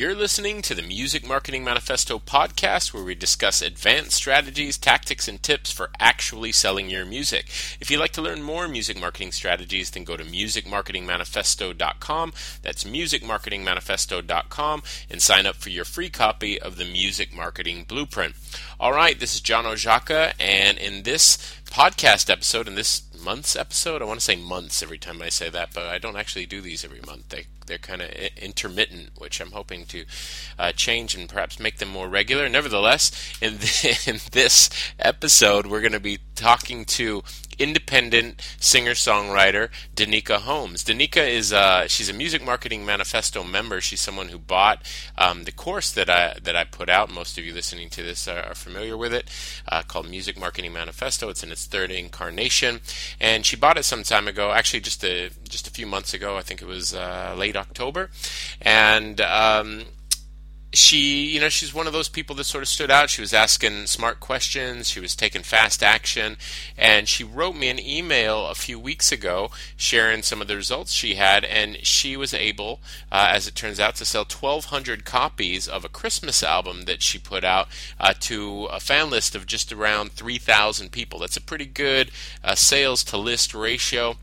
You're 0.00 0.14
listening 0.14 0.62
to 0.62 0.72
the 0.74 0.80
Music 0.80 1.28
Marketing 1.28 1.62
Manifesto 1.62 2.18
podcast, 2.18 2.94
where 2.94 3.04
we 3.04 3.14
discuss 3.14 3.60
advanced 3.60 4.12
strategies, 4.12 4.78
tactics, 4.78 5.28
and 5.28 5.42
tips 5.42 5.70
for 5.70 5.90
actually 6.00 6.52
selling 6.52 6.88
your 6.88 7.04
music. 7.04 7.48
If 7.80 7.90
you'd 7.90 8.00
like 8.00 8.12
to 8.12 8.22
learn 8.22 8.40
more 8.40 8.66
music 8.66 8.98
marketing 8.98 9.32
strategies, 9.32 9.90
then 9.90 10.04
go 10.04 10.16
to 10.16 10.24
musicmarketingmanifesto.com. 10.24 12.32
That's 12.62 12.84
musicmarketingmanifesto.com 12.84 14.82
and 15.10 15.20
sign 15.20 15.44
up 15.44 15.56
for 15.56 15.68
your 15.68 15.84
free 15.84 16.08
copy 16.08 16.58
of 16.58 16.78
the 16.78 16.86
Music 16.86 17.36
Marketing 17.36 17.84
Blueprint. 17.86 18.36
All 18.80 18.92
right, 18.92 19.20
this 19.20 19.34
is 19.34 19.42
John 19.42 19.66
Oszajca, 19.66 20.32
and 20.40 20.78
in 20.78 21.02
this 21.02 21.36
podcast 21.70 22.28
episode, 22.28 22.66
in 22.66 22.74
this 22.74 23.02
month's 23.22 23.54
episode, 23.54 24.02
I 24.02 24.04
want 24.04 24.18
to 24.18 24.24
say 24.24 24.36
months 24.36 24.82
every 24.82 24.98
time 24.98 25.22
I 25.22 25.28
say 25.28 25.48
that, 25.50 25.70
but 25.72 25.86
I 25.86 25.98
don't 25.98 26.16
actually 26.16 26.46
do 26.46 26.60
these 26.60 26.84
every 26.84 27.00
month. 27.00 27.28
They 27.28 27.46
they're 27.66 27.78
kind 27.78 28.02
of 28.02 28.10
intermittent, 28.36 29.10
which 29.16 29.40
I'm 29.40 29.52
hoping 29.52 29.86
to 29.86 30.04
uh, 30.58 30.72
change 30.72 31.14
and 31.14 31.28
perhaps 31.28 31.60
make 31.60 31.78
them 31.78 31.88
more 31.88 32.08
regular. 32.08 32.48
Nevertheless, 32.48 33.12
in, 33.40 33.54
the, 33.58 34.02
in 34.06 34.18
this 34.32 34.68
episode, 34.98 35.66
we're 35.66 35.80
going 35.80 35.92
to 35.92 36.00
be 36.00 36.18
talking 36.34 36.84
to 36.86 37.22
independent 37.60 38.40
singer-songwriter 38.58 39.68
Danika 39.94 40.38
Holmes. 40.38 40.82
Danika 40.82 41.28
is 41.28 41.52
uh, 41.52 41.86
she's 41.86 42.08
a 42.08 42.12
Music 42.12 42.42
Marketing 42.42 42.84
Manifesto 42.84 43.44
member. 43.44 43.80
She's 43.80 44.00
someone 44.00 44.28
who 44.28 44.38
bought 44.38 44.82
um, 45.16 45.44
the 45.44 45.52
course 45.52 45.92
that 45.92 46.08
I 46.08 46.36
that 46.42 46.56
I 46.56 46.64
put 46.64 46.88
out. 46.88 47.12
Most 47.12 47.38
of 47.38 47.44
you 47.44 47.52
listening 47.52 47.90
to 47.90 48.02
this 48.02 48.26
are, 48.26 48.42
are 48.42 48.54
familiar 48.54 48.96
with 48.96 49.12
it, 49.12 49.28
uh, 49.68 49.82
called 49.82 50.08
Music 50.08 50.38
Marketing 50.38 50.72
Manifesto. 50.72 51.28
It's 51.28 51.42
in 51.42 51.52
its 51.52 51.66
third 51.66 51.90
incarnation, 51.90 52.80
and 53.20 53.44
she 53.44 53.56
bought 53.56 53.78
it 53.78 53.84
some 53.84 54.02
time 54.02 54.26
ago. 54.26 54.50
Actually, 54.50 54.80
just 54.80 55.04
a 55.04 55.30
just 55.48 55.66
a 55.66 55.70
few 55.70 55.86
months 55.86 56.14
ago. 56.14 56.36
I 56.36 56.42
think 56.42 56.62
it 56.62 56.66
was 56.68 56.94
uh, 56.94 57.34
late 57.36 57.56
October, 57.56 58.10
and 58.62 59.20
um, 59.20 59.84
she, 60.72 61.26
you 61.26 61.40
know, 61.40 61.48
she's 61.48 61.74
one 61.74 61.86
of 61.86 61.92
those 61.92 62.08
people 62.08 62.36
that 62.36 62.44
sort 62.44 62.62
of 62.62 62.68
stood 62.68 62.90
out. 62.90 63.10
She 63.10 63.20
was 63.20 63.34
asking 63.34 63.86
smart 63.86 64.20
questions, 64.20 64.88
she 64.88 65.00
was 65.00 65.16
taking 65.16 65.42
fast 65.42 65.82
action, 65.82 66.36
and 66.78 67.08
she 67.08 67.24
wrote 67.24 67.56
me 67.56 67.68
an 67.68 67.80
email 67.80 68.46
a 68.46 68.54
few 68.54 68.78
weeks 68.78 69.10
ago 69.10 69.50
sharing 69.76 70.22
some 70.22 70.40
of 70.40 70.48
the 70.48 70.56
results 70.56 70.92
she 70.92 71.16
had, 71.16 71.44
and 71.44 71.84
she 71.84 72.16
was 72.16 72.32
able, 72.32 72.80
uh, 73.10 73.30
as 73.32 73.48
it 73.48 73.56
turns 73.56 73.80
out, 73.80 73.96
to 73.96 74.04
sell 74.04 74.24
1,200 74.24 75.04
copies 75.04 75.66
of 75.66 75.84
a 75.84 75.88
Christmas 75.88 76.42
album 76.42 76.82
that 76.82 77.02
she 77.02 77.18
put 77.18 77.42
out 77.42 77.68
uh, 77.98 78.14
to 78.20 78.66
a 78.66 78.78
fan 78.78 79.10
list 79.10 79.34
of 79.34 79.46
just 79.46 79.72
around 79.72 80.12
3,000 80.12 80.92
people. 80.92 81.18
That's 81.18 81.36
a 81.36 81.40
pretty 81.40 81.66
good 81.66 82.10
uh, 82.44 82.54
sales 82.54 83.02
to 83.04 83.16
list 83.16 83.54
ratio. 83.54 84.16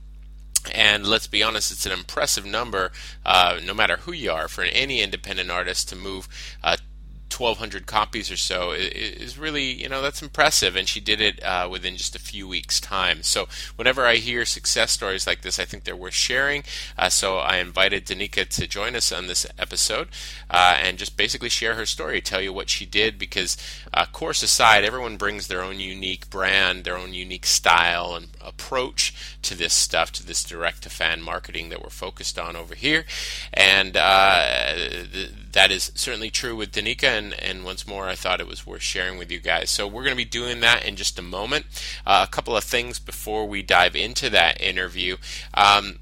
And 0.73 1.06
let's 1.06 1.28
be 1.28 1.44
honest, 1.44 1.72
it's 1.72 1.86
an 1.86 1.92
impressive 1.92 2.46
number, 2.46 2.92
uh, 3.26 3.60
no 3.66 3.73
matter 3.73 3.98
who 3.98 4.12
you 4.12 4.32
are, 4.32 4.48
for 4.48 4.64
any 4.64 5.02
independent 5.02 5.52
artist 5.52 5.90
to 5.90 5.96
move 5.96 6.28
uh, 6.64 6.78
1,200 7.30 7.86
copies 7.86 8.32
or 8.32 8.38
so 8.38 8.72
is 8.72 9.38
really, 9.38 9.64
you 9.64 9.90
know, 9.90 10.02
that's 10.02 10.22
impressive. 10.22 10.76
And 10.76 10.88
she 10.88 11.00
did 11.00 11.22
it 11.22 11.44
uh, 11.44 11.68
within 11.70 11.95
just 11.95 12.16
a 12.16 12.20
few 12.20 12.48
weeks' 12.48 12.80
time. 12.80 13.22
So 13.23 13.48
whenever 13.76 14.06
I 14.06 14.16
hear 14.16 14.45
success 14.45 14.92
stories 14.92 15.28
like 15.28 15.42
this, 15.42 15.60
I 15.60 15.66
think 15.66 15.84
they're 15.84 15.95
worth 15.95 16.14
sharing. 16.14 16.64
Uh, 16.98 17.10
so 17.10 17.38
I 17.38 17.58
invited 17.58 18.06
Danika 18.06 18.48
to 18.48 18.68
join 18.68 18.95
us 18.95 19.12
on 19.12 19.28
this 19.28 19.45
episode 19.60 20.08
uh, 20.50 20.78
and 20.82 20.98
just 20.98 21.18
basically 21.18 21.50
share 21.50 21.76
her 21.76 21.86
story, 21.86 22.22
tell 22.22 22.42
you 22.42 22.54
what 22.54 22.70
she 22.70 22.86
did. 22.86 23.20
Because, 23.20 23.58
uh, 23.94 24.06
course 24.06 24.42
aside, 24.42 24.84
everyone 24.84 25.18
brings 25.18 25.48
their 25.48 25.62
own 25.62 25.80
unique 25.80 26.30
brand, 26.30 26.84
their 26.84 26.98
own 26.98 27.14
unique 27.14 27.45
style 27.45 28.16
and 28.16 28.28
approach 28.48 29.38
to 29.42 29.56
this 29.56 29.73
stuff, 29.73 30.12
to 30.14 30.26
this 30.26 30.44
direct 30.44 30.84
to 30.84 30.90
fan 30.90 31.22
marketing 31.22 31.70
that 31.70 31.81
we're 31.81 31.90
focused 31.90 32.40
on 32.40 32.56
over 32.56 32.76
here. 32.76 33.06
And 33.54 33.98
uh, 33.98 34.73
th- 35.12 35.31
that 35.52 35.72
is 35.72 35.92
certainly 35.95 36.30
true 36.30 36.56
with 36.56 36.72
Danika, 36.72 37.17
and, 37.17 37.34
and 37.34 37.64
once 37.64 37.88
more, 37.88 38.08
I 38.08 38.16
thought 38.16 38.39
it 38.39 38.48
was 38.48 38.66
worth 38.66 38.81
sharing 38.81 39.17
with 39.17 39.31
you 39.31 39.39
guys. 39.39 39.70
So 39.70 39.88
we're 39.88 40.04
going 40.04 40.16
to 40.16 40.17
be 40.17 40.26
doing 40.26 40.62
that 40.62 40.86
in 40.86 40.95
just 40.95 41.20
a 41.20 41.23
moment. 41.23 41.66
Uh, 42.06 42.26
a 42.28 42.31
couple 42.31 42.56
of 42.56 42.64
things 42.64 43.00
before 43.00 43.45
we 43.48 43.62
dive 43.62 43.95
into 43.95 44.30
that 44.30 44.61
interview. 44.61 45.17
Um, 45.54 45.99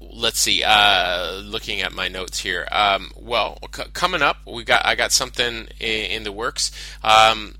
let's 0.00 0.40
see. 0.40 0.62
Uh, 0.64 1.40
looking 1.44 1.80
at 1.80 1.92
my 1.92 2.08
notes 2.08 2.40
here. 2.40 2.66
Um, 2.72 3.10
well, 3.16 3.58
c- 3.74 3.90
coming 3.92 4.22
up, 4.22 4.38
we 4.46 4.64
got 4.64 4.84
I 4.84 4.94
got 4.94 5.12
something 5.12 5.68
in, 5.78 6.04
in 6.04 6.22
the 6.24 6.32
works. 6.32 6.70
Um, 7.02 7.56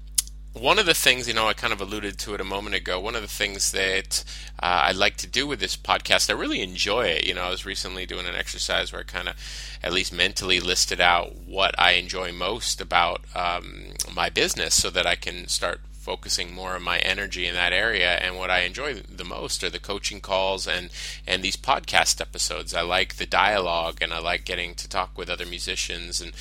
one 0.61 0.79
of 0.79 0.87
the 0.87 0.95
things, 0.95 1.27
you 1.27 1.35
know, 1.35 1.49
I 1.49 1.55
kind 1.55 1.73
of 1.73 1.81
alluded 1.81 2.19
to 2.19 2.35
it 2.35 2.41
a 2.41 2.45
moment 2.45 2.77
ago. 2.77 3.01
One 3.01 3.15
of 3.15 3.23
the 3.23 3.29
things 3.29 3.73
that 3.73 4.25
uh, 4.63 4.89
I 4.89 4.93
like 4.93 5.17
to 5.19 5.27
do 5.27 5.47
with 5.47 5.59
this 5.59 5.77
podcast, 5.77 6.29
I 6.29 6.35
really 6.35 6.61
enjoy 6.61 7.07
it. 7.07 7.27
You 7.27 7.35
know, 7.35 7.43
I 7.43 7.51
was 7.51 7.65
recently 7.65 8.05
doing 8.05 8.27
an 8.27 8.35
exercise 8.35 8.93
where 8.93 9.01
I 9.01 9.05
kind 9.05 9.29
of, 9.29 9.37
at 9.83 9.93
least 9.93 10.13
mentally, 10.13 10.61
listed 10.61 11.01
out 11.01 11.35
what 11.47 11.75
I 11.79 11.93
enjoy 11.93 12.33
most 12.33 12.81
about 12.81 13.23
um, 13.35 13.95
my 14.13 14.29
business, 14.29 14.75
so 14.75 14.91
that 14.91 15.07
I 15.07 15.17
can 15.17 15.49
start 15.49 15.81
focusing 16.01 16.53
more 16.53 16.75
of 16.75 16.83
my 16.83 16.99
energy 16.99 17.47
in 17.47 17.55
that 17.55 17.73
area. 17.73 18.13
And 18.13 18.37
what 18.37 18.51
I 18.51 18.61
enjoy 18.61 18.95
the 18.95 19.25
most 19.25 19.63
are 19.63 19.71
the 19.71 19.79
coaching 19.79 20.21
calls 20.21 20.67
and 20.67 20.91
and 21.27 21.43
these 21.43 21.57
podcast 21.57 22.21
episodes. 22.21 22.75
I 22.75 22.83
like 22.83 23.17
the 23.17 23.27
dialogue, 23.27 23.99
and 24.01 24.13
I 24.13 24.19
like 24.19 24.45
getting 24.45 24.75
to 24.77 24.89
talk 24.89 25.17
with 25.17 25.31
other 25.31 25.47
musicians 25.47 26.21
and 26.21 26.33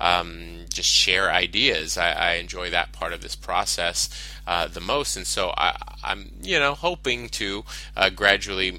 um, 0.00 0.66
just 0.72 0.88
share 0.88 1.30
ideas. 1.30 1.96
I, 1.96 2.12
I, 2.12 2.32
enjoy 2.32 2.70
that 2.70 2.92
part 2.92 3.12
of 3.12 3.20
this 3.20 3.36
process 3.36 4.08
uh, 4.46 4.66
the 4.66 4.80
most, 4.80 5.16
and 5.16 5.26
so 5.26 5.52
I, 5.56 5.76
am 6.02 6.32
you 6.42 6.58
know 6.58 6.74
hoping 6.74 7.28
to 7.30 7.64
uh, 7.96 8.10
gradually 8.10 8.76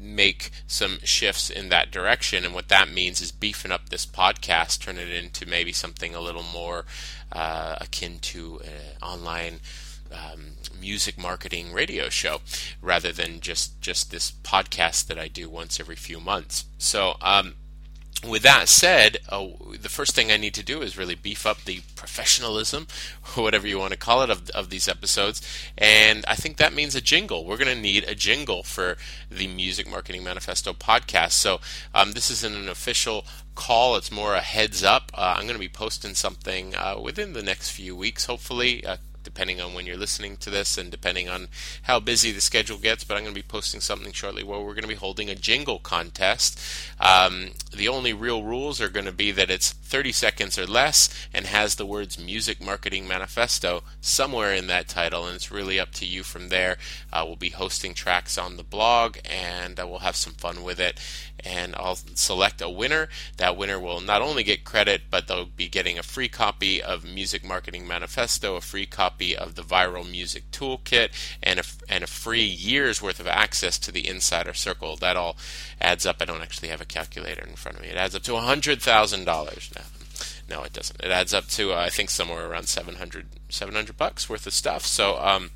make 0.00 0.50
some 0.66 0.98
shifts 1.04 1.50
in 1.50 1.68
that 1.68 1.90
direction. 1.90 2.44
And 2.44 2.54
what 2.54 2.68
that 2.68 2.90
means 2.90 3.20
is 3.20 3.30
beefing 3.30 3.70
up 3.70 3.88
this 3.88 4.06
podcast, 4.06 4.80
turn 4.80 4.98
it 4.98 5.10
into 5.10 5.46
maybe 5.46 5.72
something 5.72 6.14
a 6.14 6.20
little 6.20 6.42
more 6.42 6.84
uh, 7.32 7.76
akin 7.80 8.18
to 8.20 8.60
an 8.64 8.96
online. 9.02 9.60
Um, 10.10 10.52
music 10.80 11.18
marketing 11.18 11.70
radio 11.74 12.08
show 12.08 12.40
rather 12.80 13.12
than 13.12 13.40
just 13.40 13.78
just 13.82 14.10
this 14.10 14.30
podcast 14.30 15.06
that 15.08 15.18
I 15.18 15.28
do 15.28 15.50
once 15.50 15.78
every 15.78 15.96
few 15.96 16.18
months. 16.18 16.64
So 16.78 17.16
um, 17.20 17.56
with 18.26 18.42
that 18.42 18.68
said, 18.68 19.18
uh, 19.28 19.46
the 19.80 19.88
first 19.88 20.14
thing 20.14 20.32
I 20.32 20.36
need 20.36 20.54
to 20.54 20.64
do 20.64 20.82
is 20.82 20.98
really 20.98 21.14
beef 21.14 21.46
up 21.46 21.64
the 21.64 21.82
professionalism, 21.94 22.88
whatever 23.34 23.66
you 23.66 23.78
want 23.78 23.92
to 23.92 23.98
call 23.98 24.22
it, 24.22 24.30
of, 24.30 24.50
of 24.50 24.70
these 24.70 24.88
episodes. 24.88 25.40
And 25.76 26.24
I 26.26 26.34
think 26.34 26.56
that 26.56 26.74
means 26.74 26.94
a 26.94 27.00
jingle. 27.00 27.44
We're 27.44 27.56
going 27.56 27.74
to 27.74 27.80
need 27.80 28.04
a 28.04 28.14
jingle 28.14 28.62
for 28.62 28.96
the 29.30 29.46
Music 29.46 29.88
Marketing 29.88 30.24
Manifesto 30.24 30.72
podcast. 30.72 31.32
So 31.32 31.60
um, 31.94 32.12
this 32.12 32.30
isn't 32.30 32.56
an 32.56 32.68
official 32.68 33.24
call, 33.54 33.96
it's 33.96 34.12
more 34.12 34.34
a 34.34 34.40
heads 34.40 34.82
up. 34.82 35.10
Uh, 35.14 35.34
I'm 35.36 35.44
going 35.44 35.54
to 35.54 35.60
be 35.60 35.68
posting 35.68 36.14
something 36.14 36.74
uh, 36.74 36.96
within 37.02 37.32
the 37.32 37.42
next 37.42 37.70
few 37.70 37.94
weeks, 37.94 38.26
hopefully, 38.26 38.84
uh, 38.84 38.96
depending 39.38 39.60
on 39.60 39.72
when 39.72 39.86
you're 39.86 39.96
listening 39.96 40.36
to 40.36 40.50
this 40.50 40.76
and 40.76 40.90
depending 40.90 41.28
on 41.28 41.46
how 41.82 42.00
busy 42.00 42.32
the 42.32 42.40
schedule 42.40 42.76
gets. 42.76 43.04
But 43.04 43.16
I'm 43.16 43.22
going 43.22 43.36
to 43.36 43.40
be 43.40 43.46
posting 43.46 43.80
something 43.80 44.10
shortly 44.10 44.42
where 44.42 44.58
we're 44.58 44.74
going 44.74 44.82
to 44.82 44.88
be 44.88 44.96
holding 44.96 45.30
a 45.30 45.36
jingle 45.36 45.78
contest. 45.78 46.58
Um, 46.98 47.50
the 47.70 47.86
only 47.86 48.12
real 48.12 48.42
rules 48.42 48.80
are 48.80 48.88
going 48.88 49.06
to 49.06 49.12
be 49.12 49.30
that 49.30 49.48
it's 49.48 49.70
30 49.70 50.10
seconds 50.10 50.58
or 50.58 50.66
less 50.66 51.08
and 51.32 51.46
has 51.46 51.76
the 51.76 51.86
words 51.86 52.18
Music 52.18 52.60
Marketing 52.60 53.06
Manifesto 53.06 53.84
somewhere 54.00 54.52
in 54.52 54.66
that 54.66 54.88
title, 54.88 55.24
and 55.24 55.36
it's 55.36 55.52
really 55.52 55.78
up 55.78 55.92
to 55.92 56.04
you 56.04 56.24
from 56.24 56.48
there. 56.48 56.76
Uh, 57.12 57.22
we'll 57.24 57.36
be 57.36 57.50
hosting 57.50 57.94
tracks 57.94 58.36
on 58.38 58.56
the 58.56 58.64
blog 58.64 59.18
and 59.24 59.78
uh, 59.78 59.86
we'll 59.86 60.00
have 60.00 60.16
some 60.16 60.32
fun 60.32 60.64
with 60.64 60.80
it 60.80 60.98
and 61.44 61.74
I'll 61.76 61.96
select 62.14 62.60
a 62.60 62.68
winner. 62.68 63.08
That 63.36 63.56
winner 63.56 63.78
will 63.78 64.00
not 64.00 64.22
only 64.22 64.42
get 64.42 64.64
credit, 64.64 65.02
but 65.10 65.26
they'll 65.26 65.46
be 65.46 65.68
getting 65.68 65.98
a 65.98 66.02
free 66.02 66.28
copy 66.28 66.82
of 66.82 67.04
Music 67.04 67.44
Marketing 67.44 67.86
Manifesto, 67.86 68.56
a 68.56 68.60
free 68.60 68.86
copy 68.86 69.36
of 69.36 69.54
the 69.54 69.62
Viral 69.62 70.08
Music 70.08 70.50
Toolkit, 70.50 71.10
and 71.42 71.60
a, 71.60 71.64
and 71.88 72.04
a 72.04 72.08
free 72.08 72.44
year's 72.44 73.02
worth 73.02 73.20
of 73.20 73.26
access 73.26 73.78
to 73.78 73.92
the 73.92 74.06
Insider 74.08 74.54
Circle. 74.54 74.96
That 74.96 75.16
all 75.16 75.36
adds 75.80 76.06
up. 76.06 76.16
I 76.20 76.24
don't 76.24 76.42
actually 76.42 76.68
have 76.68 76.80
a 76.80 76.86
calculator 76.86 77.44
in 77.46 77.56
front 77.56 77.76
of 77.76 77.82
me. 77.82 77.88
It 77.88 77.96
adds 77.96 78.14
up 78.14 78.22
to 78.24 78.32
$100,000 78.32 79.76
now. 79.76 79.82
No, 80.48 80.62
it 80.62 80.72
doesn't. 80.72 81.00
It 81.02 81.10
adds 81.10 81.34
up 81.34 81.46
to 81.48 81.72
uh, 81.72 81.76
I 81.76 81.90
think 81.90 82.10
somewhere 82.10 82.48
around 82.48 82.68
700, 82.68 83.26
700 83.50 83.96
bucks 83.96 84.30
worth 84.30 84.46
of 84.46 84.54
stuff. 84.54 84.86
So 84.86 85.18
um, 85.18 85.50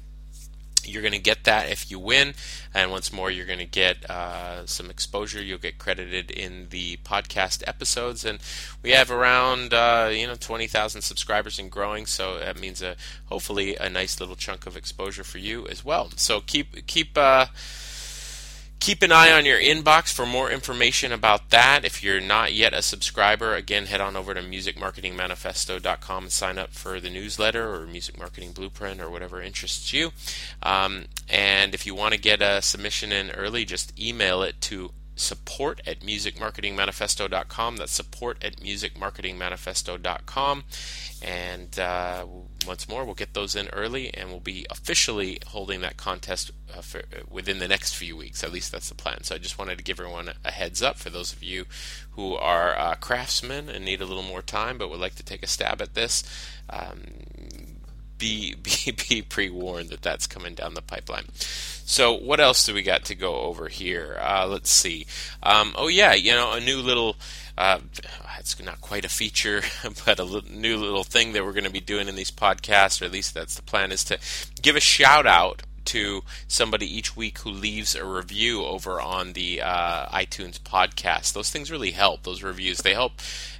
you're 0.86 1.02
going 1.02 1.12
to 1.12 1.18
get 1.18 1.44
that 1.44 1.70
if 1.70 1.90
you 1.90 1.98
win. 1.98 2.34
And 2.74 2.90
once 2.90 3.12
more, 3.12 3.30
you're 3.30 3.46
going 3.46 3.58
to 3.58 3.64
get 3.64 4.08
uh, 4.10 4.66
some 4.66 4.90
exposure. 4.90 5.42
You'll 5.42 5.58
get 5.58 5.78
credited 5.78 6.30
in 6.30 6.68
the 6.70 6.98
podcast 7.04 7.62
episodes. 7.66 8.24
And 8.24 8.38
we 8.82 8.90
have 8.90 9.10
around, 9.10 9.74
uh, 9.74 10.10
you 10.12 10.26
know, 10.26 10.34
20,000 10.34 11.02
subscribers 11.02 11.58
and 11.58 11.70
growing. 11.70 12.06
So 12.06 12.38
that 12.38 12.58
means 12.58 12.82
a, 12.82 12.96
hopefully 13.26 13.76
a 13.76 13.88
nice 13.88 14.20
little 14.20 14.36
chunk 14.36 14.66
of 14.66 14.76
exposure 14.76 15.24
for 15.24 15.38
you 15.38 15.66
as 15.68 15.84
well. 15.84 16.10
So 16.16 16.40
keep, 16.40 16.86
keep, 16.86 17.16
uh, 17.16 17.46
Keep 18.82 19.02
an 19.04 19.12
eye 19.12 19.30
on 19.30 19.46
your 19.46 19.60
inbox 19.60 20.12
for 20.12 20.26
more 20.26 20.50
information 20.50 21.12
about 21.12 21.50
that. 21.50 21.84
If 21.84 22.02
you're 22.02 22.20
not 22.20 22.52
yet 22.52 22.74
a 22.74 22.82
subscriber, 22.82 23.54
again, 23.54 23.86
head 23.86 24.00
on 24.00 24.16
over 24.16 24.34
to 24.34 24.40
musicmarketingmanifesto.com 24.40 26.24
and 26.24 26.32
sign 26.32 26.58
up 26.58 26.72
for 26.72 26.98
the 26.98 27.08
newsletter 27.08 27.72
or 27.72 27.86
Music 27.86 28.18
Marketing 28.18 28.50
Blueprint 28.50 29.00
or 29.00 29.08
whatever 29.08 29.40
interests 29.40 29.92
you. 29.92 30.10
Um, 30.64 31.04
and 31.28 31.76
if 31.76 31.86
you 31.86 31.94
want 31.94 32.14
to 32.14 32.20
get 32.20 32.42
a 32.42 32.60
submission 32.60 33.12
in 33.12 33.30
early, 33.30 33.64
just 33.64 33.96
email 33.96 34.42
it 34.42 34.60
to 34.62 34.90
support 35.14 35.80
at 35.86 36.00
musicmarketingmanifesto.com. 36.00 37.76
That's 37.76 37.92
support 37.92 38.42
at 38.42 38.56
musicmarketingmanifesto.com. 38.56 40.64
And 41.22 41.78
uh, 41.78 42.26
once 42.66 42.88
more, 42.88 43.04
we'll 43.04 43.14
get 43.14 43.34
those 43.34 43.54
in 43.54 43.68
early 43.68 44.12
and 44.14 44.30
we'll 44.30 44.40
be 44.40 44.66
officially 44.70 45.38
holding 45.48 45.80
that 45.82 45.96
contest 45.96 46.50
uh, 46.74 46.80
for, 46.80 47.00
uh, 47.00 47.22
within 47.30 47.58
the 47.58 47.68
next 47.68 47.94
few 47.94 48.16
weeks. 48.16 48.42
At 48.42 48.52
least 48.52 48.72
that's 48.72 48.88
the 48.88 48.94
plan. 48.94 49.22
So 49.22 49.34
I 49.34 49.38
just 49.38 49.58
wanted 49.58 49.78
to 49.78 49.84
give 49.84 50.00
everyone 50.00 50.32
a 50.44 50.50
heads 50.50 50.82
up 50.82 50.98
for 50.98 51.10
those 51.10 51.32
of 51.32 51.42
you 51.42 51.66
who 52.12 52.34
are 52.34 52.78
uh, 52.78 52.94
craftsmen 52.96 53.68
and 53.68 53.84
need 53.84 54.00
a 54.00 54.06
little 54.06 54.22
more 54.22 54.42
time 54.42 54.78
but 54.78 54.90
would 54.90 55.00
like 55.00 55.14
to 55.16 55.22
take 55.22 55.42
a 55.42 55.48
stab 55.48 55.82
at 55.82 55.94
this. 55.94 56.24
Um, 56.68 57.02
be, 58.22 58.54
be, 58.54 58.92
be 58.92 59.22
pre 59.22 59.50
warned 59.50 59.90
that 59.90 60.02
that's 60.02 60.28
coming 60.28 60.54
down 60.54 60.74
the 60.74 60.82
pipeline. 60.82 61.26
So, 61.34 62.12
what 62.12 62.38
else 62.38 62.64
do 62.64 62.72
we 62.72 62.82
got 62.82 63.04
to 63.06 63.14
go 63.16 63.40
over 63.40 63.68
here? 63.68 64.16
Uh, 64.20 64.46
let's 64.46 64.70
see. 64.70 65.06
Um, 65.42 65.74
oh, 65.76 65.88
yeah, 65.88 66.14
you 66.14 66.32
know, 66.32 66.52
a 66.52 66.60
new 66.60 66.78
little. 66.78 67.16
Uh, 67.58 67.80
it's 68.38 68.60
not 68.62 68.80
quite 68.80 69.04
a 69.04 69.08
feature, 69.08 69.62
but 70.06 70.18
a 70.18 70.24
little, 70.24 70.50
new 70.50 70.76
little 70.76 71.04
thing 71.04 71.32
that 71.32 71.44
we're 71.44 71.52
going 71.52 71.64
to 71.64 71.70
be 71.70 71.80
doing 71.80 72.08
in 72.08 72.14
these 72.14 72.30
podcasts, 72.30 73.02
or 73.02 73.06
at 73.06 73.12
least 73.12 73.34
that's 73.34 73.56
the 73.56 73.62
plan, 73.62 73.90
is 73.90 74.04
to 74.04 74.18
give 74.62 74.76
a 74.76 74.80
shout 74.80 75.26
out 75.26 75.62
to 75.86 76.22
somebody 76.46 76.86
each 76.86 77.16
week 77.16 77.38
who 77.38 77.50
leaves 77.50 77.96
a 77.96 78.04
review 78.04 78.64
over 78.64 79.00
on 79.00 79.32
the 79.32 79.60
uh, 79.60 80.06
iTunes 80.06 80.60
podcast. 80.60 81.32
Those 81.32 81.50
things 81.50 81.72
really 81.72 81.90
help. 81.90 82.22
Those 82.22 82.42
reviews 82.42 82.78
they 82.78 82.94
help 82.94 83.14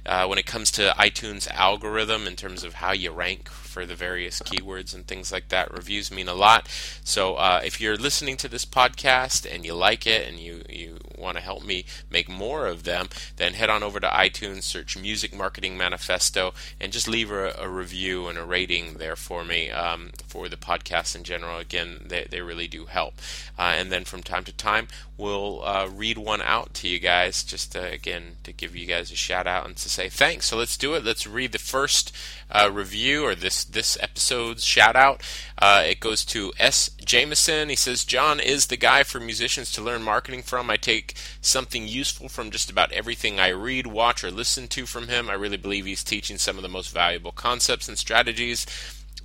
uh, 0.05 0.25
when 0.25 0.37
it 0.37 0.45
comes 0.45 0.71
to 0.71 0.95
iTunes 0.97 1.51
algorithm 1.51 2.25
in 2.25 2.37
terms 2.37 2.63
of 2.63 2.75
how 2.75 2.93
you 2.93 3.11
rank 3.11 3.49
for 3.73 3.85
the 3.87 3.95
various 3.95 4.39
keywords 4.39 4.93
and 4.93 5.07
things 5.07 5.31
like 5.31 5.49
that. 5.49 5.73
Reviews 5.73 6.11
mean 6.11 6.27
a 6.27 6.35
lot. 6.35 6.69
So 7.03 7.35
uh, 7.35 7.61
if 7.65 7.81
you're 7.81 7.97
listening 7.97 8.37
to 8.37 8.47
this 8.47 8.65
podcast 8.65 9.51
and 9.51 9.65
you 9.65 9.73
like 9.73 10.05
it 10.05 10.27
and 10.27 10.37
you, 10.39 10.61
you 10.69 10.99
want 11.17 11.37
to 11.37 11.43
help 11.43 11.65
me 11.65 11.85
make 12.09 12.29
more 12.29 12.67
of 12.67 12.83
them, 12.83 13.09
then 13.37 13.53
head 13.53 13.71
on 13.71 13.81
over 13.81 13.99
to 13.99 14.07
iTunes, 14.07 14.61
search 14.61 14.95
Music 14.95 15.33
Marketing 15.35 15.75
Manifesto, 15.75 16.53
and 16.79 16.93
just 16.93 17.07
leave 17.07 17.31
a, 17.31 17.55
a 17.57 17.67
review 17.67 18.27
and 18.27 18.37
a 18.37 18.45
rating 18.45 18.95
there 18.95 19.15
for 19.15 19.43
me 19.43 19.71
um, 19.71 20.11
for 20.27 20.47
the 20.47 20.57
podcast 20.57 21.15
in 21.15 21.23
general. 21.23 21.57
Again, 21.57 22.05
they, 22.05 22.27
they 22.29 22.41
really 22.41 22.67
do 22.67 22.85
help. 22.85 23.15
Uh, 23.57 23.73
and 23.75 23.91
then 23.91 24.03
from 24.03 24.21
time 24.21 24.43
to 24.43 24.53
time, 24.53 24.87
we'll 25.17 25.63
uh, 25.63 25.87
read 25.87 26.17
one 26.17 26.41
out 26.41 26.73
to 26.75 26.87
you 26.87 26.99
guys, 26.99 27.43
just 27.43 27.71
to, 27.71 27.91
again 27.91 28.35
to 28.43 28.51
give 28.51 28.75
you 28.75 28.85
guys 28.85 29.11
a 29.11 29.15
shout 29.15 29.47
out 29.47 29.65
and 29.65 29.75
to 29.77 29.89
say 29.89 30.09
thanks. 30.09 30.47
So 30.47 30.57
let's 30.57 30.77
do 30.77 30.93
it. 30.93 31.03
Let's 31.03 31.25
read 31.25 31.51
the 31.51 31.59
first 31.59 32.15
uh, 32.51 32.69
review 32.71 33.25
or 33.25 33.35
this 33.35 33.62
this 33.65 33.97
episode's 34.01 34.63
shout 34.63 34.95
out. 34.95 35.21
Uh, 35.57 35.83
it 35.85 35.99
goes 35.99 36.25
to 36.25 36.53
S. 36.59 36.89
Jameson. 37.03 37.69
He 37.69 37.75
says, 37.75 38.03
John 38.05 38.39
is 38.39 38.67
the 38.67 38.77
guy 38.77 39.03
for 39.03 39.19
musicians 39.19 39.71
to 39.73 39.81
learn 39.81 40.03
marketing 40.03 40.43
from. 40.43 40.69
I 40.69 40.77
take 40.77 41.15
something 41.41 41.87
useful 41.87 42.29
from 42.29 42.51
just 42.51 42.69
about 42.69 42.91
everything 42.91 43.39
I 43.39 43.49
read, 43.49 43.87
watch, 43.87 44.23
or 44.23 44.31
listen 44.31 44.67
to 44.69 44.85
from 44.85 45.07
him. 45.07 45.29
I 45.29 45.33
really 45.33 45.57
believe 45.57 45.85
he's 45.85 46.03
teaching 46.03 46.37
some 46.37 46.57
of 46.57 46.63
the 46.63 46.69
most 46.69 46.93
valuable 46.93 47.31
concepts 47.31 47.87
and 47.87 47.97
strategies 47.97 48.65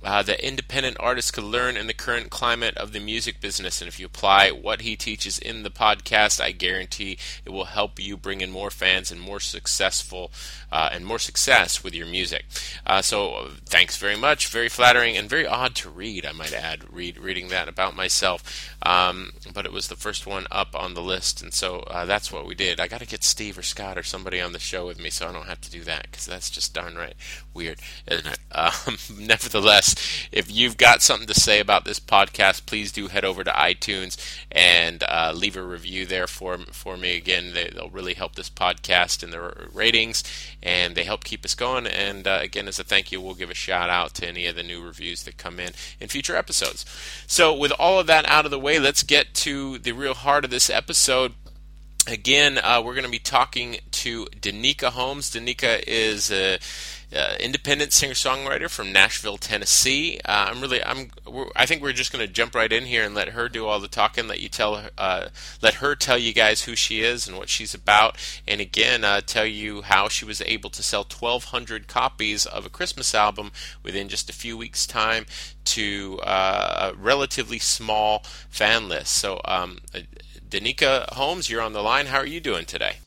uh, 0.03 0.23
that 0.23 0.45
independent 0.45 0.97
artists 0.99 1.31
could 1.31 1.43
learn 1.43 1.77
in 1.77 1.87
the 1.87 1.93
current 1.93 2.29
climate 2.29 2.77
of 2.77 2.93
the 2.93 2.99
music 2.99 3.41
business. 3.41 3.81
And 3.81 3.87
if 3.87 3.99
you 3.99 4.05
apply 4.05 4.49
what 4.49 4.81
he 4.81 4.95
teaches 4.95 5.37
in 5.37 5.63
the 5.63 5.69
podcast, 5.69 6.41
I 6.41 6.51
guarantee 6.51 7.17
it 7.45 7.51
will 7.51 7.65
help 7.65 7.99
you 7.99 8.17
bring 8.17 8.41
in 8.41 8.51
more 8.51 8.69
fans 8.69 9.11
and 9.11 9.19
more 9.19 9.39
successful 9.39 10.31
uh, 10.71 10.89
and 10.91 11.05
more 11.05 11.19
success 11.19 11.83
with 11.83 11.93
your 11.93 12.07
music. 12.07 12.45
Uh, 12.85 13.01
so 13.01 13.49
thanks 13.65 13.97
very 13.97 14.15
much. 14.15 14.47
Very 14.47 14.69
flattering 14.69 15.17
and 15.17 15.29
very 15.29 15.47
odd 15.47 15.75
to 15.75 15.89
read. 15.89 16.25
I 16.25 16.31
might 16.31 16.53
add, 16.53 16.91
read 16.93 17.17
reading 17.17 17.49
that 17.49 17.67
about 17.67 17.95
myself. 17.95 18.75
Um, 18.83 19.31
but 19.53 19.65
it 19.65 19.73
was 19.73 19.87
the 19.87 19.95
first 19.95 20.25
one 20.25 20.47
up 20.51 20.75
on 20.75 20.93
the 20.93 21.01
list, 21.01 21.41
and 21.41 21.53
so 21.53 21.79
uh, 21.81 22.05
that's 22.05 22.31
what 22.31 22.45
we 22.45 22.55
did. 22.55 22.79
I 22.79 22.87
got 22.87 23.01
to 23.01 23.05
get 23.07 23.23
Steve 23.23 23.57
or 23.57 23.61
Scott 23.61 23.97
or 23.97 24.03
somebody 24.03 24.39
on 24.39 24.53
the 24.53 24.59
show 24.59 24.87
with 24.87 24.99
me, 24.99 25.09
so 25.09 25.27
I 25.27 25.33
don't 25.33 25.47
have 25.47 25.61
to 25.61 25.71
do 25.71 25.81
that 25.81 26.03
because 26.03 26.25
that's 26.25 26.49
just 26.49 26.73
darn 26.73 26.95
right 26.95 27.15
weird, 27.53 27.79
isn't 28.07 28.27
it? 28.27 28.39
Um, 28.51 28.97
nevertheless, 29.17 29.88
if 30.31 30.51
you've 30.51 30.77
got 30.77 31.01
something 31.01 31.27
to 31.27 31.39
say 31.39 31.59
about 31.59 31.85
this 31.85 31.99
podcast, 31.99 32.65
please 32.65 32.91
do 32.91 33.07
head 33.07 33.25
over 33.25 33.43
to 33.43 33.51
iTunes 33.51 34.17
and 34.51 35.03
uh, 35.03 35.33
leave 35.35 35.55
a 35.55 35.61
review 35.61 36.05
there 36.05 36.27
for 36.27 36.57
for 36.71 36.97
me. 36.97 37.15
Again, 37.15 37.53
they, 37.53 37.71
will 37.75 37.89
really 37.89 38.13
help 38.13 38.35
this 38.35 38.49
podcast 38.49 39.23
and 39.23 39.33
the 39.33 39.69
ratings, 39.73 40.23
and 40.61 40.95
they 40.95 41.03
help 41.03 41.23
keep 41.23 41.45
us 41.45 41.55
going. 41.55 41.87
And 41.87 42.27
uh, 42.27 42.39
again, 42.41 42.67
as 42.67 42.79
a 42.79 42.83
thank 42.83 43.11
you, 43.11 43.21
we'll 43.21 43.35
give 43.35 43.49
a 43.49 43.55
shout 43.55 43.89
out 43.89 44.13
to 44.15 44.27
any 44.27 44.45
of 44.45 44.55
the 44.55 44.63
new 44.63 44.81
reviews 44.81 45.23
that 45.23 45.37
come 45.37 45.59
in 45.59 45.71
in 45.99 46.07
future 46.07 46.35
episodes. 46.35 46.85
So, 47.27 47.55
with 47.55 47.71
all 47.79 47.99
of 47.99 48.07
that 48.07 48.27
out 48.27 48.45
of 48.45 48.51
the 48.51 48.59
way, 48.59 48.79
let's 48.79 49.03
get 49.03 49.33
to 49.35 49.77
the 49.77 49.91
real 49.91 50.13
heart 50.13 50.45
of 50.45 50.51
this 50.51 50.69
episode. 50.69 51.33
Again, 52.07 52.57
uh, 52.57 52.81
we're 52.83 52.95
going 52.95 53.05
to 53.05 53.11
be 53.11 53.19
talking 53.19 53.77
to 53.91 54.25
Danika 54.27 54.89
Holmes. 54.89 55.29
Danika 55.29 55.83
is 55.85 56.31
a 56.31 56.57
uh, 57.15 57.35
independent 57.39 57.91
singer-songwriter 57.93 58.69
from 58.69 58.91
Nashville, 58.91 59.37
Tennessee. 59.37 60.19
Uh, 60.25 60.47
I'm 60.49 60.61
really, 60.61 60.83
I'm, 60.83 61.11
I 61.55 61.65
think 61.65 61.81
we're 61.81 61.93
just 61.93 62.11
going 62.11 62.25
to 62.25 62.31
jump 62.31 62.53
right 62.53 62.71
in 62.71 62.85
here 62.85 63.03
and 63.03 63.15
let 63.15 63.29
her 63.29 63.49
do 63.49 63.65
all 63.65 63.79
the 63.79 63.87
talking. 63.87 64.27
Let 64.27 64.39
you 64.39 64.49
tell, 64.49 64.89
uh, 64.97 65.29
let 65.61 65.75
her 65.75 65.95
tell 65.95 66.17
you 66.17 66.33
guys 66.33 66.63
who 66.63 66.75
she 66.75 67.01
is 67.01 67.27
and 67.27 67.37
what 67.37 67.49
she's 67.49 67.73
about, 67.73 68.17
and 68.47 68.61
again, 68.61 69.03
uh, 69.03 69.21
tell 69.25 69.45
you 69.45 69.81
how 69.81 70.07
she 70.07 70.25
was 70.25 70.41
able 70.41 70.69
to 70.69 70.83
sell 70.83 71.01
1,200 71.03 71.87
copies 71.87 72.45
of 72.45 72.65
a 72.65 72.69
Christmas 72.69 73.15
album 73.15 73.51
within 73.83 74.07
just 74.07 74.29
a 74.29 74.33
few 74.33 74.55
weeks' 74.57 74.85
time 74.85 75.25
to 75.65 76.19
uh, 76.23 76.91
a 76.91 76.97
relatively 76.97 77.59
small 77.59 78.23
fan 78.49 78.87
list. 78.87 79.13
So, 79.13 79.41
um, 79.45 79.79
Danika 80.47 81.09
Holmes, 81.13 81.49
you're 81.49 81.61
on 81.61 81.73
the 81.73 81.81
line. 81.81 82.07
How 82.07 82.19
are 82.19 82.25
you 82.25 82.39
doing 82.39 82.65
today? 82.65 82.97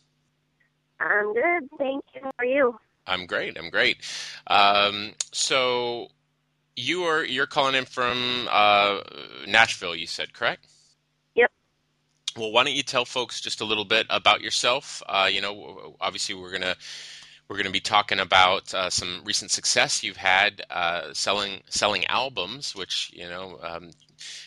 I'm 1.01 1.35
good, 1.35 1.69
thank 1.79 2.05
you. 2.15 2.21
How 2.23 2.33
are 2.39 2.45
you? 2.45 2.79
I'm 3.07 3.27
great. 3.27 3.59
I'm 3.59 3.71
great. 3.71 3.99
Um, 4.47 5.13
so 5.33 6.09
you 6.77 7.03
are 7.05 7.25
you're 7.25 7.47
calling 7.47 7.75
in 7.75 7.85
from 7.85 8.49
uh, 8.51 9.01
Nashville. 9.47 9.95
You 9.95 10.07
said 10.07 10.33
correct? 10.33 10.67
Yep. 11.35 11.51
Well, 12.37 12.53
why 12.53 12.65
don't 12.65 12.75
you 12.75 12.83
tell 12.83 13.05
folks 13.05 13.41
just 13.41 13.61
a 13.61 13.65
little 13.65 13.85
bit 13.85 14.07
about 14.11 14.41
yourself? 14.41 15.03
Uh, 15.09 15.29
you 15.31 15.41
know, 15.41 15.97
obviously 16.01 16.35
we're 16.35 16.53
gonna 16.53 16.77
we're 17.53 17.57
going 17.57 17.67
to 17.67 17.73
be 17.73 17.81
talking 17.81 18.19
about 18.19 18.73
uh, 18.73 18.89
some 18.89 19.21
recent 19.25 19.51
success 19.51 20.03
you've 20.03 20.17
had 20.17 20.63
uh, 20.71 21.13
selling 21.13 21.61
selling 21.69 22.07
albums, 22.07 22.75
which 22.75 23.11
you 23.15 23.29
know 23.29 23.59
um, 23.63 23.91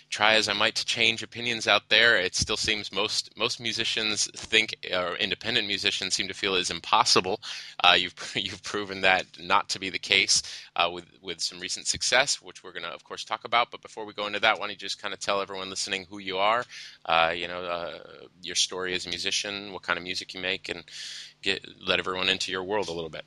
try 0.09 0.35
as 0.35 0.47
I 0.47 0.53
might 0.53 0.75
to 0.75 0.85
change 0.85 1.23
opinions 1.23 1.67
out 1.67 1.89
there, 1.89 2.17
it 2.17 2.35
still 2.35 2.57
seems 2.57 2.91
most 2.91 3.35
most 3.37 3.59
musicians 3.59 4.29
think, 4.35 4.75
or 4.93 5.15
independent 5.15 5.67
musicians 5.67 6.13
seem 6.13 6.27
to 6.27 6.33
feel 6.33 6.55
is 6.55 6.71
impossible. 6.71 7.41
Uh, 7.83 7.95
you've 7.97 8.13
you've 8.35 8.63
proven 8.63 9.01
that 9.01 9.25
not 9.39 9.69
to 9.69 9.79
be 9.79 9.89
the 9.89 9.99
case 9.99 10.41
uh, 10.75 10.89
with 10.91 11.05
with 11.21 11.41
some 11.41 11.59
recent 11.59 11.87
success, 11.87 12.41
which 12.41 12.63
we're 12.63 12.71
going 12.71 12.83
to 12.83 12.89
of 12.89 13.03
course 13.03 13.23
talk 13.23 13.45
about. 13.45 13.71
But 13.71 13.81
before 13.81 14.05
we 14.05 14.13
go 14.13 14.27
into 14.27 14.39
that, 14.39 14.59
why 14.59 14.67
don't 14.67 14.71
you 14.71 14.77
just 14.77 15.01
kind 15.01 15.13
of 15.13 15.19
tell 15.19 15.41
everyone 15.41 15.69
listening 15.69 16.05
who 16.09 16.19
you 16.19 16.37
are, 16.37 16.63
uh, 17.05 17.33
you 17.35 17.47
know, 17.47 17.63
uh, 17.63 17.99
your 18.41 18.55
story 18.55 18.93
as 18.93 19.05
a 19.05 19.09
musician, 19.09 19.73
what 19.73 19.81
kind 19.81 19.97
of 19.97 20.03
music 20.03 20.33
you 20.33 20.41
make, 20.41 20.69
and 20.69 20.83
get 21.41 21.65
let 21.85 21.99
everyone 21.99 22.29
into 22.29 22.51
your 22.51 22.63
world 22.63 22.89
a 22.89 22.93
little 22.93 23.09
bit. 23.09 23.25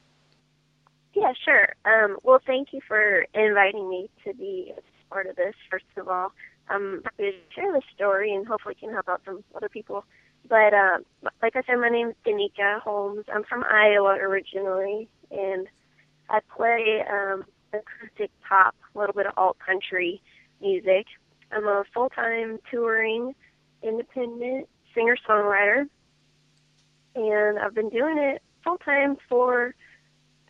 Yeah, 1.14 1.33
sure. 1.45 1.75
Um, 1.85 2.19
well, 2.23 2.40
thank 2.47 2.73
you 2.73 2.81
for 2.87 3.26
inviting 3.35 3.88
me 3.88 4.09
to 4.25 4.35
be 4.35 4.73
part 5.11 5.27
of 5.27 5.37
this. 5.37 5.55
First 5.71 5.85
of 5.97 6.09
all, 6.09 6.33
I'm 6.69 7.03
happy 7.05 7.33
to 7.33 7.55
share 7.55 7.73
this 7.73 7.85
story 7.95 8.35
and 8.35 8.47
hopefully 8.47 8.75
can 8.75 8.93
help 8.93 9.09
out 9.09 9.23
some 9.25 9.43
other 9.55 9.69
people. 9.69 10.05
But 10.49 10.73
uh, 10.75 10.99
like 11.43 11.57
I 11.57 11.62
said, 11.67 11.77
my 11.77 11.88
name's 11.88 12.15
Danika 12.27 12.81
Holmes. 12.81 13.25
I'm 13.33 13.45
from 13.45 13.65
Iowa 13.65 14.17
originally, 14.21 15.09
and 15.31 15.67
I 16.31 16.41
play 16.57 17.05
um, 17.11 17.45
acoustic 17.73 18.31
pop, 18.47 18.75
a 18.95 18.99
little 18.99 19.15
bit 19.15 19.27
of 19.27 19.33
alt 19.37 19.59
country 19.59 20.23
music. 20.61 21.07
I'm 21.53 21.67
a 21.67 21.85
full-time 21.93 22.59
touring 22.71 23.35
independent 23.83 24.69
singer-songwriter, 24.95 25.87
and 27.15 27.59
I've 27.59 27.75
been 27.75 27.91
doing 27.91 28.19
it 28.19 28.43
full-time 28.65 29.17
for 29.29 29.75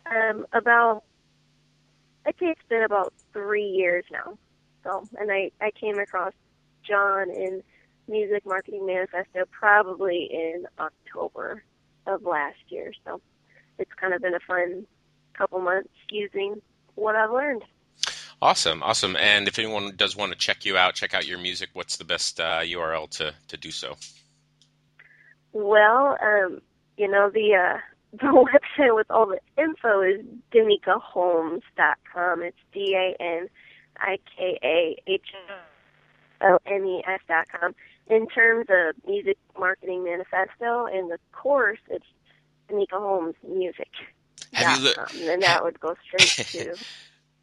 um, 0.05 0.45
about, 0.53 1.03
I'd 2.25 2.35
say 2.39 2.47
it's 2.47 2.61
been 2.69 2.83
about 2.83 3.13
three 3.33 3.67
years 3.67 4.05
now. 4.11 4.37
So, 4.83 5.07
and 5.19 5.31
I, 5.31 5.51
I 5.61 5.71
came 5.71 5.99
across 5.99 6.33
John 6.83 7.29
in 7.29 7.61
Music 8.07 8.45
Marketing 8.45 8.85
Manifesto 8.85 9.43
probably 9.51 10.29
in 10.31 10.65
October 10.79 11.63
of 12.07 12.23
last 12.23 12.57
year. 12.69 12.91
So 13.05 13.21
it's 13.77 13.93
kind 13.93 14.13
of 14.13 14.21
been 14.21 14.33
a 14.33 14.39
fun 14.39 14.85
couple 15.33 15.59
months 15.59 15.89
using 16.09 16.61
what 16.95 17.15
I've 17.15 17.31
learned. 17.31 17.63
Awesome, 18.41 18.81
awesome. 18.83 19.15
And 19.17 19.47
if 19.47 19.59
anyone 19.59 19.95
does 19.95 20.15
want 20.15 20.31
to 20.31 20.37
check 20.37 20.65
you 20.65 20.77
out, 20.77 20.95
check 20.95 21.13
out 21.13 21.27
your 21.27 21.39
music, 21.39 21.69
what's 21.73 21.97
the 21.97 22.05
best 22.05 22.39
uh, 22.39 22.61
URL 22.61 23.09
to, 23.11 23.33
to 23.49 23.57
do 23.57 23.69
so? 23.69 23.97
Well, 25.51 26.17
um, 26.21 26.61
you 26.97 27.07
know, 27.07 27.29
the 27.29 27.55
uh, 27.55 27.77
the 28.13 28.47
website 28.79 28.95
with 28.95 29.09
all 29.11 29.27
the 29.27 29.39
info 29.61 30.01
is 30.01 30.25
danikaholmes.com. 30.53 32.41
It's 32.41 32.57
D 32.73 32.95
A 32.95 33.21
N 33.21 33.49
I 33.99 34.17
K 34.37 34.59
A 34.63 35.01
H 35.07 35.21
O 36.41 36.59
M 36.65 36.85
E 36.85 37.03
S 37.07 37.19
dot 37.27 37.47
com. 37.49 37.75
in 38.09 38.27
terms 38.27 38.67
of 38.69 38.95
music 39.07 39.37
marketing 39.59 40.03
manifesto 40.03 40.85
and 40.85 41.11
the 41.11 41.17
course, 41.31 41.79
it's 41.89 42.05
Danika 42.69 42.93
Holmes 42.99 43.35
Music. 43.47 43.89
Have 44.53 44.79
you 44.79 44.85
le- 44.85 45.31
and 45.33 45.41
that 45.43 45.63
would 45.63 45.79
go 45.79 45.95
straight 46.07 46.47
to. 46.75 46.75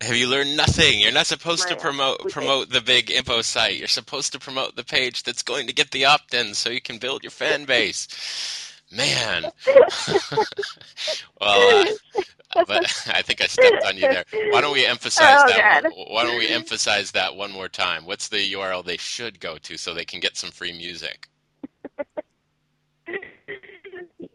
Have 0.03 0.17
you 0.17 0.29
learned 0.29 0.57
nothing? 0.57 1.01
You're 1.01 1.13
not 1.13 1.27
supposed 1.27 1.69
to 1.69 1.75
uh, 1.75 1.79
promote 1.79 2.21
application. 2.21 2.43
promote 2.43 2.71
the 2.71 2.81
big 2.83 3.11
info 3.11 3.41
site. 3.43 3.79
You're 3.79 3.89
supposed 3.89 4.33
to 4.33 4.39
promote 4.39 4.77
the 4.77 4.85
page 4.85 5.23
that's 5.23 5.43
going 5.43 5.67
to 5.69 5.73
get 5.73 5.91
the 5.91 6.05
opt-ins 6.05 6.59
so 6.59 6.69
you 6.69 6.83
can 6.83 6.99
build 6.99 7.23
your 7.23 7.31
fan 7.31 7.65
base. 7.65 8.66
Man. 8.91 9.45
well, 11.41 11.87
uh, 12.55 12.65
but 12.67 12.85
I 13.13 13.23
think 13.23 13.41
I 13.41 13.47
stepped 13.47 13.85
on 13.85 13.97
you 13.97 14.03
there. 14.03 14.25
Why 14.51 14.61
don't 14.61 14.73
we 14.73 14.87
emphasize 14.87 15.43
Oh, 15.45 15.49
that? 15.49 15.83
God. 15.85 15.93
Why 16.09 16.25
don't 16.25 16.39
we 16.39 16.49
emphasize 16.49 17.11
that 17.13 17.35
one 17.37 17.53
more 17.53 17.69
time? 17.69 18.05
What's 18.07 18.29
the 18.29 18.53
URL 18.53 18.85
they 18.85 18.97
should 18.97 19.39
go 19.41 19.59
to 19.59 19.77
so 19.77 19.93
they 19.95 20.05
can 20.05 20.21
get 20.21 20.37
some 20.37 20.51
free 20.51 20.73
music? 20.73 21.29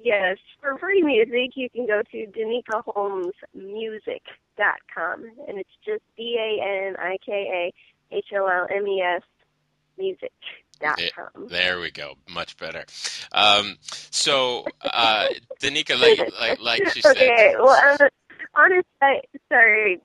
yes, 0.04 0.38
for 0.60 0.78
free 0.80 1.02
music, 1.02 1.52
you 1.56 1.70
can 1.70 1.86
go 1.88 2.02
to 2.12 2.28
DanikaHolmesMusic.com, 2.28 5.24
and 5.48 5.58
it's 5.58 5.70
just 5.86 6.02
D 6.18 6.38
A 6.40 6.62
N 6.90 6.96
I 6.98 7.18
K 7.26 7.72
A 8.12 8.16
H 8.16 8.26
O 8.36 8.46
L 8.48 8.68
M 8.76 8.86
E 8.88 9.02
S 9.02 9.22
There 11.48 11.80
we 11.80 11.92
go. 11.92 12.16
Much 12.30 12.58
better. 12.58 12.86
Um, 13.32 13.78
so, 13.82 14.66
uh, 14.82 15.28
Danika, 15.62 16.00
like, 16.00 16.20
like, 16.40 16.60
like 16.62 16.90
she 16.94 17.02
said, 17.02 17.18
okay, 17.18 17.56
well, 17.58 17.98
um, 18.02 18.10
honest, 18.56 18.88
I, 19.02 19.22
sorry, 19.50 20.02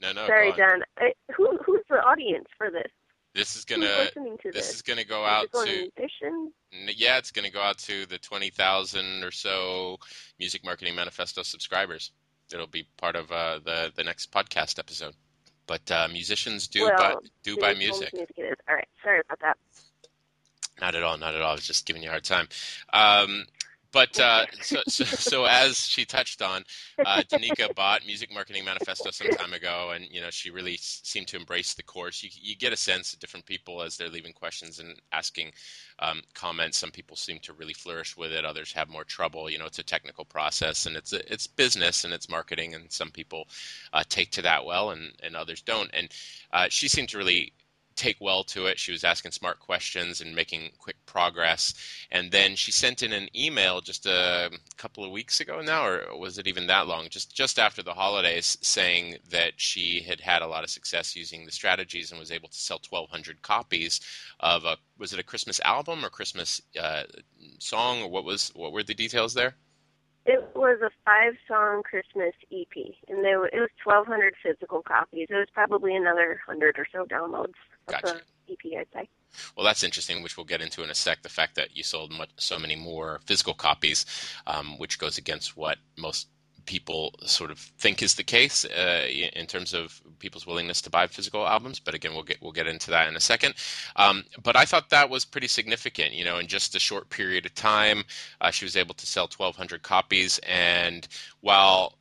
no, 0.00 0.12
no, 0.12 0.26
sorry, 0.26 0.52
go 0.52 0.52
on. 0.52 0.58
John. 0.58 0.82
I, 0.98 1.12
who, 1.34 1.58
who's 1.64 1.80
the 1.88 1.96
audience 1.96 2.46
for 2.58 2.70
this? 2.70 2.90
This 3.34 3.56
is 3.56 3.64
gonna 3.64 3.86
to 3.86 4.38
this 4.52 4.66
this? 4.66 4.74
is 4.74 4.82
gonna 4.82 5.04
go 5.04 5.24
out 5.24 5.50
going 5.52 5.66
to 5.66 5.90
musicians? 5.96 6.52
Yeah, 6.96 7.16
it's 7.16 7.30
going 7.30 7.46
to 7.46 7.50
go 7.50 7.60
out 7.60 7.78
to 7.78 8.04
the 8.06 8.18
20,000 8.18 9.24
or 9.24 9.30
so 9.30 9.98
Music 10.38 10.62
Marketing 10.64 10.94
Manifesto 10.94 11.42
subscribers. 11.42 12.12
It'll 12.52 12.66
be 12.66 12.86
part 12.98 13.16
of 13.16 13.32
uh, 13.32 13.60
the 13.64 13.90
the 13.94 14.04
next 14.04 14.32
podcast 14.32 14.78
episode. 14.78 15.14
But 15.66 15.90
uh, 15.90 16.08
musicians 16.12 16.68
do 16.68 16.84
Well, 16.84 16.96
buy, 16.98 17.14
do 17.42 17.56
buy 17.56 17.74
music. 17.74 18.12
music 18.12 18.34
it 18.36 18.42
is. 18.42 18.56
All 18.68 18.74
right, 18.74 18.88
sorry 19.02 19.20
about 19.20 19.40
that. 19.40 19.56
Not 20.82 20.96
at 20.96 21.04
all, 21.04 21.16
not 21.16 21.36
at 21.36 21.40
all. 21.42 21.52
I 21.52 21.54
was 21.54 21.64
just 21.64 21.86
giving 21.86 22.02
you 22.02 22.08
a 22.08 22.10
hard 22.10 22.24
time. 22.24 22.48
Um, 22.92 23.44
but 23.92 24.18
uh, 24.18 24.46
so, 24.62 24.80
so, 24.88 25.04
so 25.04 25.44
as 25.44 25.76
she 25.78 26.04
touched 26.04 26.42
on, 26.42 26.64
uh, 27.06 27.22
Danika 27.30 27.72
bought 27.76 28.04
Music 28.04 28.34
Marketing 28.34 28.64
Manifesto 28.64 29.12
some 29.12 29.28
time 29.28 29.52
ago, 29.52 29.92
and 29.94 30.08
you 30.10 30.20
know 30.20 30.30
she 30.30 30.50
really 30.50 30.74
s- 30.74 31.00
seemed 31.04 31.28
to 31.28 31.36
embrace 31.36 31.74
the 31.74 31.84
course. 31.84 32.24
You, 32.24 32.30
you 32.34 32.56
get 32.56 32.72
a 32.72 32.76
sense 32.76 33.12
of 33.12 33.20
different 33.20 33.46
people 33.46 33.80
as 33.80 33.96
they're 33.96 34.08
leaving 34.08 34.32
questions 34.32 34.80
and 34.80 35.00
asking 35.12 35.52
um, 36.00 36.22
comments. 36.34 36.78
Some 36.78 36.90
people 36.90 37.16
seem 37.16 37.38
to 37.40 37.52
really 37.52 37.74
flourish 37.74 38.16
with 38.16 38.32
it; 38.32 38.44
others 38.44 38.72
have 38.72 38.88
more 38.88 39.04
trouble. 39.04 39.48
You 39.48 39.58
know, 39.60 39.66
it's 39.66 39.78
a 39.78 39.84
technical 39.84 40.24
process, 40.24 40.86
and 40.86 40.96
it's 40.96 41.12
a, 41.12 41.32
it's 41.32 41.46
business 41.46 42.02
and 42.02 42.12
it's 42.12 42.28
marketing, 42.28 42.74
and 42.74 42.90
some 42.90 43.10
people 43.12 43.46
uh, 43.92 44.02
take 44.08 44.32
to 44.32 44.42
that 44.42 44.64
well, 44.64 44.90
and 44.90 45.12
and 45.22 45.36
others 45.36 45.62
don't. 45.62 45.90
And 45.92 46.08
uh, 46.52 46.66
she 46.70 46.88
seemed 46.88 47.10
to 47.10 47.18
really 47.18 47.52
take 47.96 48.16
well 48.20 48.44
to 48.44 48.66
it. 48.66 48.78
She 48.78 48.92
was 48.92 49.04
asking 49.04 49.32
smart 49.32 49.60
questions 49.60 50.20
and 50.20 50.34
making 50.34 50.70
quick 50.78 50.96
progress. 51.06 51.74
And 52.10 52.30
then 52.30 52.56
she 52.56 52.72
sent 52.72 53.02
in 53.02 53.12
an 53.12 53.28
email 53.36 53.80
just 53.80 54.06
a 54.06 54.50
couple 54.76 55.04
of 55.04 55.10
weeks 55.10 55.40
ago 55.40 55.60
now, 55.62 55.86
or 55.86 56.18
was 56.18 56.38
it 56.38 56.46
even 56.46 56.66
that 56.66 56.86
long? 56.86 57.08
Just 57.08 57.34
just 57.34 57.58
after 57.58 57.82
the 57.82 57.94
holidays, 57.94 58.58
saying 58.62 59.16
that 59.30 59.52
she 59.56 60.02
had 60.02 60.20
had 60.20 60.42
a 60.42 60.46
lot 60.46 60.64
of 60.64 60.70
success 60.70 61.16
using 61.16 61.44
the 61.44 61.52
strategies 61.52 62.10
and 62.10 62.20
was 62.20 62.30
able 62.30 62.48
to 62.48 62.58
sell 62.58 62.80
1,200 62.88 63.42
copies 63.42 64.00
of 64.40 64.64
a 64.64 64.76
was 64.98 65.12
it 65.12 65.18
a 65.18 65.24
Christmas 65.24 65.60
album 65.64 66.04
or 66.04 66.10
Christmas 66.10 66.60
uh, 66.80 67.04
song 67.58 68.02
or 68.02 68.10
what 68.10 68.24
was 68.24 68.50
what 68.54 68.72
were 68.72 68.82
the 68.82 68.94
details 68.94 69.34
there? 69.34 69.54
It 70.24 70.54
was 70.54 70.78
a 70.80 70.90
five-song 71.04 71.82
Christmas 71.82 72.32
EP, 72.52 72.94
and 73.08 73.24
there 73.24 73.44
it 73.46 73.58
was 73.58 73.70
1,200 73.82 74.34
physical 74.40 74.80
copies. 74.80 75.26
It 75.28 75.34
was 75.34 75.48
probably 75.52 75.96
another 75.96 76.40
hundred 76.46 76.78
or 76.78 76.86
so 76.92 77.04
downloads 77.04 77.58
Gotcha. 77.86 78.20
EP, 78.48 78.58
I'd 78.78 78.86
say. 78.92 79.08
Well, 79.56 79.64
that's 79.64 79.82
interesting, 79.82 80.22
which 80.22 80.36
we'll 80.36 80.44
get 80.44 80.60
into 80.60 80.82
in 80.82 80.90
a 80.90 80.94
sec. 80.94 81.22
The 81.22 81.28
fact 81.28 81.54
that 81.54 81.76
you 81.76 81.82
sold 81.82 82.12
much, 82.12 82.30
so 82.36 82.58
many 82.58 82.76
more 82.76 83.20
physical 83.24 83.54
copies, 83.54 84.04
um, 84.46 84.78
which 84.78 84.98
goes 84.98 85.18
against 85.18 85.56
what 85.56 85.78
most 85.96 86.28
people 86.66 87.12
sort 87.24 87.50
of 87.50 87.58
think 87.58 88.02
is 88.02 88.14
the 88.14 88.22
case 88.22 88.64
uh, 88.64 89.06
in 89.10 89.46
terms 89.46 89.74
of 89.74 90.00
people's 90.18 90.46
willingness 90.46 90.80
to 90.82 90.90
buy 90.90 91.06
physical 91.06 91.46
albums. 91.46 91.80
But 91.80 91.94
again, 91.94 92.12
we'll 92.14 92.22
get 92.22 92.40
we'll 92.42 92.52
get 92.52 92.66
into 92.66 92.90
that 92.90 93.08
in 93.08 93.16
a 93.16 93.20
second. 93.20 93.54
Um, 93.96 94.24
but 94.42 94.56
I 94.56 94.64
thought 94.64 94.90
that 94.90 95.10
was 95.10 95.24
pretty 95.24 95.48
significant. 95.48 96.12
You 96.12 96.24
know, 96.24 96.38
in 96.38 96.46
just 96.46 96.74
a 96.74 96.80
short 96.80 97.10
period 97.10 97.46
of 97.46 97.54
time, 97.54 98.04
uh, 98.40 98.50
she 98.50 98.64
was 98.64 98.76
able 98.76 98.94
to 98.94 99.06
sell 99.06 99.24
1,200 99.24 99.82
copies, 99.82 100.38
and 100.46 101.08
while 101.40 101.98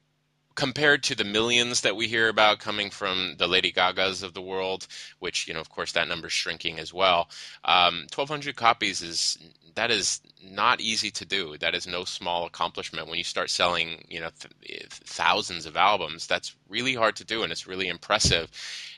compared 0.55 1.03
to 1.03 1.15
the 1.15 1.24
millions 1.24 1.81
that 1.81 1.96
we 1.96 2.08
hear 2.08 2.29
about 2.29 2.60
coming 2.60 2.89
from 2.89 3.36
the 3.38 3.48
Lady 3.48 3.72
Gagas 3.72 4.24
of 4.24 4.34
the 4.34 4.41
world, 4.41 4.88
which 5.20 5.48
you 5.48 5.53
know, 5.53 5.60
of 5.60 5.70
course, 5.70 5.91
that 5.93 6.08
number's 6.08 6.34
shrinking 6.34 6.79
as 6.79 6.93
well. 6.93 7.29
Um, 7.65 8.08
1,200 8.13 8.55
copies 8.55 9.01
is 9.01 9.38
that 9.75 9.91
is 9.91 10.22
not 10.43 10.81
easy 10.81 11.12
to 11.12 11.25
do. 11.25 11.58
That 11.58 11.75
is 11.75 11.88
no 11.88 12.03
small 12.03 12.46
accomplishment. 12.46 13.08
When 13.08 13.17
you 13.17 13.24
start 13.24 13.50
selling, 13.50 14.03
you 14.10 14.20
know, 14.20 14.29
th- 14.39 14.88
thousands 14.89 15.65
of 15.65 15.77
albums, 15.77 16.27
that's 16.27 16.55
really 16.67 16.96
hard 16.96 17.15
to 17.17 17.25
do, 17.25 17.43
and 17.43 17.51
it's 17.51 17.67
really 17.67 17.88
impressive. 17.88 18.51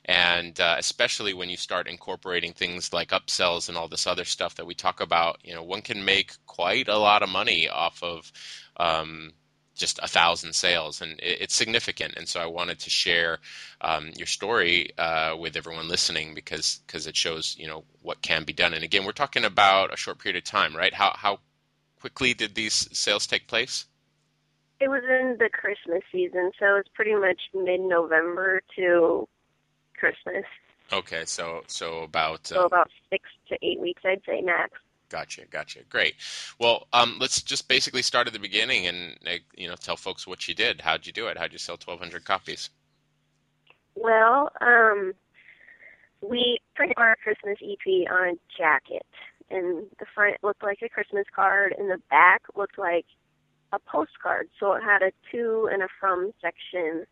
And 0.05 0.59
uh, 0.59 0.75
especially 0.79 1.33
when 1.33 1.49
you 1.49 1.57
start 1.57 1.87
incorporating 1.87 2.53
things 2.53 2.93
like 2.93 3.09
upsells 3.09 3.69
and 3.69 3.77
all 3.77 3.87
this 3.87 4.07
other 4.07 4.25
stuff 4.25 4.55
that 4.55 4.65
we 4.65 4.73
talk 4.73 4.99
about, 4.99 5.39
you 5.43 5.53
know, 5.53 5.63
one 5.63 5.81
can 5.81 6.03
make 6.03 6.35
quite 6.45 6.87
a 6.87 6.97
lot 6.97 7.23
of 7.23 7.29
money 7.29 7.69
off 7.69 8.01
of. 8.03 8.31
Um, 8.77 9.33
just 9.75 9.99
a 10.01 10.07
thousand 10.07 10.53
sales, 10.53 11.01
and 11.01 11.13
it, 11.13 11.41
it's 11.41 11.55
significant. 11.55 12.15
And 12.15 12.27
so 12.27 12.39
I 12.39 12.45
wanted 12.45 12.79
to 12.79 12.89
share 12.89 13.39
um, 13.81 14.11
your 14.15 14.27
story 14.27 14.91
uh, 14.97 15.35
with 15.37 15.55
everyone 15.55 15.87
listening 15.87 16.33
because 16.33 16.81
because 16.85 17.07
it 17.07 17.15
shows 17.15 17.55
you 17.57 17.67
know 17.67 17.83
what 18.01 18.21
can 18.21 18.43
be 18.43 18.53
done. 18.53 18.73
And 18.73 18.83
again, 18.83 19.05
we're 19.05 19.11
talking 19.11 19.45
about 19.45 19.93
a 19.93 19.97
short 19.97 20.19
period 20.19 20.37
of 20.37 20.43
time, 20.43 20.75
right? 20.75 20.93
How 20.93 21.13
how 21.15 21.39
quickly 21.99 22.33
did 22.33 22.55
these 22.55 22.89
sales 22.97 23.25
take 23.25 23.47
place? 23.47 23.85
It 24.79 24.89
was 24.89 25.03
in 25.03 25.37
the 25.39 25.49
Christmas 25.49 26.03
season, 26.11 26.51
so 26.59 26.75
it's 26.75 26.89
pretty 26.93 27.15
much 27.15 27.39
mid-November 27.53 28.61
to 28.75 29.27
Christmas. 29.97 30.43
Okay, 30.91 31.23
so 31.25 31.63
so 31.67 32.03
about 32.03 32.45
So 32.47 32.63
uh, 32.63 32.65
about 32.65 32.89
six 33.09 33.29
to 33.47 33.57
eight 33.61 33.79
weeks, 33.79 34.01
I'd 34.05 34.21
say 34.25 34.41
max. 34.41 34.73
Gotcha, 35.09 35.45
gotcha. 35.49 35.79
Great. 35.89 36.15
Well, 36.59 36.87
um, 36.93 37.17
let's 37.19 37.41
just 37.41 37.67
basically 37.67 38.01
start 38.01 38.27
at 38.27 38.33
the 38.33 38.39
beginning 38.39 38.87
and 38.87 39.17
uh, 39.27 39.35
you 39.55 39.67
know 39.67 39.75
tell 39.75 39.95
folks 39.95 40.25
what 40.25 40.47
you 40.47 40.55
did. 40.55 40.81
How'd 40.81 41.05
you 41.05 41.13
do 41.13 41.27
it? 41.27 41.37
How'd 41.37 41.53
you 41.53 41.59
sell 41.59 41.75
1,200 41.75 42.25
copies? 42.25 42.69
Well, 43.95 44.49
um, 44.59 45.13
we 46.21 46.59
printed 46.75 46.97
our 46.97 47.15
Christmas 47.23 47.57
EP 47.61 48.11
on 48.11 48.29
a 48.29 48.57
jacket, 48.57 49.05
and 49.51 49.85
the 49.99 50.05
front 50.15 50.37
looked 50.41 50.63
like 50.63 50.79
a 50.81 50.89
Christmas 50.89 51.25
card, 51.35 51.75
and 51.77 51.89
the 51.89 52.01
back 52.09 52.41
looked 52.55 52.79
like 52.79 53.05
a 53.71 53.79
postcard. 53.79 54.49
So 54.59 54.73
it 54.73 54.81
had 54.83 55.01
a 55.03 55.11
to 55.31 55.69
and 55.71 55.83
a 55.83 55.87
from 55.99 56.31
section, 56.41 57.05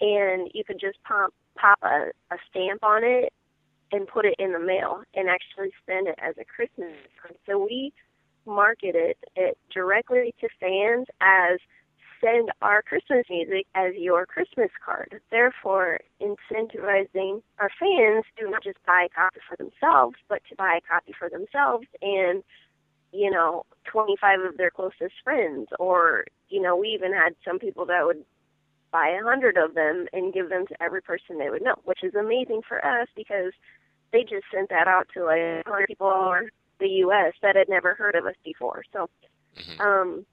and 0.00 0.50
you 0.52 0.64
could 0.64 0.80
just 0.80 1.02
pop 1.04 1.32
pop 1.56 1.78
a, 1.82 2.10
a 2.30 2.38
stamp 2.50 2.82
on 2.82 3.02
it 3.04 3.32
and 3.92 4.06
put 4.06 4.24
it 4.24 4.36
in 4.38 4.52
the 4.52 4.58
mail, 4.58 5.02
and 5.14 5.28
actually 5.28 5.70
send 5.86 6.06
it 6.08 6.18
as 6.18 6.34
a 6.38 6.44
Christmas 6.44 6.94
card. 7.20 7.36
So 7.46 7.58
we 7.58 7.92
marketed 8.46 9.16
it 9.36 9.58
directly 9.72 10.34
to 10.40 10.48
fans 10.60 11.06
as 11.20 11.58
send 12.20 12.50
our 12.60 12.82
Christmas 12.82 13.24
music 13.30 13.66
as 13.74 13.94
your 13.96 14.26
Christmas 14.26 14.70
card. 14.84 15.20
Therefore, 15.30 16.00
incentivizing 16.20 17.42
our 17.58 17.70
fans 17.80 18.24
to 18.38 18.50
not 18.50 18.62
just 18.62 18.78
buy 18.86 19.06
a 19.06 19.14
copy 19.14 19.40
for 19.48 19.56
themselves, 19.56 20.16
but 20.28 20.42
to 20.48 20.56
buy 20.56 20.78
a 20.78 20.86
copy 20.86 21.14
for 21.18 21.30
themselves 21.30 21.86
and, 22.02 22.42
you 23.12 23.30
know, 23.30 23.64
25 23.84 24.40
of 24.40 24.56
their 24.56 24.70
closest 24.70 25.14
friends. 25.24 25.68
Or, 25.78 26.24
you 26.48 26.60
know, 26.60 26.76
we 26.76 26.88
even 26.88 27.12
had 27.12 27.34
some 27.44 27.58
people 27.58 27.86
that 27.86 28.04
would 28.04 28.24
buy 28.92 29.08
a 29.08 29.24
100 29.24 29.56
of 29.56 29.74
them 29.74 30.06
and 30.12 30.34
give 30.34 30.48
them 30.50 30.66
to 30.66 30.82
every 30.82 31.00
person 31.00 31.38
they 31.38 31.48
would 31.48 31.62
know, 31.62 31.76
which 31.84 32.02
is 32.02 32.14
amazing 32.14 32.60
for 32.66 32.84
us 32.84 33.08
because 33.16 33.52
they 34.12 34.22
just 34.22 34.44
sent 34.52 34.68
that 34.70 34.88
out 34.88 35.08
to 35.14 35.24
like 35.24 35.64
100 35.66 35.86
people 35.86 36.06
all 36.06 36.28
over 36.28 36.50
the 36.78 36.88
U.S. 36.88 37.34
that 37.42 37.56
had 37.56 37.68
never 37.68 37.94
heard 37.94 38.14
of 38.14 38.26
us 38.26 38.34
before. 38.44 38.82
So, 38.92 39.08
Mhm. 39.56 39.80
um, 39.80 40.26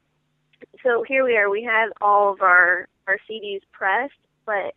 so 0.84 1.04
here 1.04 1.24
we 1.24 1.38
are. 1.38 1.50
We 1.50 1.64
had 1.64 1.90
all 2.02 2.34
of 2.34 2.42
our 2.42 2.88
our 3.08 3.18
CDs 3.30 3.62
pressed, 3.72 4.20
but 4.46 4.74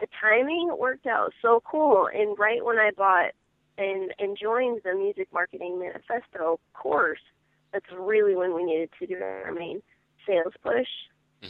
the 0.00 0.06
timing 0.20 0.76
worked 0.78 1.06
out 1.06 1.32
so 1.40 1.62
cool. 1.64 2.08
And 2.12 2.38
right 2.38 2.64
when 2.64 2.78
I 2.78 2.90
bought 2.96 3.32
and 3.78 4.12
and 4.18 4.36
joined 4.36 4.80
the 4.84 4.94
Music 4.94 5.28
Marketing 5.32 5.78
Manifesto 5.78 6.58
course, 6.74 7.20
that's 7.72 7.90
really 7.92 8.34
when 8.36 8.54
we 8.54 8.64
needed 8.64 8.90
to 8.98 9.06
do 9.06 9.16
our 9.22 9.52
main 9.52 9.82
sales 10.26 10.54
push 10.62 10.88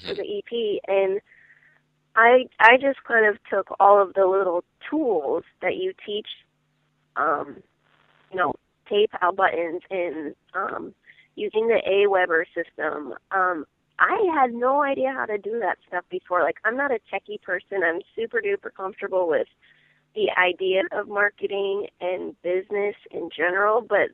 for 0.06 0.14
Mhm. 0.14 0.16
the 0.16 0.38
EP. 0.38 0.80
And 0.86 1.20
I 2.14 2.46
I 2.60 2.76
just 2.76 3.02
kind 3.04 3.26
of 3.26 3.42
took 3.44 3.74
all 3.80 4.00
of 4.00 4.14
the 4.14 4.26
little 4.26 4.64
tools 4.88 5.44
that 5.60 5.76
you 5.76 5.92
teach, 6.04 6.28
um, 7.16 7.56
you 8.30 8.38
know, 8.38 8.54
PayPal 8.90 9.34
buttons 9.34 9.82
and 9.90 10.34
um, 10.54 10.94
using 11.34 11.68
the 11.68 11.80
Aweber 11.86 12.44
system. 12.54 13.14
Um, 13.30 13.64
I 13.98 14.18
had 14.34 14.52
no 14.52 14.82
idea 14.82 15.12
how 15.16 15.26
to 15.26 15.38
do 15.38 15.60
that 15.60 15.78
stuff 15.86 16.04
before. 16.10 16.42
Like, 16.42 16.56
I'm 16.64 16.76
not 16.76 16.90
a 16.90 16.98
techie 17.12 17.40
person. 17.40 17.82
I'm 17.84 18.00
super 18.16 18.40
duper 18.40 18.74
comfortable 18.74 19.28
with 19.28 19.46
the 20.14 20.30
idea 20.38 20.82
of 20.92 21.08
marketing 21.08 21.86
and 22.00 22.34
business 22.42 22.96
in 23.10 23.30
general, 23.34 23.80
but 23.80 24.10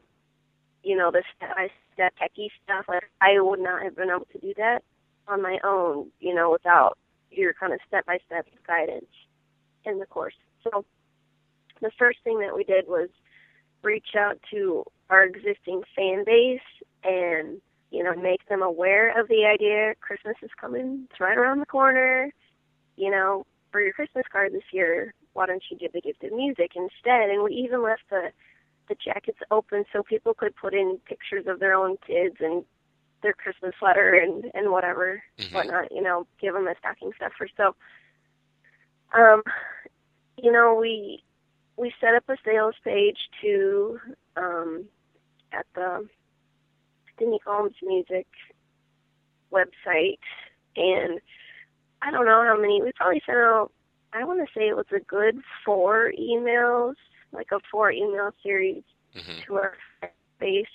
you 0.82 0.96
know, 0.96 1.10
the 1.10 1.22
step 1.36 1.56
by 1.56 1.68
step 1.92 2.14
techie 2.20 2.48
stuff, 2.62 2.84
like 2.88 3.02
I 3.20 3.40
would 3.40 3.60
not 3.60 3.82
have 3.82 3.96
been 3.96 4.10
able 4.10 4.26
to 4.32 4.38
do 4.38 4.54
that 4.56 4.82
on 5.26 5.42
my 5.42 5.58
own, 5.64 6.10
you 6.20 6.34
know, 6.34 6.50
without 6.50 6.96
your 7.30 7.52
kind 7.52 7.72
of 7.72 7.80
step 7.86 8.06
by 8.06 8.18
step 8.26 8.46
guidance 8.66 9.10
in 9.84 9.98
the 9.98 10.06
course. 10.06 10.34
So 10.62 10.84
the 11.80 11.90
first 11.98 12.18
thing 12.24 12.40
that 12.40 12.56
we 12.56 12.64
did 12.64 12.86
was 12.86 13.08
reach 13.82 14.14
out 14.16 14.38
to 14.50 14.84
our 15.10 15.24
existing 15.24 15.82
fan 15.94 16.24
base 16.24 16.60
and 17.04 17.60
you 17.90 18.02
know 18.02 18.14
make 18.14 18.46
them 18.48 18.62
aware 18.62 19.18
of 19.18 19.28
the 19.28 19.44
idea 19.46 19.94
christmas 20.00 20.36
is 20.42 20.50
coming 20.60 21.06
it's 21.10 21.20
right 21.20 21.38
around 21.38 21.60
the 21.60 21.66
corner. 21.66 22.30
You 22.96 23.10
know 23.10 23.46
for 23.70 23.80
your 23.80 23.92
christmas 23.92 24.24
card 24.32 24.52
this 24.52 24.72
year 24.72 25.14
why 25.38 25.46
don't 25.46 25.62
you 25.70 25.78
give 25.78 25.92
the 25.92 26.00
gift 26.00 26.24
of 26.24 26.32
music 26.32 26.72
instead? 26.74 27.30
And 27.30 27.44
we 27.44 27.52
even 27.52 27.82
left 27.82 28.02
the 28.10 28.32
the 28.88 28.96
jackets 28.96 29.38
open 29.50 29.84
so 29.92 30.02
people 30.02 30.34
could 30.34 30.56
put 30.56 30.74
in 30.74 30.98
pictures 31.04 31.44
of 31.46 31.60
their 31.60 31.74
own 31.74 31.96
kids 32.04 32.36
and 32.40 32.64
their 33.22 33.34
christmas 33.34 33.74
letter 33.82 34.14
and 34.14 34.50
and 34.54 34.72
whatever 34.72 35.22
mm-hmm. 35.38 35.54
whatnot 35.54 35.92
you 35.92 36.00
know 36.00 36.26
give 36.40 36.54
them 36.54 36.66
a 36.66 36.74
stocking 36.78 37.12
stuffer. 37.14 37.48
So 37.56 37.76
um 39.16 39.42
you 40.42 40.50
know 40.50 40.76
we 40.80 41.22
we 41.78 41.92
set 42.00 42.14
up 42.14 42.28
a 42.28 42.36
sales 42.44 42.74
page 42.84 43.18
to 43.40 43.98
um, 44.36 44.84
at 45.52 45.64
the 45.74 46.06
Danika 47.20 47.38
Holmes 47.46 47.76
Music 47.82 48.26
website, 49.52 50.18
and 50.76 51.20
I 52.02 52.10
don't 52.10 52.26
know 52.26 52.42
how 52.44 52.60
many. 52.60 52.82
We 52.82 52.92
probably 52.92 53.22
sent 53.24 53.38
out. 53.38 53.70
I 54.12 54.24
want 54.24 54.40
to 54.40 54.58
say 54.58 54.68
it 54.68 54.76
was 54.76 54.86
a 54.94 55.00
good 55.00 55.40
four 55.64 56.12
emails, 56.18 56.94
like 57.32 57.48
a 57.52 57.60
four 57.70 57.92
email 57.92 58.30
series 58.42 58.82
mm-hmm. 59.14 59.40
to 59.46 59.54
our 59.54 59.74
base 60.40 60.66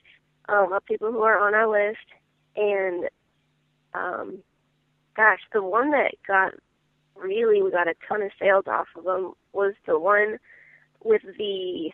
um, 0.47 0.71
of 0.71 0.85
people 0.85 1.11
who 1.11 1.21
are 1.23 1.39
on 1.39 1.53
our 1.53 1.67
list, 1.67 2.05
and 2.55 3.09
um, 3.93 4.39
gosh, 5.15 5.41
the 5.51 5.61
one 5.61 5.91
that 5.91 6.15
got 6.25 6.53
really 7.15 7.61
we 7.61 7.71
got 7.71 7.87
a 7.87 7.93
ton 8.07 8.21
of 8.21 8.31
sales 8.39 8.65
off 8.67 8.87
of 8.97 9.03
them 9.03 9.33
was 9.51 9.73
the 9.85 9.99
one 9.99 10.39
with 11.03 11.21
the 11.37 11.91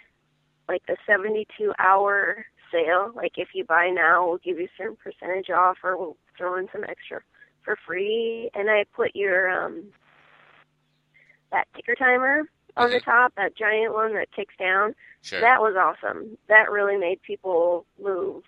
like 0.68 0.86
the 0.88 0.98
72 1.06 1.74
hour 1.80 2.46
sale. 2.72 3.12
Like 3.16 3.34
if 3.38 3.50
you 3.54 3.63
buy 3.63 3.89
now, 3.89 4.28
we'll 4.28 4.38
give 4.38 4.60
you 4.60 4.66
a 4.66 4.78
certain 4.78 4.98
percentage 4.98 5.50
off, 5.50 5.78
or 5.84 5.98
we'll 5.98 6.18
throw 6.38 6.58
in 6.58 6.68
some 6.72 6.84
extra 6.84 7.22
for 7.63 7.78
free. 7.86 8.50
And 8.54 8.70
I 8.70 8.86
put 8.96 9.16
your 9.16 9.50
um 9.50 9.86
that 11.51 11.68
ticker 11.75 11.96
timer 11.96 12.44
on 12.78 12.88
mm-hmm. 12.88 12.94
the 12.94 13.00
top, 13.00 13.34
that 13.36 13.56
giant 13.56 13.94
one 13.94 14.13
that 14.13 14.32
ticks 14.36 14.54
down. 14.60 14.94
Sure. 15.22 15.42
That 15.42 15.62
was 15.62 15.75
awesome. 15.75 16.38
That 16.48 16.72
really 16.72 16.98
made 16.98 17.22
people 17.24 17.86
move 18.01 18.44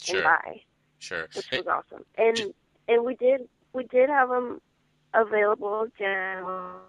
sure. 0.00 0.16
and 0.16 0.24
buy. 0.24 0.60
Sure. 1.00 1.28
Which 1.34 1.50
was 1.50 1.66
awesome. 1.66 2.04
And 2.16 2.54
and 2.88 3.04
we 3.04 3.16
did 3.16 3.48
we 3.72 3.84
did 3.84 4.08
have 4.08 4.28
them 4.28 4.60
available 5.12 5.88
down 5.98 6.80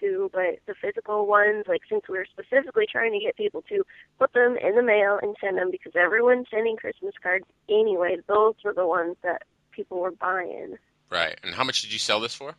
to, 0.00 0.30
but 0.32 0.58
the 0.66 0.74
physical 0.80 1.26
ones, 1.26 1.64
like 1.68 1.82
since 1.88 2.02
we 2.08 2.18
were 2.18 2.26
specifically 2.30 2.86
trying 2.90 3.12
to 3.12 3.18
get 3.18 3.36
people 3.36 3.62
to 3.68 3.84
put 4.18 4.32
them 4.32 4.56
in 4.56 4.74
the 4.76 4.82
mail 4.82 5.18
and 5.20 5.36
send 5.40 5.58
them 5.58 5.70
because 5.70 5.92
everyone's 5.94 6.46
sending 6.50 6.76
Christmas 6.76 7.14
cards 7.22 7.44
anyway, 7.68 8.16
those 8.26 8.54
were 8.64 8.74
the 8.74 8.86
ones 8.86 9.16
that 9.22 9.42
people 9.70 10.00
were 10.00 10.12
buying. 10.12 10.76
Right. 11.10 11.38
And 11.42 11.54
how 11.54 11.64
much 11.64 11.82
did 11.82 11.92
you 11.92 11.98
sell 11.98 12.20
this 12.20 12.34
for? 12.34 12.54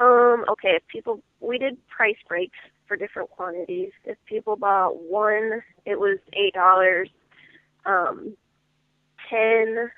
Um, 0.00 0.44
okay, 0.48 0.76
if 0.76 0.86
people 0.88 1.22
we 1.40 1.58
did 1.58 1.76
price 1.88 2.16
breaks 2.26 2.58
for 2.86 2.96
different 2.96 3.30
quantities. 3.30 3.92
If 4.04 4.18
people 4.26 4.56
bought 4.56 5.02
one, 5.02 5.62
it 5.84 5.98
was 5.98 6.18
eight 6.32 6.54
dollars. 6.54 7.08
Um, 7.86 8.36
ten 9.30 9.90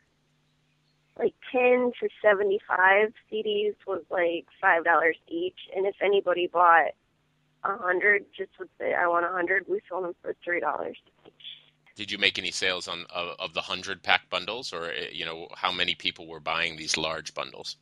like 1.18 1.34
10 1.52 1.92
to 2.00 2.08
75 2.22 3.12
CDs 3.32 3.74
was 3.86 4.02
like 4.10 4.46
$5 4.62 5.12
each. 5.28 5.58
And 5.74 5.86
if 5.86 5.96
anybody 6.02 6.46
bought 6.46 6.92
a 7.64 7.70
100, 7.70 8.26
just 8.36 8.50
would 8.58 8.68
say, 8.78 8.94
I 8.94 9.06
want 9.06 9.24
a 9.24 9.28
100, 9.28 9.64
we 9.68 9.80
sold 9.88 10.04
them 10.04 10.14
for 10.22 10.34
$3 10.46 10.90
each. 10.90 11.32
Did 11.94 12.12
you 12.12 12.18
make 12.18 12.38
any 12.38 12.50
sales 12.50 12.88
on 12.88 13.06
of, 13.08 13.36
of 13.38 13.54
the 13.54 13.60
100 13.60 14.02
pack 14.02 14.28
bundles 14.28 14.72
or, 14.72 14.90
eh, 14.90 15.08
you 15.10 15.24
know, 15.24 15.48
how 15.54 15.72
many 15.72 15.94
people 15.94 16.26
were 16.26 16.40
buying 16.40 16.76
these 16.76 16.98
large 16.98 17.32
bundles? 17.32 17.76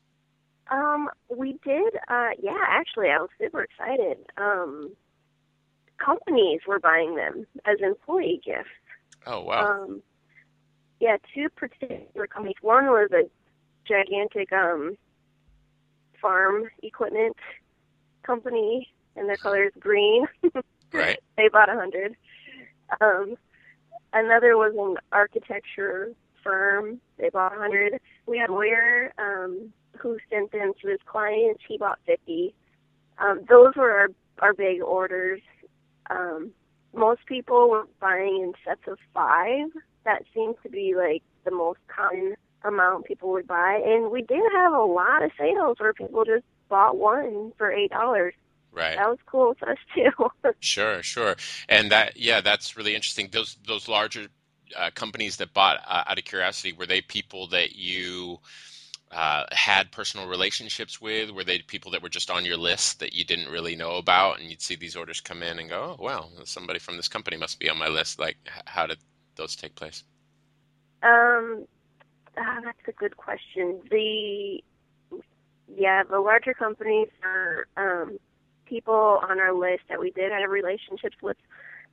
Um, 0.71 1.11
we 1.29 1.59
did, 1.65 1.95
uh, 2.09 2.31
yeah, 2.41 2.65
actually, 2.69 3.11
I 3.11 3.19
was 3.19 3.31
super 3.39 3.63
excited. 3.63 4.19
Um, 4.39 4.93
companies 5.99 6.61
were 6.67 6.79
buying 6.79 7.17
them 7.17 7.47
as 7.67 7.79
employee 7.83 8.41
gifts. 8.45 8.69
Oh, 9.27 9.43
wow. 9.43 9.83
Um, 9.83 10.03
yeah, 11.05 11.19
two 11.35 11.51
particular 11.51 12.27
companies. 12.27 12.57
One 12.63 12.87
was 12.87 13.11
a 13.13 13.29
gigantic 13.87 14.51
um, 14.55 14.97
farm 16.19 16.71
equipment 16.83 17.37
company, 18.23 18.89
and 19.15 19.29
their 19.29 19.37
color 19.37 19.65
is 19.65 19.73
green. 19.79 20.27
right. 20.95 21.19
They 21.37 21.51
bought 21.53 21.69
a 21.69 21.75
hundred. 21.75 22.17
Um, 23.03 23.37
another 24.15 24.57
was 24.57 24.73
an 24.79 24.97
architecture 25.13 26.13
firm. 26.43 27.03
They 27.19 27.29
bought 27.29 27.55
a 27.55 27.59
hundred. 27.59 28.01
We 28.27 28.39
had 28.39 28.49
a 28.49 28.55
lawyer 28.55 29.13
um, 29.19 29.75
who 29.99 30.17
sent 30.31 30.53
them 30.53 30.73
to 30.81 30.89
his 30.89 31.01
clients. 31.05 31.61
He 31.69 31.77
bought 31.77 31.99
fifty. 32.07 32.55
Um, 33.19 33.43
those 33.47 33.75
were 33.77 33.91
our 33.91 34.09
our 34.39 34.55
big 34.55 34.81
orders. 34.81 35.43
Um, 36.09 36.53
most 36.95 37.27
people 37.27 37.69
were 37.69 37.85
buying 38.01 38.41
in 38.43 38.55
sets 38.65 38.89
of 38.89 38.97
five 39.13 39.69
that 40.05 40.23
seems 40.35 40.57
to 40.63 40.69
be 40.69 40.95
like 40.97 41.23
the 41.45 41.51
most 41.51 41.81
common 41.89 42.37
amount 42.65 43.05
people 43.05 43.31
would 43.33 43.47
buy. 43.47 43.81
And 43.85 44.11
we 44.11 44.23
did 44.23 44.43
have 44.57 44.73
a 44.73 44.85
lot 44.85 45.23
of 45.23 45.31
sales 45.39 45.77
where 45.79 45.93
people 45.93 46.25
just 46.25 46.45
bought 46.69 46.97
one 46.97 47.53
for 47.57 47.71
eight 47.71 47.91
dollars. 47.91 48.35
Right. 48.73 48.97
That 48.97 49.09
was 49.09 49.19
cool 49.27 49.55
to 49.57 49.71
us 49.71 49.79
too. 49.95 50.11
sure, 50.61 51.03
sure. 51.03 51.37
And 51.69 51.93
that 51.93 52.17
yeah, 52.17 52.41
that's 52.41 52.77
really 52.77 52.95
interesting. 52.95 53.29
Those 53.31 53.57
those 53.67 53.89
larger 53.89 54.27
uh, 54.77 54.91
companies 54.95 55.37
that 55.37 55.55
bought 55.55 55.79
uh, 55.87 56.05
out 56.07 56.19
of 56.19 56.25
curiosity 56.25 56.73
were 56.73 56.87
they 56.87 57.01
people 57.01 57.47
that 57.49 57.77
you 57.77 58.39
uh, 59.13 59.45
had 59.53 59.93
personal 59.93 60.27
relationships 60.27 61.01
with? 61.01 61.31
Were 61.31 61.45
they 61.45 61.61
people 61.61 61.93
that 61.93 62.03
were 62.03 62.09
just 62.09 62.31
on 62.31 62.45
your 62.45 62.57
list 62.57 62.99
that 62.99 63.15
you 63.15 63.25
didn't 63.25 63.49
really 63.49 63.77
know 63.77 63.97
about, 63.97 64.41
and 64.41 64.51
you'd 64.51 64.63
see 64.63 64.75
these 64.75 64.97
orders 64.97 65.21
come 65.21 65.43
in 65.43 65.61
and 65.61 65.69
go, 65.69 65.97
"Oh, 65.97 66.03
well, 66.03 66.31
somebody 66.45 66.81
from 66.81 66.97
this 66.97 67.09
company 67.09 67.37
must 67.37 67.61
be 67.61 67.71
on 67.71 67.79
my 67.79 67.89
list." 67.89 68.19
Like, 68.19 68.37
how 68.67 68.87
did 68.87 68.99
those 69.37 69.57
take 69.57 69.75
place? 69.75 70.05
Um, 71.03 71.67
ah, 72.37 72.59
that's 72.65 72.89
a 72.89 72.93
good 72.93 73.17
question. 73.17 73.81
The 73.91 74.63
yeah, 75.77 76.03
the 76.09 76.21
larger 76.21 76.55
companies 76.55 77.09
are 77.23 77.67
um, 77.77 78.19
people 78.67 79.21
on 79.29 79.41
our 79.41 79.55
list 79.55 79.83
that 79.89 80.01
we 80.01 80.11
did 80.11 80.33
have 80.33 80.51
relationships 80.51 81.17
with, 81.23 81.37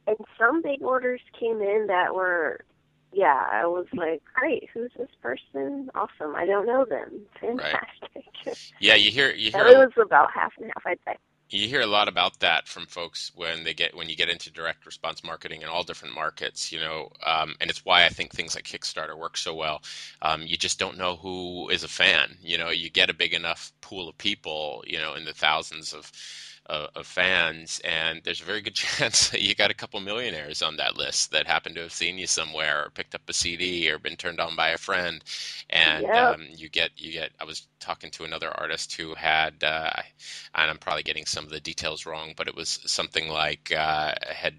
and 0.08 0.18
some 0.38 0.62
big 0.62 0.82
orders 0.82 1.22
came 1.40 1.62
in 1.62 1.88
that 1.88 2.16
were 2.16 2.62
yeah, 3.14 3.46
I 3.52 3.66
was 3.66 3.88
like, 3.94 4.22
great, 4.34 4.70
who's 4.74 4.92
this 4.98 5.10
person? 5.22 5.90
Awesome. 5.96 6.34
I 6.34 6.46
don't 6.46 6.66
know 6.66 6.86
them. 6.86 7.22
Fantastic. 7.40 7.76
Right. 8.46 8.72
Yeah, 8.80 8.96
you 8.96 9.12
hear 9.12 9.32
you 9.32 9.52
hear. 9.52 9.68
It 9.68 9.78
was 9.78 9.92
about 10.04 10.32
half 10.34 10.54
and 10.58 10.66
half, 10.66 10.84
I'd 10.84 10.98
say 11.06 11.16
you 11.54 11.68
hear 11.68 11.82
a 11.82 11.88
lot 11.88 12.08
about 12.08 12.40
that 12.40 12.68
from 12.68 12.86
folks 12.86 13.32
when 13.36 13.64
they 13.64 13.74
get 13.74 13.96
when 13.96 14.10
you 14.10 14.16
get 14.16 14.30
into 14.30 14.52
direct 14.52 14.86
response 14.86 15.24
marketing 15.24 15.62
in 15.62 15.68
all 15.68 15.84
different 15.84 16.16
markets 16.16 16.72
you 16.72 16.80
know 16.80 17.10
um, 17.26 17.56
and 17.60 17.70
it's 17.70 17.86
why 17.86 18.06
i 18.06 18.10
think 18.10 18.32
things 18.32 18.56
like 18.56 18.64
kickstarter 18.64 19.18
work 19.18 19.38
so 19.38 19.54
well. 19.54 19.82
Um, 20.22 20.44
you 20.44 20.58
just 20.58 20.80
don't 20.80 20.98
know 20.98 21.16
who 21.16 21.70
is 21.70 21.84
a 21.84 21.88
fan 21.88 22.38
you 22.42 22.58
know 22.58 22.70
you 22.70 22.90
get 22.90 23.10
a 23.10 23.14
big 23.14 23.34
enough 23.34 23.72
pool 23.82 24.10
of 24.10 24.18
people 24.18 24.84
you 24.88 24.98
know 25.00 25.14
in 25.14 25.26
the 25.26 25.34
thousands 25.34 25.94
of 25.94 26.12
of, 26.68 26.90
of 26.96 27.08
fans, 27.08 27.82
and 27.84 28.22
there's 28.24 28.42
a 28.42 28.46
very 28.46 28.62
good 28.62 28.76
chance 28.76 29.30
that 29.30 29.42
you 29.42 29.56
got 29.56 29.72
a 29.72 29.76
couple 29.76 30.00
millionaires 30.00 30.62
on 30.62 30.78
that 30.78 30.98
list 30.98 31.32
that 31.32 31.48
happen 31.48 31.74
to 31.76 31.82
have 31.82 31.94
seen 31.94 32.18
you 32.18 32.28
somewhere 32.28 32.86
or 32.86 32.90
picked 32.90 33.16
up 33.16 33.22
a 33.28 33.34
CD 33.34 33.90
or 33.92 34.00
been 34.00 34.16
turned 34.16 34.40
on 34.40 34.56
by 34.56 34.70
a 34.70 34.78
friend, 34.78 35.24
and 35.70 36.04
yep. 36.04 36.36
um, 36.36 36.46
you 36.50 36.70
get 36.70 36.92
you 36.98 37.12
get. 37.12 37.32
I 37.40 37.44
was 37.44 37.68
talking 37.80 38.12
to 38.12 38.24
another 38.24 38.50
artist 38.50 38.94
who 38.94 39.16
had, 39.16 39.64
uh, 39.64 39.92
and 40.56 40.70
I'm 40.70 40.78
probably 40.78 41.04
getting 41.04 41.26
some 41.26 41.44
of 41.44 41.52
the 41.52 41.60
details 41.60 42.06
wrong, 42.06 42.34
but 42.36 42.48
it 42.48 42.56
was 42.56 42.80
something 42.86 43.28
like 43.28 43.74
uh, 43.76 44.14
had 44.28 44.56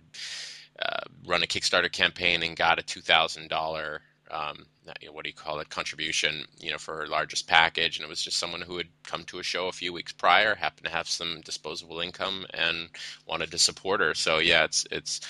uh, 0.81 1.01
run 1.27 1.43
a 1.43 1.47
Kickstarter 1.47 1.91
campaign 1.91 2.43
and 2.43 2.57
got 2.57 2.79
a 2.79 2.83
two 2.83 3.01
thousand 3.01 3.53
um, 3.53 4.67
what 5.11 5.25
do 5.25 5.31
you 5.31 5.35
call 5.35 5.61
it 5.61 5.69
contribution 5.69 6.45
you 6.59 6.71
know 6.71 6.79
for 6.79 6.97
her 6.97 7.07
largest 7.07 7.47
package 7.47 7.99
and 7.99 8.05
it 8.05 8.09
was 8.09 8.23
just 8.23 8.39
someone 8.39 8.61
who 8.61 8.77
had 8.77 8.89
come 9.05 9.25
to 9.25 9.39
a 9.39 9.43
show 9.43 9.69
a 9.69 9.73
few 9.73 9.93
weeks 9.93 10.13
prior 10.13 10.55
happened 10.55 10.85
to 10.87 10.91
have 10.91 11.09
some 11.09 11.41
disposable 11.45 12.01
income 12.01 12.45
and 12.55 12.89
wanted 13.27 13.51
to 13.51 13.59
support 13.59 14.01
her 14.01 14.15
so 14.15 14.39
yeah 14.39 14.65
it's 14.65 14.87
it's 14.91 15.21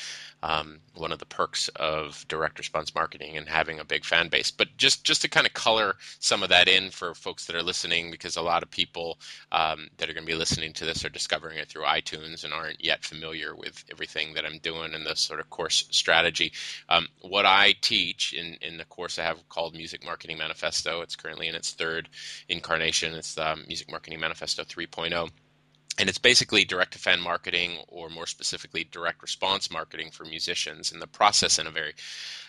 um, 0.43 0.81
one 0.95 1.13
of 1.13 1.19
the 1.19 1.27
perks 1.27 1.69
of 1.77 2.25
direct 2.29 2.59
response 2.59 2.95
marketing 2.95 3.37
and 3.37 3.49
having 3.49 3.79
a 3.79 3.85
big 3.85 4.05
fan 4.05 4.29
base. 4.29 4.51
But 4.51 4.77
just 4.77 5.05
just 5.05 5.23
to 5.23 5.29
kind 5.29 5.47
of 5.47 5.53
color 5.53 5.97
some 6.19 6.43
of 6.43 6.49
that 6.49 6.69
in 6.69 6.91
for 6.91 7.15
folks 7.15 7.47
that 7.47 7.57
are 7.57 7.63
listening, 7.63 8.11
because 8.11 8.37
a 8.37 8.43
lot 8.43 8.63
of 8.63 8.71
people 8.71 9.19
um, 9.53 9.89
that 9.99 10.11
are 10.11 10.13
going 10.13 10.27
to 10.27 10.33
be 10.33 10.39
listening 10.39 10.73
to 10.75 10.85
this 10.85 11.05
are 11.05 11.11
discovering 11.11 11.59
it 11.59 11.69
through 11.69 11.85
iTunes 11.85 12.45
and 12.45 12.53
aren't 12.53 12.83
yet 12.85 13.05
familiar 13.05 13.55
with 13.55 13.85
everything 13.91 14.35
that 14.35 14.45
I'm 14.45 14.59
doing 14.59 14.95
and 14.95 15.07
the 15.07 15.15
sort 15.15 15.41
of 15.41 15.49
course 15.51 15.87
strategy. 15.91 16.53
Um, 16.89 17.07
what 17.21 17.47
I 17.47 17.75
teach 17.81 18.33
in 18.33 18.57
in 18.61 18.79
the 18.79 18.85
course 18.87 19.19
I 19.19 19.23
have 19.23 19.42
called 19.49 19.75
Music 19.75 20.05
Marketing 20.05 20.39
Manifesto. 20.39 21.03
It's 21.03 21.17
currently 21.17 21.49
in 21.49 21.55
its 21.55 21.73
third 21.73 22.09
incarnation. 22.49 23.15
It's 23.15 23.35
the 23.35 23.57
Music 23.67 23.91
Marketing 23.91 24.21
Manifesto 24.21 24.65
3.0 24.65 25.31
and 25.99 26.09
it's 26.09 26.19
basically 26.19 26.65
direct 26.65 26.93
to 26.93 26.99
fan 26.99 27.21
marketing 27.21 27.79
or 27.89 28.09
more 28.09 28.27
specifically 28.27 28.85
direct 28.85 29.23
response 29.23 29.71
marketing 29.71 30.11
for 30.11 30.25
musicians 30.25 30.93
and 30.93 31.03
the 31.03 31.07
process 31.07 31.59
in 31.59 31.67
a 31.67 31.71
very 31.71 31.93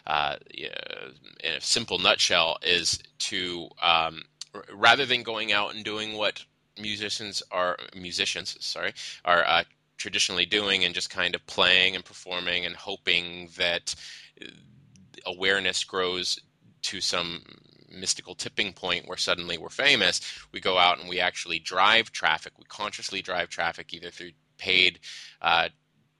uh, 0.07 0.35
in 0.53 1.53
a 1.53 1.61
simple 1.61 1.99
nutshell 1.99 2.57
is 2.61 2.99
to 3.19 3.69
um, 3.81 4.23
r- 4.53 4.63
rather 4.73 5.05
than 5.05 5.23
going 5.23 5.51
out 5.51 5.75
and 5.75 5.83
doing 5.83 6.13
what 6.13 6.43
musicians 6.79 7.43
are 7.51 7.77
musicians 7.95 8.55
sorry 8.59 8.93
are 9.25 9.43
uh, 9.45 9.63
traditionally 9.97 10.45
doing 10.45 10.83
and 10.85 10.95
just 10.95 11.09
kind 11.09 11.35
of 11.35 11.45
playing 11.45 11.95
and 11.95 12.05
performing 12.05 12.65
and 12.65 12.75
hoping 12.75 13.49
that 13.57 13.93
awareness 15.25 15.83
grows 15.83 16.39
to 16.83 17.01
some 17.01 17.43
mystical 17.91 18.35
tipping 18.35 18.73
point 18.73 19.07
where 19.07 19.17
suddenly 19.17 19.57
we're 19.57 19.69
famous, 19.69 20.21
we 20.51 20.59
go 20.59 20.77
out 20.77 20.99
and 20.99 21.09
we 21.09 21.19
actually 21.19 21.59
drive 21.59 22.11
traffic. 22.11 22.53
We 22.57 22.65
consciously 22.65 23.21
drive 23.21 23.49
traffic 23.49 23.93
either 23.93 24.09
through 24.09 24.31
paid 24.57 24.99
uh, 25.41 25.69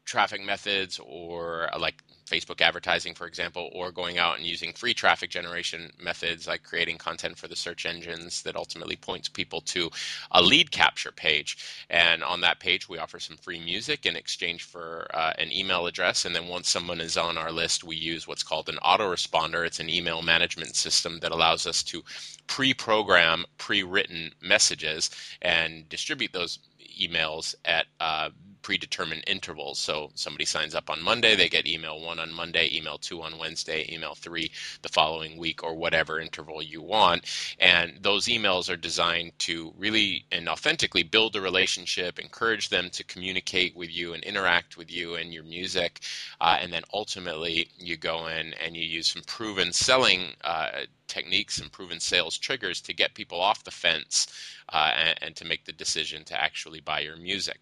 traffic 0.05 0.43
methods 0.43 0.99
or 1.03 1.69
uh, 1.73 1.79
like 1.79 2.03
Facebook 2.33 2.61
advertising, 2.61 3.13
for 3.13 3.27
example, 3.27 3.69
or 3.73 3.91
going 3.91 4.17
out 4.17 4.37
and 4.37 4.45
using 4.45 4.73
free 4.73 4.93
traffic 4.93 5.29
generation 5.29 5.91
methods 6.01 6.47
like 6.47 6.63
creating 6.63 6.97
content 6.97 7.37
for 7.37 7.47
the 7.47 7.55
search 7.55 7.85
engines 7.85 8.41
that 8.41 8.55
ultimately 8.55 8.95
points 8.95 9.29
people 9.29 9.61
to 9.61 9.89
a 10.31 10.41
lead 10.41 10.71
capture 10.71 11.11
page. 11.11 11.57
And 11.89 12.23
on 12.23 12.41
that 12.41 12.59
page, 12.59 12.89
we 12.89 12.97
offer 12.97 13.19
some 13.19 13.37
free 13.37 13.59
music 13.59 14.05
in 14.05 14.15
exchange 14.15 14.63
for 14.63 15.07
uh, 15.13 15.33
an 15.37 15.51
email 15.51 15.85
address. 15.85 16.25
And 16.25 16.35
then 16.35 16.47
once 16.47 16.69
someone 16.69 17.01
is 17.01 17.17
on 17.17 17.37
our 17.37 17.51
list, 17.51 17.83
we 17.83 17.95
use 17.95 18.27
what's 18.27 18.43
called 18.43 18.69
an 18.69 18.79
autoresponder. 18.83 19.65
It's 19.65 19.79
an 19.79 19.89
email 19.89 20.21
management 20.21 20.75
system 20.75 21.19
that 21.19 21.31
allows 21.31 21.67
us 21.67 21.83
to 21.83 22.03
pre 22.47 22.73
program 22.73 23.45
pre 23.57 23.83
written 23.83 24.31
messages 24.41 25.09
and 25.41 25.87
distribute 25.89 26.33
those 26.33 26.59
emails 26.99 27.55
at 27.65 27.85
uh, 27.99 28.29
predetermined 28.63 29.23
intervals. 29.27 29.77
So 29.77 30.09
somebody 30.15 30.45
signs 30.45 30.73
up 30.73 30.89
on 30.89 31.03
Monday, 31.03 31.35
they 31.35 31.49
get 31.49 31.67
email 31.67 32.01
one 32.01 32.17
on 32.17 32.33
Monday, 32.33 32.69
email 32.73 32.97
two 32.97 33.21
on 33.21 33.37
Wednesday, 33.37 33.85
email 33.91 34.15
three 34.15 34.51
the 34.81 34.89
following 34.89 35.37
week, 35.37 35.61
or 35.63 35.75
whatever 35.75 36.19
interval 36.19 36.63
you 36.63 36.81
want. 36.81 37.25
And 37.59 37.99
those 38.01 38.25
emails 38.25 38.71
are 38.71 38.77
designed 38.77 39.37
to 39.39 39.73
really 39.77 40.25
and 40.31 40.49
authentically 40.49 41.03
build 41.03 41.35
a 41.35 41.41
relationship, 41.41 42.17
encourage 42.17 42.69
them 42.69 42.89
to 42.91 43.03
communicate 43.03 43.75
with 43.75 43.91
you 43.91 44.13
and 44.13 44.23
interact 44.23 44.77
with 44.77 44.89
you 44.89 45.15
and 45.15 45.33
your 45.33 45.43
music. 45.43 45.99
Uh, 46.41 46.57
and 46.59 46.73
then 46.73 46.83
ultimately, 46.93 47.69
you 47.77 47.97
go 47.97 48.27
in 48.27 48.53
and 48.53 48.75
you 48.75 48.83
use 48.83 49.07
some 49.07 49.23
proven 49.27 49.71
selling. 49.71 50.33
Uh, 50.43 50.69
techniques 51.05 51.59
and 51.59 51.71
proven 51.71 51.99
sales 51.99 52.37
triggers 52.37 52.81
to 52.81 52.93
get 52.93 53.13
people 53.13 53.39
off 53.39 53.63
the 53.65 53.69
fence 53.69 54.25
uh, 54.69 54.91
and, 54.95 55.19
and, 55.21 55.35
to 55.35 55.45
make 55.45 55.65
the 55.65 55.71
decision 55.71 56.23
to 56.23 56.41
actually 56.41 56.79
buy 56.79 57.01
your 57.01 57.17
music 57.17 57.59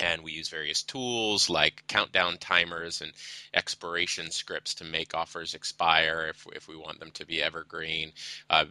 and 0.00 0.22
we 0.22 0.32
use 0.32 0.48
various 0.48 0.82
tools 0.82 1.48
like 1.48 1.84
countdown 1.86 2.36
timers 2.38 3.00
and 3.00 3.12
expiration 3.52 4.30
scripts 4.30 4.74
to 4.74 4.84
make 4.84 5.14
offers 5.14 5.54
expire 5.54 6.26
if, 6.30 6.46
if 6.54 6.68
we 6.68 6.76
want 6.76 6.98
them 6.98 7.10
to 7.12 7.26
be 7.26 7.42
evergreen 7.42 8.12
uh, 8.50 8.64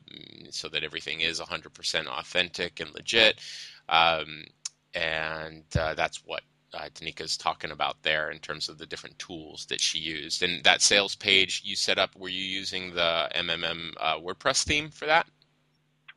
so 0.49 0.67
that 0.69 0.83
everything 0.83 1.21
is 1.21 1.39
100% 1.39 2.07
authentic 2.07 2.79
and 2.79 2.93
legit 2.93 3.39
um, 3.89 4.43
and 4.93 5.63
uh, 5.79 5.93
that's 5.93 6.25
what 6.25 6.41
uh, 6.73 6.89
Danika's 6.95 7.37
talking 7.37 7.71
about 7.71 8.01
there 8.01 8.31
in 8.31 8.39
terms 8.39 8.69
of 8.69 8.77
the 8.77 8.85
different 8.85 9.17
tools 9.19 9.65
that 9.67 9.79
she 9.79 9.99
used. 9.99 10.41
And 10.43 10.63
that 10.63 10.81
sales 10.81 11.15
page 11.15 11.61
you 11.63 11.75
set 11.75 11.99
up, 11.99 12.15
were 12.15 12.29
you 12.29 12.43
using 12.43 12.93
the 12.93 13.29
MMM 13.35 13.93
uh, 13.99 14.17
WordPress 14.19 14.63
theme 14.63 14.89
for 14.89 15.05
that? 15.05 15.27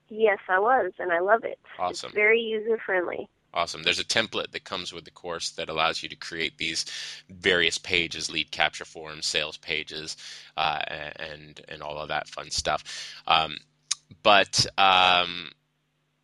Yes, 0.09 0.38
I 0.49 0.59
was, 0.59 0.92
and 0.99 1.12
I 1.12 1.21
love 1.21 1.45
it. 1.45 1.59
Awesome. 1.79 2.09
It's 2.09 2.14
very 2.14 2.40
user 2.40 2.79
friendly. 2.85 3.29
Awesome. 3.57 3.83
There's 3.83 3.99
a 3.99 4.05
template 4.05 4.51
that 4.53 4.64
comes 4.64 4.92
with 4.92 5.07
the 5.07 5.11
course 5.11 5.49
that 5.53 5.71
allows 5.71 6.03
you 6.03 6.11
to 6.11 6.16
create 6.16 6.59
these 6.59 6.85
various 7.31 7.79
pages, 7.79 8.31
lead 8.31 8.51
capture 8.51 8.85
forms, 8.85 9.25
sales 9.25 9.57
pages, 9.57 10.19
uh, 10.59 10.81
and 11.16 11.62
and 11.66 11.83
all 11.83 11.97
of 11.97 12.09
that 12.09 12.29
fun 12.29 12.51
stuff. 12.51 12.85
Um, 13.27 13.57
but 14.23 14.66
um, 14.77 15.53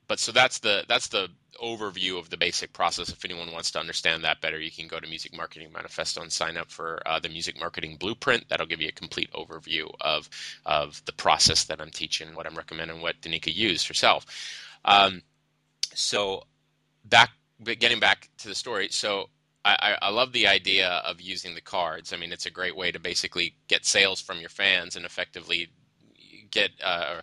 but 0.09 0.19
so 0.19 0.31
that's 0.31 0.59
the 0.59 0.85
that's 0.89 1.09
the 1.09 1.31
overview 1.63 2.19
of 2.19 2.29
the 2.29 2.37
basic 2.37 2.75
process. 2.75 3.09
If 3.09 3.25
anyone 3.25 3.51
wants 3.51 3.71
to 3.71 3.81
understand 3.81 4.23
that 4.25 4.43
better, 4.43 4.61
you 4.61 4.71
can 4.71 4.87
go 4.87 5.01
to 5.01 5.09
Music 5.09 5.35
Marketing 5.35 5.73
Manifesto 5.73 6.21
and 6.21 6.31
sign 6.31 6.59
up 6.59 6.71
for 6.71 7.01
uh, 7.07 7.19
the 7.19 7.31
Music 7.31 7.59
Marketing 7.59 7.97
Blueprint. 7.97 8.47
That'll 8.51 8.67
give 8.67 8.83
you 8.83 8.89
a 8.89 8.93
complete 8.93 9.33
overview 9.33 9.91
of 10.03 10.29
of 10.67 11.03
the 11.07 11.15
process 11.15 11.65
that 11.65 11.81
I'm 11.81 11.91
teaching, 11.91 12.35
what 12.35 12.47
I'm 12.47 12.57
recommending, 12.57 13.01
what 13.01 13.23
Danika 13.23 13.55
used 13.55 13.89
herself. 13.89 14.27
Um, 14.85 15.23
so 15.95 16.45
back 17.05 17.31
getting 17.65 18.01
back 18.01 18.29
to 18.39 18.49
the 18.49 18.55
story 18.55 18.89
so 18.91 19.29
I, 19.65 19.97
I, 20.03 20.11
love 20.11 20.33
the 20.33 20.49
idea 20.49 20.89
of 21.07 21.21
using 21.21 21.55
the 21.55 21.61
cards. 21.61 22.13
I 22.13 22.17
mean 22.17 22.33
it's 22.33 22.47
a 22.47 22.51
great 22.51 22.77
way 22.77 22.91
to 22.91 22.99
basically 22.99 23.55
get 23.69 23.87
sales 23.87 24.21
from 24.21 24.41
your 24.41 24.49
fans 24.49 24.97
and 24.97 25.05
effectively 25.05 25.69
get 26.51 26.71
uh, 26.85 27.21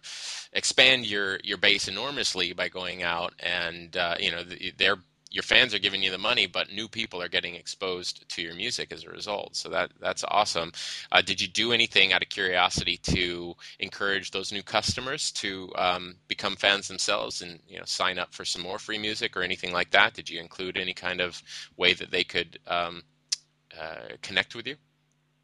expand 0.54 1.06
your 1.06 1.39
your 1.44 1.58
base 1.58 1.88
enormously 1.88 2.54
by 2.54 2.68
going 2.70 3.04
out 3.04 3.34
and 3.39 3.96
uh, 3.96 4.15
you 4.20 4.32
know 4.32 4.44
they're 4.78 4.98
your 5.32 5.44
fans 5.44 5.74
are 5.74 5.80
giving 5.80 6.02
you 6.02 6.10
the 6.10 6.18
money, 6.18 6.48
but 6.48 6.72
new 6.72 6.88
people 6.88 7.22
are 7.22 7.30
getting 7.30 7.56
exposed 7.56 8.28
to 8.30 8.42
your 8.42 8.56
music 8.56 8.92
as 8.92 9.04
a 9.04 9.10
result. 9.10 9.56
So 9.56 9.70
that 9.70 9.92
that's 10.00 10.24
awesome. 10.28 10.72
Uh, 11.12 11.22
did 11.22 11.39
you 11.39 11.48
do 11.48 11.72
anything 11.72 12.13
out 12.13 12.24
of 12.24 12.30
curiosity 12.30 12.98
to 12.98 13.56
encourage 13.80 14.32
those 14.32 14.52
new 14.52 14.63
customers 14.63 15.32
to 15.34 15.72
um, 15.76 16.15
become 16.28 16.56
fans 16.56 16.88
themselves 16.88 17.42
and 17.42 17.60
you 17.68 17.78
know 17.78 17.86
sign 17.86 18.18
up 18.18 18.34
for 18.34 18.44
some 18.44 18.62
more 18.62 18.80
free 18.80 18.98
music 18.98 19.38
or 19.38 19.44
anything 19.44 19.72
like 19.72 19.92
that? 19.92 20.13
Did 20.13 20.30
you 20.30 20.39
include 20.39 20.78
any 20.78 20.94
kind 20.94 21.22
of 21.22 21.42
way 21.78 21.94
that 21.94 22.10
they 22.10 22.24
could 22.24 22.60
um, 22.68 23.04
uh, 23.80 24.15
connect 24.22 24.56
with 24.56 24.65
you? 24.65 24.76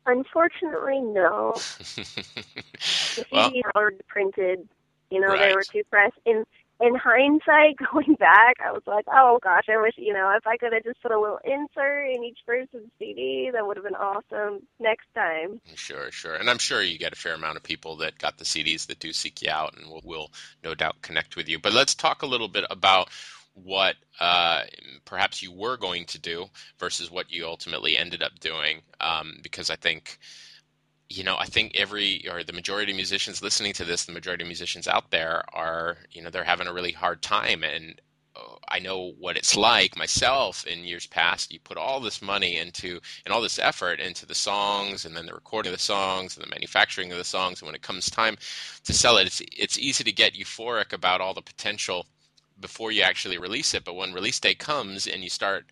Unfortunately, 0.08 1.00
no. 1.00 1.54
the 1.95 3.26
well, 3.32 3.52
CDs 3.52 3.62
were 3.76 3.93
printed. 4.08 4.67
You 5.12 5.21
know, 5.21 5.28
right. 5.28 5.50
they 5.50 5.56
were 5.56 5.63
too 5.63 5.84
pressed. 5.89 6.17
In 6.26 6.43
in 6.79 6.95
hindsight, 6.95 7.77
going 7.91 8.15
back, 8.15 8.57
I 8.63 8.71
was 8.71 8.83
like, 8.85 9.05
oh 9.11 9.39
gosh, 9.41 9.65
I 9.69 9.81
wish, 9.81 9.93
you 9.97 10.13
know, 10.13 10.33
if 10.38 10.45
I 10.45 10.57
could 10.57 10.73
have 10.73 10.83
just 10.83 11.01
put 11.01 11.11
a 11.11 11.19
little 11.19 11.39
insert 11.43 12.09
in 12.09 12.23
each 12.23 12.39
person's 12.45 12.89
CD, 12.99 13.49
that 13.53 13.65
would 13.65 13.77
have 13.77 13.85
been 13.85 13.95
awesome 13.95 14.61
next 14.79 15.07
time. 15.13 15.61
Sure, 15.75 16.11
sure. 16.11 16.35
And 16.35 16.49
I'm 16.49 16.57
sure 16.57 16.81
you 16.81 16.97
get 16.97 17.13
a 17.13 17.17
fair 17.17 17.35
amount 17.35 17.57
of 17.57 17.63
people 17.63 17.97
that 17.97 18.17
got 18.17 18.38
the 18.38 18.45
CDs 18.45 18.88
that 18.88 18.99
do 18.99 19.13
seek 19.13 19.41
you 19.41 19.49
out 19.49 19.75
and 19.77 19.89
will, 19.89 20.01
will 20.03 20.31
no 20.63 20.75
doubt 20.75 21.01
connect 21.01 21.35
with 21.35 21.47
you. 21.47 21.59
But 21.59 21.73
let's 21.73 21.95
talk 21.95 22.21
a 22.21 22.27
little 22.27 22.47
bit 22.49 22.65
about 22.69 23.09
what 23.53 23.95
uh, 24.19 24.63
perhaps 25.05 25.41
you 25.41 25.51
were 25.51 25.77
going 25.77 26.05
to 26.05 26.19
do 26.19 26.45
versus 26.77 27.09
what 27.09 27.31
you 27.31 27.45
ultimately 27.45 27.97
ended 27.97 28.21
up 28.21 28.38
doing, 28.39 28.81
um, 28.99 29.38
because 29.41 29.69
I 29.69 29.77
think 29.77 30.19
you 31.10 31.24
know, 31.24 31.38
I 31.38 31.46
think 31.46 31.76
every 31.76 32.28
or 32.30 32.44
the 32.44 32.54
majority 32.54 32.91
of 32.91 32.96
musicians 32.96 33.41
listening 33.41 33.74
to 33.74 33.86
this, 33.86 34.06
the 34.06 34.12
majority 34.12 34.44
of 34.44 34.48
musicians 34.48 34.88
out 34.88 35.12
there 35.12 35.44
are, 35.54 35.98
you 36.12 36.22
know, 36.22 36.30
they're 36.30 36.44
having 36.44 36.68
a 36.68 36.74
really 36.74 36.91
hard 36.91 37.22
time. 37.22 37.63
And 37.63 38.02
uh, 38.36 38.56
I 38.70 38.80
know 38.80 39.13
what 39.20 39.38
it's 39.38 39.56
like 39.56 39.96
myself 39.98 40.65
in 40.65 40.84
years 40.84 41.06
past. 41.06 41.54
You 41.54 41.60
put 41.60 41.78
all 41.78 42.00
this 42.00 42.22
money 42.22 42.58
into 42.58 43.00
and 43.24 43.34
all 43.34 43.41
this 43.41 43.60
effort 43.60 44.00
into 44.00 44.26
the 44.26 44.36
songs, 44.36 45.06
and 45.06 45.15
then 45.15 45.28
the 45.28 45.34
recording 45.34 45.72
of 45.72 45.78
the 45.78 45.84
songs, 45.84 46.36
and 46.36 46.46
the 46.46 46.50
manufacturing 46.50 47.12
of 47.12 47.20
the 47.20 47.24
songs. 47.24 47.62
And 47.62 47.68
when 47.68 47.76
it 47.76 47.84
comes 47.84 48.10
time 48.10 48.38
to 48.84 48.94
sell 48.94 49.18
it, 49.18 49.28
it's 49.28 49.41
it's 49.56 49.78
easy 49.78 50.04
to 50.04 50.12
get 50.12 50.34
euphoric 50.34 50.91
about 50.91 51.22
all 51.22 51.36
the 51.36 51.41
potential 51.41 52.08
before 52.60 52.91
you 52.91 53.04
actually 53.04 53.38
release 53.38 53.74
it. 53.76 53.84
But 53.84 53.96
when 53.96 54.13
release 54.13 54.39
day 54.39 54.56
comes 54.56 55.06
and 55.08 55.24
you 55.24 55.30
start 55.30 55.65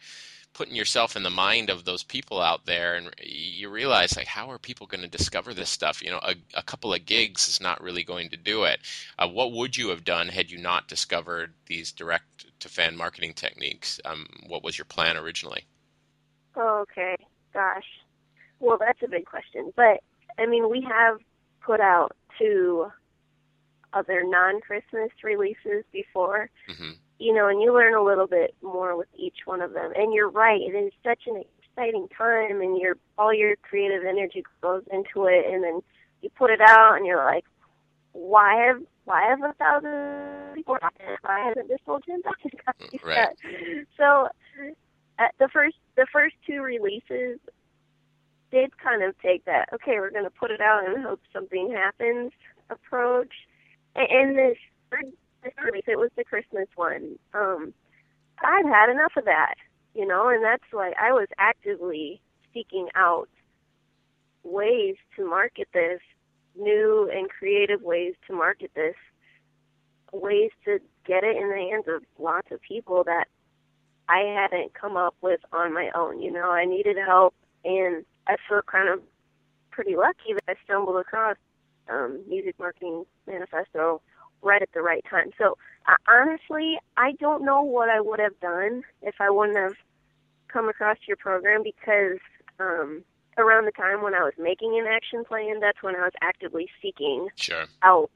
putting 0.53 0.75
yourself 0.75 1.15
in 1.15 1.23
the 1.23 1.29
mind 1.29 1.69
of 1.69 1.85
those 1.85 2.03
people 2.03 2.39
out 2.39 2.65
there 2.65 2.95
and 2.95 3.09
you 3.21 3.69
realize 3.69 4.15
like 4.15 4.27
how 4.27 4.49
are 4.51 4.59
people 4.59 4.87
going 4.87 5.01
to 5.01 5.09
discover 5.09 5.53
this 5.53 5.69
stuff? 5.69 6.01
You 6.01 6.11
know 6.11 6.19
a, 6.23 6.35
a, 6.53 6.63
couple 6.63 6.93
of 6.93 7.05
gigs 7.05 7.47
is 7.47 7.59
not 7.59 7.81
really 7.81 8.03
going 8.03 8.29
to 8.29 8.37
do 8.37 8.63
it. 8.63 8.79
Uh, 9.17 9.27
what 9.27 9.51
would 9.51 9.75
you 9.75 9.89
have 9.89 10.03
done 10.03 10.27
had 10.27 10.51
you 10.51 10.57
not 10.57 10.87
discovered 10.87 11.53
these 11.65 11.91
direct 11.91 12.45
to 12.59 12.69
fan 12.69 12.95
marketing 12.95 13.33
techniques? 13.33 13.99
Um, 14.05 14.27
what 14.47 14.63
was 14.63 14.77
your 14.77 14.85
plan 14.85 15.17
originally? 15.17 15.65
Okay 16.57 17.17
gosh. 17.53 17.87
Well 18.59 18.77
that's 18.79 19.01
a 19.03 19.07
big 19.07 19.25
question 19.25 19.73
but 19.75 19.99
i 20.39 20.45
mean 20.45 20.69
we 20.69 20.81
have 20.81 21.17
put 21.61 21.79
out 21.79 22.15
two 22.39 22.87
other 23.93 24.23
non-Christmas 24.25 25.11
releases 25.23 25.83
before. 25.91 26.49
hmm 26.67 26.91
You 27.23 27.33
know, 27.33 27.47
and 27.47 27.61
you 27.61 27.73
learn 27.73 27.95
a 27.95 28.03
little 28.03 28.27
bit 28.27 28.53
more 28.61 28.97
with 28.97 29.07
each 29.17 29.45
one 29.45 29.61
of 29.61 29.71
them. 29.71 29.93
And 29.95 30.13
you're 30.13 30.29
right; 30.29 30.59
it 30.59 30.75
is 30.75 30.91
such 31.03 31.21
an 31.25 31.41
exciting 31.61 32.07
time, 32.17 32.59
and 32.59 32.77
your 32.77 32.97
all 33.17 33.33
your 33.33 33.55
creative 33.57 34.03
energy 34.05 34.43
goes 34.61 34.83
into 34.91 35.27
it, 35.27 35.45
and 35.49 35.63
then 35.63 35.81
you 36.21 36.29
put 36.37 36.51
it 36.51 36.59
out, 36.61 36.95
and 36.97 37.05
you're 37.05 37.23
like, 37.23 37.45
why 38.11 38.65
have 38.67 38.81
why 39.05 39.23
have 39.29 39.39
a 39.41 39.53
thousand 39.53 40.55
people 40.55 40.77
Why 41.21 41.45
hasn't 41.47 41.67
this 41.69 41.79
sold 41.85 42.03
ten 42.05 42.21
thousand 42.23 42.51
copies 42.65 42.99
Right. 43.03 43.17
yet? 43.17 43.87
So, 43.97 44.27
at 45.19 45.33
the 45.39 45.47
first 45.47 45.77
the 45.95 46.07
first 46.11 46.35
two 46.45 46.61
releases 46.61 47.39
did 48.51 48.77
kind 48.77 49.01
of 49.01 49.17
take 49.19 49.45
that. 49.45 49.69
Okay, 49.73 49.93
we're 49.99 50.11
going 50.11 50.25
to 50.25 50.29
put 50.29 50.51
it 50.51 50.61
out 50.61 50.87
and 50.87 51.03
hope 51.03 51.21
something 51.31 51.71
happens. 51.75 52.31
Approach, 52.69 53.33
and, 53.95 54.07
and 54.09 54.37
this 54.37 54.57
third 54.91 55.11
release, 55.63 55.83
it 55.87 55.99
was 55.99 56.11
the 56.15 56.23
Christmas 56.23 56.67
one. 56.75 57.17
Um, 57.33 57.73
I'd 58.43 58.65
had 58.65 58.89
enough 58.89 59.13
of 59.17 59.25
that, 59.25 59.55
you 59.93 60.05
know, 60.05 60.29
and 60.29 60.43
that's 60.43 60.63
why 60.71 60.93
I 60.99 61.11
was 61.11 61.27
actively 61.37 62.21
seeking 62.53 62.87
out 62.95 63.29
ways 64.43 64.95
to 65.15 65.25
market 65.25 65.67
this 65.73 65.99
new 66.55 67.09
and 67.13 67.29
creative 67.29 67.81
ways 67.81 68.13
to 68.27 68.33
market 68.33 68.71
this, 68.75 68.95
ways 70.11 70.51
to 70.65 70.79
get 71.05 71.23
it 71.23 71.37
in 71.37 71.49
the 71.49 71.69
hands 71.71 71.85
of 71.87 72.03
lots 72.19 72.47
of 72.51 72.61
people 72.61 73.03
that 73.05 73.25
I 74.09 74.19
hadn't 74.19 74.73
come 74.73 74.97
up 74.97 75.15
with 75.21 75.39
on 75.51 75.73
my 75.73 75.89
own. 75.95 76.21
You 76.21 76.31
know, 76.31 76.51
I 76.51 76.65
needed 76.65 76.97
help, 76.97 77.33
and 77.63 78.05
I 78.27 78.35
feel 78.47 78.61
kind 78.61 78.89
of 78.89 79.01
pretty 79.71 79.95
lucky 79.95 80.33
that 80.33 80.43
I 80.47 80.53
stumbled 80.63 80.97
across 80.97 81.37
um, 81.89 82.21
Music 82.27 82.55
Marketing 82.59 83.05
Manifesto 83.27 84.01
right 84.43 84.61
at 84.61 84.69
the 84.73 84.81
right 84.81 85.03
time. 85.09 85.31
So 85.37 85.57
uh, 85.87 85.95
honestly, 86.07 86.77
I 86.97 87.13
don't 87.13 87.43
know 87.45 87.61
what 87.61 87.89
I 87.89 87.99
would 87.99 88.19
have 88.19 88.39
done 88.39 88.83
if 89.01 89.15
I 89.19 89.29
wouldn't 89.29 89.57
have 89.57 89.75
come 90.47 90.69
across 90.69 90.97
your 91.07 91.17
program 91.17 91.63
because 91.63 92.19
um, 92.59 93.03
around 93.37 93.65
the 93.65 93.71
time 93.71 94.01
when 94.03 94.13
I 94.13 94.19
was 94.23 94.33
making 94.37 94.77
an 94.79 94.85
action 94.87 95.23
plan, 95.25 95.59
that's 95.59 95.81
when 95.81 95.95
I 95.95 96.01
was 96.01 96.13
actively 96.21 96.69
seeking 96.81 97.29
Sure. 97.35 97.65
out 97.81 98.11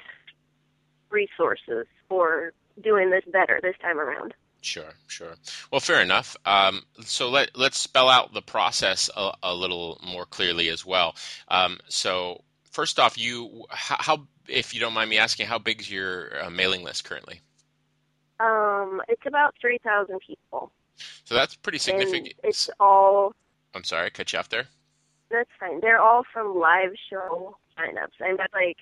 resources 1.10 1.88
for 2.08 2.54
doing 2.84 3.10
this 3.10 3.24
better 3.32 3.60
this 3.62 3.76
time 3.82 4.00
around. 4.00 4.34
Sure, 4.62 4.94
sure. 5.08 5.36
Well, 5.72 5.80
fair 5.80 6.02
enough. 6.02 6.36
Um, 6.46 6.82
so 7.02 7.30
let 7.30 7.56
let's 7.56 7.78
spell 7.78 8.10
out 8.10 8.34
the 8.34 8.42
process 8.42 9.10
a, 9.16 9.32
a 9.44 9.54
little 9.54 10.00
more 10.06 10.26
clearly 10.26 10.70
as 10.70 10.86
well. 10.86 11.16
Um, 11.48 11.80
so 11.88 12.44
first 12.72 13.00
off, 13.00 13.18
you 13.18 13.66
how, 13.70 13.96
how, 14.00 14.28
if 14.48 14.74
you 14.74 14.80
don't 14.80 14.94
mind 14.94 15.10
me 15.10 15.18
asking, 15.18 15.48
how 15.48 15.58
big 15.60 15.82
is 15.82 15.92
your 15.92 16.44
uh, 16.44 16.50
mailing 16.50 16.84
list 16.84 17.04
currently? 17.06 17.42
Um, 18.40 19.02
it's 19.08 19.24
about 19.26 19.56
three 19.60 19.80
thousand 19.84 20.20
people, 20.26 20.72
So 21.24 21.34
that's 21.36 21.56
pretty 21.56 21.80
significant. 21.80 22.28
and 22.28 22.34
it's 22.44 22.70
all 22.80 23.34
I'm 23.74 23.84
sorry, 23.84 24.06
I 24.08 24.10
cut 24.10 24.32
you 24.34 24.40
off 24.40 24.50
there. 24.50 24.68
that's 25.30 25.50
fine. 25.60 25.82
They're 25.82 26.00
all 26.00 26.24
from 26.32 26.56
live 26.60 26.92
show 27.10 27.58
signups. 27.78 28.22
I'm 28.24 28.38
not 28.38 28.50
like 28.54 28.78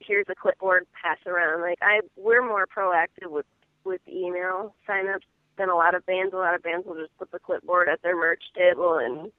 here's 0.00 0.26
a 0.30 0.34
clipboard 0.34 0.86
pass 1.00 1.18
around. 1.26 1.60
Like 1.60 1.78
I, 1.82 2.00
we're 2.16 2.46
more 2.46 2.66
proactive 2.66 3.30
with 3.30 3.46
with 3.84 4.00
email 4.08 4.74
signups 4.88 5.26
than 5.58 5.68
a 5.68 5.74
lot 5.76 5.94
of 5.94 6.04
bands. 6.06 6.32
A 6.32 6.36
lot 6.38 6.54
of 6.54 6.62
bands 6.62 6.86
will 6.86 6.96
just 6.96 7.16
put 7.18 7.30
the 7.30 7.38
clipboard 7.38 7.88
at 7.88 8.00
their 8.02 8.16
merch 8.16 8.42
table 8.56 8.96
and 8.98 9.30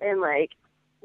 and 0.00 0.20
like 0.20 0.50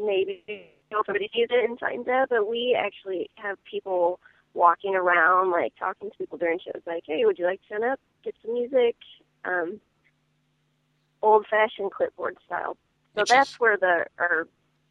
maybe 0.04 0.44
know, 0.92 1.04
somebody 1.06 1.30
sees 1.34 1.48
it 1.50 1.70
and 1.70 1.78
signs 1.80 2.08
up. 2.08 2.30
But 2.30 2.50
we 2.50 2.78
actually 2.80 3.30
have 3.36 3.58
people 3.64 4.20
walking 4.54 4.96
around, 4.96 5.52
like 5.52 5.74
talking 5.78 6.10
to 6.10 6.18
people 6.18 6.38
during 6.38 6.60
shows, 6.60 6.82
like, 6.86 7.04
hey, 7.06 7.26
would 7.26 7.38
you 7.38 7.46
like 7.46 7.62
to 7.62 7.76
sign 7.76 7.84
up, 7.84 8.00
get 8.24 8.36
some 8.44 8.54
music? 8.54 8.96
Um, 9.46 9.80
old 11.22 11.46
fashioned 11.50 11.92
clipboard 11.92 12.38
style. 12.46 12.78
So 13.16 13.22
Which 13.22 13.30
that's 13.30 13.52
is- 13.52 13.60
where 13.60 13.78
the 13.78 14.06
our 14.20 14.48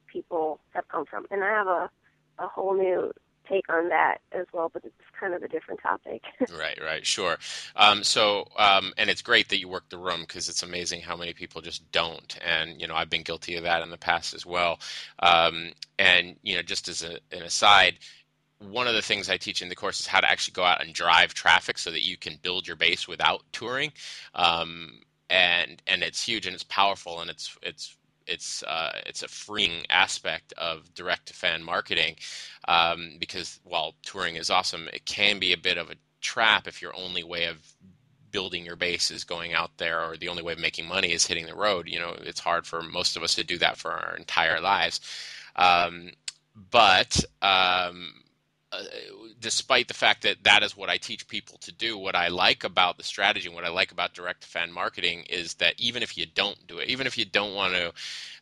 people 0.07 0.61
have 0.75 0.89
come 0.89 1.05
from, 1.07 1.27
and 1.31 1.43
I 1.45 1.49
have 1.51 1.67
a 1.67 1.91
a 2.39 2.47
whole 2.47 2.75
new 2.75 3.13
take 3.49 3.69
on 3.69 3.89
that 3.89 4.19
as 4.33 4.47
well, 4.53 4.71
but 4.73 4.85
it's 4.85 4.95
kind 5.19 5.35
of 5.35 5.43
a 5.43 5.49
different 5.49 5.81
topic. 5.83 6.23
Right, 6.57 6.79
right, 6.83 7.07
sure. 7.07 7.37
Um, 7.75 8.03
so, 8.03 8.47
um, 8.57 8.93
and 8.97 9.11
it's 9.11 9.23
great 9.23 9.49
that 9.49 9.59
you 9.59 9.69
work 9.69 9.89
the 9.89 9.99
room 9.99 10.21
because 10.21 10.49
it's 10.49 10.63
amazing 10.63 11.01
how 11.01 11.17
many 11.17 11.33
people 11.33 11.61
just 11.61 11.91
don't. 11.93 12.39
And 12.45 12.81
you 12.81 12.87
know, 12.87 12.95
I've 12.95 13.11
been 13.11 13.23
guilty 13.23 13.57
of 13.57 13.65
that 13.65 13.83
in 13.83 13.91
the 13.91 13.99
past 13.99 14.33
as 14.35 14.47
well. 14.47 14.79
Um, 15.19 15.73
and 15.99 16.37
you 16.43 16.57
know, 16.57 16.63
just 16.63 16.89
as 16.89 17.03
a, 17.03 17.19
an 17.33 17.43
aside, 17.43 17.99
one 18.59 18.87
of 18.87 18.95
the 18.95 19.03
things 19.03 19.29
I 19.29 19.37
teach 19.37 19.61
in 19.61 19.69
the 19.69 19.75
course 19.75 20.01
is 20.01 20.07
how 20.07 20.21
to 20.21 20.31
actually 20.31 20.53
go 20.53 20.65
out 20.65 20.83
and 20.83 20.95
drive 20.95 21.35
traffic 21.35 21.79
so 21.79 21.91
that 21.91 22.07
you 22.07 22.17
can 22.17 22.39
build 22.43 22.67
your 22.67 22.77
base 22.77 23.07
without 23.07 23.43
touring. 23.53 23.93
Um, 24.35 25.01
and 25.29 25.83
and 25.87 26.03
it's 26.03 26.23
huge 26.23 26.47
and 26.47 26.55
it's 26.55 26.65
powerful 26.65 27.21
and 27.21 27.31
it's 27.31 27.57
it's 27.63 27.97
it's 28.27 28.63
uh, 28.65 28.93
it's 29.07 29.23
a 29.23 29.29
freeing 29.29 29.85
aspect 29.91 30.53
of 30.59 30.93
direct 30.95 31.27
to 31.27 31.35
fan 31.35 31.63
marketing 31.63 32.17
um, 32.69 33.17
because 33.19 33.61
while 33.65 33.95
touring 34.03 34.37
is 34.37 34.51
awesome, 34.51 34.89
it 34.93 35.07
can 35.07 35.39
be 35.39 35.53
a 35.53 35.59
bit 35.59 35.79
of 35.79 35.91
a 35.91 35.97
trap 36.21 36.67
if 36.67 36.83
your 36.83 36.95
only 36.97 37.23
way 37.23 37.45
of 37.45 37.63
building 38.31 38.67
your 38.67 38.77
base 38.77 39.11
is 39.11 39.25
going 39.25 39.55
out 39.55 39.71
there 39.79 40.03
or 40.03 40.17
the 40.17 40.29
only 40.29 40.43
way 40.43 40.53
of 40.53 40.59
making 40.59 40.87
money 40.87 41.13
is 41.13 41.27
hitting 41.27 41.47
the 41.47 41.55
road. 41.55 41.89
You 41.89 41.99
know, 41.99 42.15
it's 42.21 42.41
hard 42.41 42.67
for 42.67 42.83
most 42.83 43.17
of 43.17 43.23
us 43.23 43.35
to 43.37 43.45
do 43.45 43.59
that 43.59 43.77
for 43.77 43.93
our 43.93 44.17
entire 44.17 44.61
lives. 44.61 45.01
Um, 45.57 46.11
but 46.71 47.25
um, 47.43 48.13
despite 49.41 49.89
the 49.89 49.95
fact 49.95 50.23
that 50.23 50.43
that 50.45 50.63
is 50.63 50.77
what 50.77 50.91
I 50.91 50.97
teach 50.97 51.29
people 51.29 51.59
to 51.59 51.73
do, 51.73 51.99
what 51.99 52.17
I 52.17 52.29
like 52.29 52.65
about 52.65 52.97
the 52.97 53.05
strategy 53.05 53.47
and 53.47 53.55
what 53.55 53.65
I 53.65 53.69
like 53.69 53.93
about 53.93 54.15
direct 54.15 54.43
to 54.43 54.49
fan 54.49 54.73
marketing 54.73 55.25
is 55.29 55.55
that 55.55 55.75
even 55.79 56.03
if 56.03 56.17
you 56.17 56.27
don't 56.27 56.67
do 56.67 56.79
it, 56.79 56.89
even 56.89 57.07
if 57.07 57.19
you 57.19 57.25
don't 57.25 57.55
want 57.55 57.75
to 57.75 57.93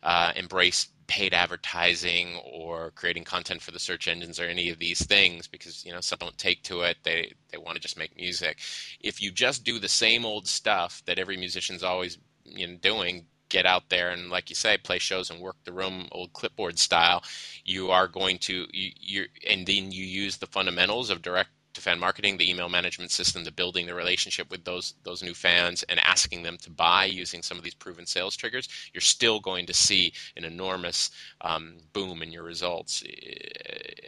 uh, 0.03 0.33
embrace 0.37 0.89
paid 1.07 1.35
advertising 1.35 2.37
or 2.51 2.91
creating 2.93 3.25
content 3.25 3.61
for 3.61 3.71
the 3.73 3.79
search 3.79 4.09
engines 4.09 4.41
or 4.41 4.45
any 4.45 4.71
of 4.71 4.79
these 4.79 5.05
things 5.05 5.47
because 5.47 5.85
you 5.85 5.93
know 5.93 6.01
some 6.01 6.19
don't 6.19 6.39
take 6.39 6.63
to 6.63 6.81
it 6.81 6.97
they 7.03 7.31
they 7.51 7.59
want 7.59 7.77
to 7.77 7.83
just 7.83 7.99
make 7.99 8.17
music. 8.17 8.59
If 9.01 9.21
you 9.21 9.31
just 9.31 9.65
do 9.65 9.79
the 9.79 9.89
same 9.89 10.25
old 10.25 10.47
stuff 10.47 11.03
that 11.07 11.19
every 11.19 11.37
musician's 11.37 11.83
always 11.83 12.19
you 12.45 12.67
know 12.67 12.77
doing 12.77 13.27
get 13.55 13.67
out 13.67 13.89
there 13.89 14.11
and 14.11 14.31
like 14.31 14.51
you 14.51 14.57
say 14.57 14.77
play 14.77 14.99
shows 14.99 15.31
and 15.31 15.41
work 15.41 15.57
the 15.65 15.73
room 15.81 16.09
old 16.11 16.33
clipboard 16.33 16.77
style 16.77 17.23
you 17.65 17.89
are 17.97 18.09
going 18.09 18.37
to 18.37 18.67
you, 18.73 18.91
you're 19.13 19.27
and 19.49 19.65
then 19.69 19.93
you 19.93 20.05
use 20.05 20.39
the 20.39 20.47
fundamentals 20.57 21.09
of 21.09 21.23
direct 21.23 21.51
to 21.73 21.81
fan 21.81 22.01
marketing 22.01 22.37
the 22.37 22.51
email 22.51 22.69
management 22.69 23.13
system 23.13 23.45
the 23.45 23.53
building 23.53 23.87
the 23.87 23.95
relationship 23.95 24.51
with 24.51 24.65
those 24.65 24.95
those 25.05 25.23
new 25.23 25.35
fans 25.35 25.85
and 25.85 26.01
asking 26.01 26.43
them 26.43 26.57
to 26.57 26.71
buy 26.71 27.05
using 27.05 27.43
some 27.43 27.57
of 27.57 27.63
these 27.65 27.75
proven 27.85 28.07
sales 28.07 28.37
triggers 28.37 28.69
you're 28.93 29.01
still 29.17 29.39
going 29.39 29.67
to 29.67 29.75
see 29.75 30.13
an 30.37 30.45
enormous 30.45 31.11
um, 31.43 31.77
boom 31.93 32.23
in 32.23 32.33
your 32.33 32.43
results. 32.43 33.03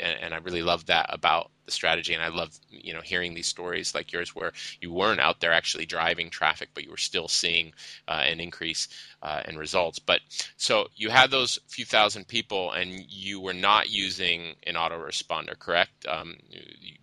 And, 0.00 0.16
and 0.22 0.34
i 0.34 0.38
really 0.38 0.62
love 0.62 0.86
that 0.86 1.06
about 1.08 1.50
the 1.66 1.72
strategy 1.72 2.14
and 2.14 2.22
i 2.22 2.28
love 2.28 2.58
you 2.70 2.94
know 2.94 3.00
hearing 3.02 3.34
these 3.34 3.46
stories 3.46 3.94
like 3.94 4.12
yours 4.12 4.34
where 4.34 4.52
you 4.80 4.92
weren't 4.92 5.20
out 5.20 5.40
there 5.40 5.52
actually 5.52 5.84
driving 5.84 6.30
traffic 6.30 6.68
but 6.74 6.84
you 6.84 6.90
were 6.90 6.96
still 6.96 7.28
seeing 7.28 7.72
uh, 8.08 8.22
an 8.26 8.40
increase 8.40 8.88
uh, 9.22 9.42
in 9.48 9.56
results. 9.56 9.98
But 9.98 10.20
so 10.56 10.86
you 10.94 11.10
had 11.10 11.30
those 11.30 11.58
few 11.68 11.84
thousand 11.84 12.28
people 12.28 12.72
and 12.72 13.04
you 13.08 13.40
were 13.40 13.54
not 13.54 13.90
using 13.90 14.54
an 14.66 14.74
autoresponder 14.74 15.58
correct? 15.58 16.06
Um, 16.06 16.36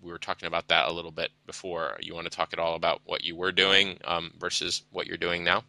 we 0.01 0.11
were 0.11 0.17
talking 0.17 0.47
about 0.47 0.67
that 0.69 0.87
a 0.87 0.91
little 0.91 1.11
bit 1.11 1.31
before. 1.45 1.97
You 2.01 2.13
want 2.13 2.25
to 2.25 2.35
talk 2.35 2.53
at 2.53 2.59
all 2.59 2.75
about 2.75 3.01
what 3.05 3.23
you 3.23 3.35
were 3.35 3.51
doing 3.51 3.97
um, 4.05 4.31
versus 4.39 4.83
what 4.91 5.07
you're 5.07 5.17
doing 5.17 5.43
now? 5.43 5.63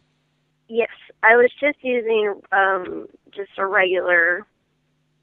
Yes, 0.67 0.89
I 1.21 1.35
was 1.35 1.51
just 1.59 1.77
using 1.81 2.41
um, 2.51 3.07
just 3.31 3.51
a 3.57 3.65
regular, 3.65 4.47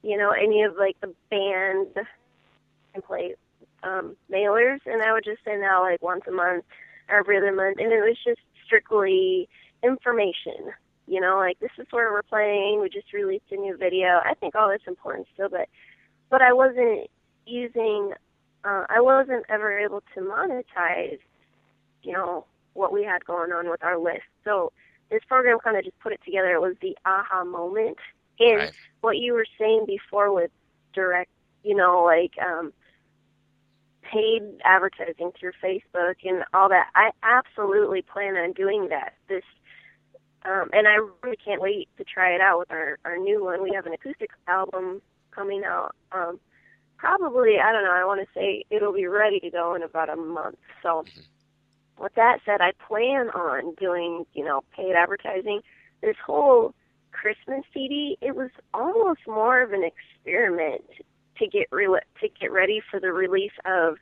you 0.02 0.16
know, 0.16 0.30
any 0.30 0.62
of 0.62 0.76
like 0.76 0.96
the 1.00 1.12
band 1.30 1.88
template 2.94 3.34
um, 3.82 4.16
mailers, 4.30 4.78
and 4.86 5.02
I 5.02 5.12
would 5.12 5.24
just 5.24 5.44
send 5.44 5.62
out 5.62 5.82
like 5.82 6.02
once 6.02 6.22
a 6.28 6.32
month 6.32 6.64
or 7.08 7.18
every 7.18 7.36
other 7.36 7.52
month, 7.52 7.78
and 7.78 7.92
it 7.92 8.00
was 8.00 8.16
just 8.24 8.40
strictly 8.64 9.48
information. 9.82 10.72
You 11.06 11.20
know, 11.20 11.36
like 11.36 11.58
this 11.60 11.70
is 11.78 11.86
where 11.90 12.12
we're 12.12 12.22
playing. 12.22 12.80
We 12.80 12.88
just 12.88 13.12
released 13.12 13.50
a 13.50 13.56
new 13.56 13.76
video. 13.76 14.20
I 14.24 14.34
think 14.34 14.54
all 14.54 14.68
that's 14.68 14.86
important 14.86 15.26
still, 15.34 15.48
but 15.48 15.68
but 16.30 16.42
I 16.42 16.52
wasn't 16.52 17.10
using. 17.46 18.12
Uh, 18.64 18.86
I 18.88 19.00
wasn't 19.00 19.44
ever 19.48 19.78
able 19.78 20.02
to 20.14 20.20
monetize. 20.20 21.18
You 22.02 22.12
know 22.12 22.46
what 22.74 22.92
we 22.92 23.04
had 23.04 23.24
going 23.24 23.52
on 23.52 23.68
with 23.68 23.82
our 23.82 23.98
list. 23.98 24.22
So 24.44 24.72
this 25.10 25.22
program 25.28 25.58
kind 25.62 25.76
of 25.76 25.84
just 25.84 25.98
put 26.00 26.12
it 26.12 26.20
together. 26.24 26.54
It 26.54 26.60
was 26.60 26.76
the 26.80 26.96
aha 27.04 27.44
moment. 27.44 27.98
And 28.40 28.58
Right. 28.58 28.72
what 29.02 29.18
you 29.18 29.34
were 29.34 29.46
saying 29.58 29.84
before 29.86 30.32
with 30.32 30.50
direct, 30.94 31.30
you 31.62 31.76
know, 31.76 32.02
like 32.04 32.32
um, 32.38 32.72
paid 34.12 34.42
advertising 34.64 35.32
through 35.38 35.52
Facebook 35.62 36.16
and 36.24 36.44
all 36.52 36.68
that, 36.68 36.88
I 36.94 37.10
absolutely 37.22 38.02
plan 38.02 38.36
on 38.36 38.52
doing 38.52 38.88
that. 38.90 39.14
This, 39.28 39.44
um, 40.44 40.70
and 40.72 40.86
I 40.86 40.96
really 41.22 41.38
can't 41.42 41.62
wait 41.62 41.88
to 41.98 42.04
try 42.04 42.34
it 42.34 42.40
out 42.40 42.58
with 42.58 42.70
our 42.70 42.98
our 43.04 43.16
new 43.16 43.44
one. 43.44 43.62
We 43.62 43.72
have 43.74 43.86
an 43.86 43.94
acoustic 43.94 44.30
album 44.46 45.00
coming 45.30 45.62
out 45.64 45.94
um, 46.12 46.38
probably 47.02 47.58
I 47.58 47.72
don't 47.72 47.84
know. 47.84 47.92
I 47.92 48.04
want 48.04 48.20
to 48.20 48.26
say 48.32 48.64
it'll 48.70 48.92
be 48.92 49.06
ready 49.06 49.40
to 49.40 49.50
go 49.50 49.74
in 49.74 49.82
about 49.82 50.08
a 50.08 50.16
month. 50.16 50.58
So, 50.82 51.04
with 51.98 52.14
that 52.14 52.38
said, 52.46 52.60
I 52.60 52.72
plan 52.86 53.28
on 53.30 53.74
doing 53.74 54.24
you 54.34 54.44
know 54.44 54.62
paid 54.74 54.94
advertising. 54.94 55.60
This 56.00 56.16
whole 56.24 56.74
Christmas 57.10 57.64
CD, 57.74 58.16
it 58.20 58.34
was 58.34 58.50
almost 58.72 59.20
more 59.26 59.62
of 59.62 59.72
an 59.72 59.84
experiment 59.84 60.84
to 61.38 61.46
get 61.46 61.66
re- 61.70 62.00
to 62.20 62.28
get 62.40 62.52
ready 62.52 62.80
for 62.90 63.00
the 63.00 63.12
release 63.12 63.52
of 63.64 63.96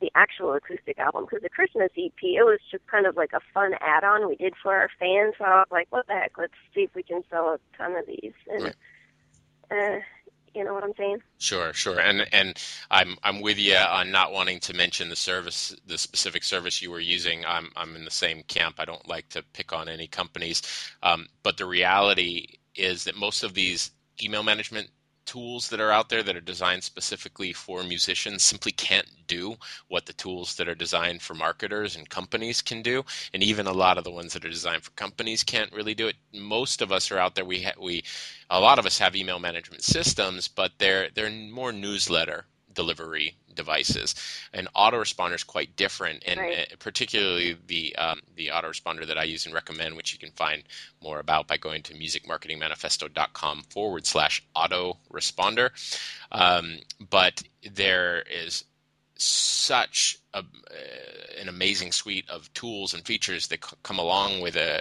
the 0.00 0.10
actual 0.14 0.52
acoustic 0.54 0.98
album 0.98 1.24
because 1.24 1.42
the 1.42 1.48
Christmas 1.48 1.90
EP 1.96 2.12
it 2.22 2.44
was 2.44 2.58
just 2.70 2.86
kind 2.86 3.06
of 3.06 3.16
like 3.16 3.32
a 3.32 3.40
fun 3.52 3.72
add-on 3.80 4.28
we 4.28 4.36
did 4.36 4.54
for 4.62 4.74
our 4.74 4.90
fans. 4.98 5.34
So 5.38 5.44
I 5.44 5.58
was 5.58 5.68
like, 5.70 5.86
what 5.90 6.06
the 6.06 6.14
heck? 6.14 6.32
Let's 6.36 6.52
see 6.74 6.82
if 6.82 6.94
we 6.94 7.02
can 7.02 7.22
sell 7.30 7.54
a 7.54 7.58
ton 7.76 7.96
of 7.96 8.06
these. 8.06 8.32
And 8.48 8.64
right. 8.64 8.74
uh, 9.70 10.00
you 10.54 10.62
know 10.62 10.72
what 10.72 10.84
I'm 10.84 10.94
saying? 10.96 11.18
Sure, 11.38 11.72
sure. 11.72 11.98
And 11.98 12.26
and 12.32 12.54
I'm 12.90 13.16
I'm 13.22 13.40
with 13.40 13.58
you 13.58 13.74
on 13.74 14.10
not 14.10 14.32
wanting 14.32 14.60
to 14.60 14.74
mention 14.74 15.08
the 15.08 15.16
service, 15.16 15.74
the 15.86 15.98
specific 15.98 16.44
service 16.44 16.80
you 16.80 16.90
were 16.90 17.00
using. 17.00 17.44
I'm 17.44 17.70
I'm 17.76 17.96
in 17.96 18.04
the 18.04 18.10
same 18.10 18.42
camp. 18.44 18.76
I 18.78 18.84
don't 18.84 19.08
like 19.08 19.28
to 19.30 19.42
pick 19.52 19.72
on 19.72 19.88
any 19.88 20.06
companies, 20.06 20.62
um, 21.02 21.28
but 21.42 21.56
the 21.56 21.66
reality 21.66 22.58
is 22.74 23.04
that 23.04 23.16
most 23.16 23.42
of 23.42 23.54
these 23.54 23.90
email 24.22 24.42
management 24.42 24.90
tools 25.24 25.68
that 25.68 25.80
are 25.80 25.90
out 25.90 26.08
there 26.08 26.22
that 26.22 26.36
are 26.36 26.40
designed 26.40 26.82
specifically 26.84 27.52
for 27.52 27.82
musicians 27.82 28.42
simply 28.42 28.72
can't 28.72 29.08
do 29.26 29.56
what 29.88 30.06
the 30.06 30.12
tools 30.14 30.54
that 30.56 30.68
are 30.68 30.74
designed 30.74 31.22
for 31.22 31.34
marketers 31.34 31.96
and 31.96 32.08
companies 32.08 32.62
can 32.62 32.82
do 32.82 33.04
and 33.32 33.42
even 33.42 33.66
a 33.66 33.72
lot 33.72 33.98
of 33.98 34.04
the 34.04 34.10
ones 34.10 34.32
that 34.32 34.44
are 34.44 34.50
designed 34.50 34.82
for 34.82 34.90
companies 34.92 35.42
can't 35.42 35.72
really 35.72 35.94
do 35.94 36.08
it. 36.08 36.16
Most 36.32 36.82
of 36.82 36.92
us 36.92 37.10
are 37.10 37.18
out 37.18 37.34
there. 37.34 37.44
We 37.44 37.62
ha- 37.62 37.80
we 37.80 38.04
a 38.50 38.60
lot 38.60 38.78
of 38.78 38.86
us 38.86 38.98
have 38.98 39.16
email 39.16 39.38
management 39.38 39.82
systems 39.82 40.48
but 40.48 40.72
they're 40.78 41.08
they're 41.14 41.30
more 41.30 41.72
newsletter 41.72 42.46
delivery 42.74 43.36
devices. 43.54 44.14
An 44.52 44.68
autoresponder 44.76 45.34
is 45.34 45.44
quite 45.44 45.76
different, 45.76 46.22
and 46.26 46.40
right. 46.40 46.68
Uh, 46.72 46.76
particularly 46.78 47.56
the 47.66 47.94
um, 47.96 48.20
the 48.36 48.48
autoresponder 48.48 49.06
that 49.06 49.18
I 49.18 49.24
use 49.24 49.46
and 49.46 49.54
recommend, 49.54 49.96
which 49.96 50.12
you 50.12 50.18
can 50.18 50.30
find 50.32 50.62
more 51.02 51.20
about 51.20 51.46
by 51.46 51.56
going 51.56 51.82
to 51.84 51.94
musicmarketingmanifesto.com 51.94 53.64
forward 53.70 54.06
slash 54.06 54.42
autoresponder. 54.56 55.70
Um, 56.32 56.78
but 57.10 57.42
there 57.72 58.22
is 58.22 58.64
such 59.16 60.18
a, 60.34 60.38
uh, 60.38 60.42
an 61.40 61.48
amazing 61.48 61.92
suite 61.92 62.28
of 62.28 62.52
tools 62.54 62.94
and 62.94 63.04
features 63.04 63.48
that 63.48 63.64
c- 63.64 63.76
come 63.82 63.98
along 63.98 64.40
with 64.40 64.56
a 64.56 64.80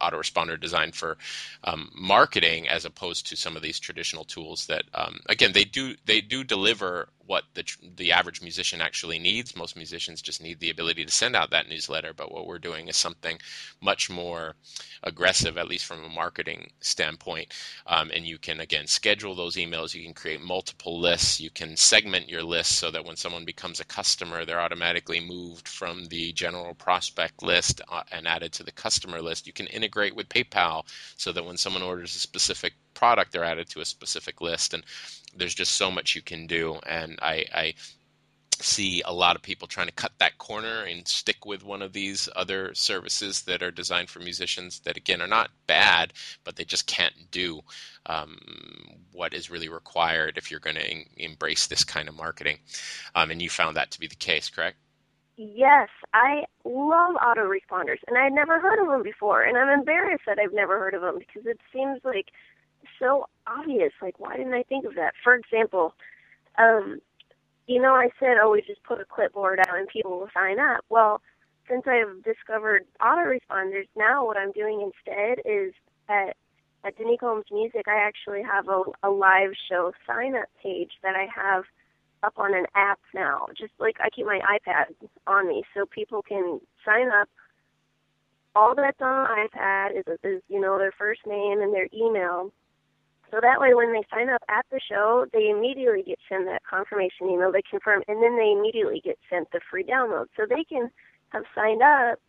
autoresponder 0.00 0.58
designed 0.60 0.94
for 0.94 1.16
um, 1.64 1.90
marketing, 1.94 2.68
as 2.68 2.84
opposed 2.84 3.26
to 3.28 3.36
some 3.36 3.56
of 3.56 3.62
these 3.62 3.78
traditional 3.78 4.24
tools 4.24 4.66
that, 4.66 4.84
um, 4.94 5.20
again, 5.28 5.52
they 5.52 5.64
do 5.64 5.94
they 6.06 6.20
do 6.20 6.44
deliver 6.44 7.08
what 7.26 7.44
the 7.54 7.64
the 7.96 8.12
average 8.12 8.42
musician 8.42 8.80
actually 8.80 9.18
needs. 9.18 9.56
Most 9.56 9.76
musicians 9.76 10.20
just 10.20 10.42
need 10.42 10.58
the 10.60 10.70
ability 10.70 11.04
to 11.04 11.10
send 11.10 11.36
out 11.36 11.50
that 11.50 11.68
newsletter, 11.68 12.12
but 12.12 12.32
what 12.32 12.46
we're 12.46 12.58
doing 12.58 12.88
is 12.88 12.96
something 12.96 13.38
much 13.80 14.10
more 14.10 14.54
aggressive, 15.04 15.56
at 15.56 15.68
least 15.68 15.86
from 15.86 16.04
a 16.04 16.08
marketing 16.08 16.70
standpoint. 16.80 17.54
Um, 17.86 18.10
and 18.14 18.26
you 18.26 18.38
can 18.38 18.60
again 18.60 18.86
schedule 18.86 19.34
those 19.34 19.56
emails. 19.56 19.94
You 19.94 20.04
can 20.04 20.14
create 20.14 20.42
multiple 20.42 20.98
lists. 21.00 21.40
You 21.40 21.50
can 21.50 21.76
segment 21.76 22.28
your 22.28 22.42
list 22.42 22.76
so 22.76 22.90
that 22.90 23.04
when 23.04 23.16
someone 23.16 23.44
becomes 23.44 23.80
a 23.80 23.84
customer, 23.84 24.44
they're 24.44 24.60
automatically 24.72 25.20
moved 25.20 25.68
from 25.68 26.06
the 26.06 26.32
general 26.32 26.72
prospect 26.74 27.42
list 27.42 27.82
uh, 27.90 28.02
and 28.10 28.26
added 28.26 28.52
to 28.52 28.62
the 28.62 28.72
customer 28.72 29.20
list. 29.20 29.46
You 29.46 29.52
can 29.52 29.66
integrate 29.66 30.16
with 30.16 30.30
PayPal 30.30 30.84
so 31.16 31.30
that 31.32 31.44
when 31.44 31.58
someone 31.58 31.82
orders 31.82 32.16
a 32.16 32.18
specific 32.18 32.72
product, 32.94 33.32
they're 33.32 33.44
added 33.44 33.68
to 33.68 33.80
a 33.80 33.84
specific 33.84 34.40
list. 34.40 34.72
And 34.72 34.82
there's 35.36 35.54
just 35.54 35.74
so 35.74 35.90
much 35.90 36.14
you 36.16 36.22
can 36.22 36.46
do. 36.46 36.78
And 36.86 37.18
I, 37.20 37.44
I 37.54 37.74
see 38.60 39.02
a 39.04 39.12
lot 39.12 39.36
of 39.36 39.42
people 39.42 39.66
trying 39.66 39.86
to 39.86 39.92
cut 39.92 40.12
that 40.18 40.38
corner 40.38 40.82
and 40.82 41.06
stick 41.06 41.44
with 41.46 41.64
one 41.64 41.82
of 41.82 41.92
these 41.92 42.28
other 42.36 42.74
services 42.74 43.42
that 43.42 43.62
are 43.62 43.70
designed 43.70 44.08
for 44.08 44.20
musicians 44.20 44.80
that 44.80 44.96
again 44.96 45.20
are 45.20 45.26
not 45.26 45.50
bad 45.66 46.12
but 46.44 46.56
they 46.56 46.64
just 46.64 46.86
can't 46.86 47.14
do 47.30 47.60
um, 48.06 48.38
what 49.12 49.34
is 49.34 49.50
really 49.50 49.68
required 49.68 50.38
if 50.38 50.50
you're 50.50 50.60
going 50.60 50.76
to 50.76 51.04
embrace 51.16 51.66
this 51.66 51.84
kind 51.84 52.08
of 52.08 52.16
marketing. 52.16 52.58
Um, 53.14 53.30
and 53.30 53.40
you 53.40 53.50
found 53.50 53.76
that 53.76 53.90
to 53.92 54.00
be 54.00 54.06
the 54.06 54.16
case 54.16 54.50
correct? 54.50 54.76
Yes 55.36 55.88
i 56.14 56.44
love 56.64 57.16
autoresponders 57.16 57.98
and 58.06 58.18
i 58.18 58.24
had 58.24 58.32
never 58.34 58.60
heard 58.60 58.78
of 58.78 58.88
them 58.88 59.02
before 59.02 59.42
and 59.42 59.56
i'm 59.56 59.68
embarrassed 59.68 60.24
that 60.26 60.38
i've 60.38 60.52
never 60.52 60.78
heard 60.78 60.94
of 60.94 61.00
them 61.00 61.18
because 61.18 61.46
it 61.46 61.58
seems 61.72 62.00
like 62.04 62.26
so 62.98 63.26
obvious 63.46 63.92
like 64.02 64.20
why 64.20 64.36
didn't 64.36 64.52
i 64.52 64.62
think 64.62 64.84
of 64.84 64.94
that? 64.94 65.14
For 65.24 65.34
example 65.34 65.94
um 66.58 67.00
you 67.66 67.80
know, 67.80 67.94
I 67.94 68.08
said, 68.18 68.36
oh, 68.42 68.50
we 68.52 68.62
just 68.62 68.82
put 68.82 69.00
a 69.00 69.04
clipboard 69.04 69.60
out 69.60 69.78
and 69.78 69.88
people 69.88 70.18
will 70.18 70.28
sign 70.34 70.58
up. 70.58 70.84
Well, 70.88 71.20
since 71.68 71.84
I've 71.86 72.22
discovered 72.24 72.84
autoresponders, 73.00 73.88
now 73.96 74.26
what 74.26 74.36
I'm 74.36 74.52
doing 74.52 74.80
instead 74.80 75.38
is 75.44 75.72
at 76.08 76.36
at 76.84 76.98
Danika 76.98 77.20
Holmes 77.20 77.44
Music, 77.52 77.82
I 77.86 77.94
actually 77.94 78.42
have 78.42 78.66
a, 78.68 78.82
a 79.04 79.10
live 79.10 79.52
show 79.68 79.92
sign 80.04 80.34
up 80.34 80.48
page 80.60 80.90
that 81.04 81.14
I 81.14 81.28
have 81.32 81.62
up 82.24 82.34
on 82.36 82.54
an 82.54 82.66
app 82.74 82.98
now. 83.14 83.46
Just 83.56 83.72
like 83.78 83.96
I 84.00 84.10
keep 84.10 84.26
my 84.26 84.40
iPad 84.40 84.86
on 85.26 85.48
me 85.48 85.62
so 85.74 85.86
people 85.86 86.22
can 86.22 86.60
sign 86.84 87.08
up. 87.08 87.28
All 88.54 88.74
that's 88.74 89.00
on 89.00 89.24
the 89.24 89.58
iPad 89.58 89.98
is, 89.98 90.18
is 90.24 90.42
you 90.48 90.60
know 90.60 90.76
their 90.78 90.92
first 90.98 91.20
name 91.26 91.60
and 91.60 91.72
their 91.72 91.88
email, 91.94 92.52
so 93.32 93.40
that 93.40 93.60
way, 93.60 93.72
when 93.72 93.94
they 93.94 94.02
sign 94.12 94.28
up 94.28 94.42
at 94.50 94.66
the 94.70 94.78
show, 94.78 95.24
they 95.32 95.48
immediately 95.48 96.02
get 96.02 96.18
sent 96.28 96.44
that 96.44 96.62
confirmation 96.68 97.30
email. 97.30 97.50
They 97.50 97.62
confirm, 97.62 98.02
and 98.06 98.22
then 98.22 98.36
they 98.36 98.52
immediately 98.52 99.00
get 99.02 99.18
sent 99.30 99.50
the 99.52 99.60
free 99.70 99.84
download. 99.84 100.26
So 100.36 100.44
they 100.46 100.64
can 100.64 100.90
have 101.30 101.44
signed 101.54 101.80
up 101.80 102.20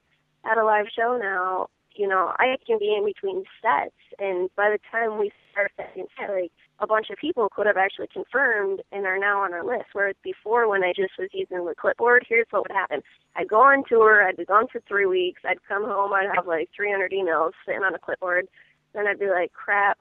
at 0.46 0.58
a 0.58 0.64
live 0.64 0.86
show 0.96 1.20
now. 1.22 1.68
You 1.94 2.08
know, 2.08 2.32
I 2.40 2.56
can 2.66 2.80
be 2.80 2.96
in 2.98 3.04
between 3.04 3.44
sets, 3.62 3.94
and 4.18 4.50
by 4.56 4.72
the 4.72 4.80
time 4.90 5.20
we 5.20 5.32
start 5.52 5.74
second 5.76 6.08
set, 6.18 6.30
like 6.32 6.54
a 6.80 6.88
bunch 6.88 7.10
of 7.10 7.18
people 7.18 7.50
could 7.54 7.68
have 7.68 7.78
actually 7.78 8.08
confirmed 8.08 8.82
and 8.94 9.06
are 9.06 9.20
now 9.20 9.44
on 9.44 9.54
our 9.54 9.64
list. 9.64 9.90
Whereas 9.92 10.16
before, 10.24 10.70
when 10.70 10.86
I 10.86 10.94
just 10.96 11.20
was 11.20 11.30
using 11.34 11.66
the 11.66 11.76
clipboard, 11.76 12.26
here's 12.28 12.48
what 12.50 12.64
would 12.64 12.76
happen: 12.76 13.02
I'd 13.36 13.50
go 13.50 13.60
on 13.60 13.84
tour, 13.88 14.26
I'd 14.26 14.38
be 14.38 14.46
gone 14.46 14.68
for 14.72 14.82
three 14.88 15.06
weeks, 15.06 15.42
I'd 15.44 15.64
come 15.68 15.84
home, 15.84 16.14
I'd 16.14 16.34
have 16.34 16.48
like 16.48 16.70
300 16.74 17.12
emails 17.12 17.52
sitting 17.66 17.84
on 17.84 17.94
a 17.94 18.00
clipboard, 18.00 18.48
then 18.94 19.06
I'd 19.06 19.20
be 19.20 19.30
like, 19.30 19.52
crap 19.52 20.00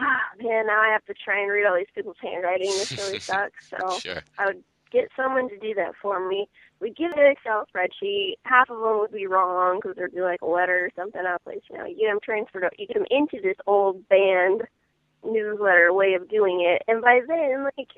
ah, 0.00 0.20
man, 0.42 0.66
now 0.66 0.80
I 0.80 0.88
have 0.92 1.04
to 1.06 1.14
try 1.14 1.40
and 1.40 1.50
read 1.50 1.66
all 1.66 1.76
these 1.76 1.86
people's 1.94 2.16
handwriting. 2.20 2.68
This 2.68 2.92
really 2.92 3.18
sucks. 3.18 3.68
So 3.70 3.98
sure. 3.98 4.22
I 4.38 4.46
would 4.46 4.62
get 4.90 5.10
someone 5.16 5.48
to 5.48 5.58
do 5.58 5.74
that 5.74 5.92
for 6.00 6.26
me. 6.26 6.48
We'd 6.80 6.96
give 6.96 7.12
an 7.12 7.26
Excel 7.26 7.66
spreadsheet. 7.74 8.34
Half 8.44 8.70
of 8.70 8.80
them 8.80 8.98
would 8.98 9.12
be 9.12 9.26
wrong 9.26 9.78
because 9.80 9.96
there'd 9.96 10.14
be 10.14 10.20
like 10.20 10.42
a 10.42 10.46
letter 10.46 10.86
or 10.86 10.90
something 10.96 11.20
out 11.20 11.36
of 11.36 11.44
place. 11.44 11.60
You 11.70 11.78
know, 11.78 11.86
you 11.86 11.96
get 11.96 12.08
them 12.08 12.20
transferred, 12.22 12.64
you 12.78 12.86
get 12.86 12.94
them 12.94 13.06
into 13.10 13.40
this 13.42 13.56
old 13.66 14.08
band 14.08 14.62
newsletter 15.24 15.92
way 15.92 16.14
of 16.14 16.28
doing 16.28 16.64
it, 16.64 16.82
and 16.86 17.02
by 17.02 17.20
then, 17.26 17.64
like, 17.64 17.88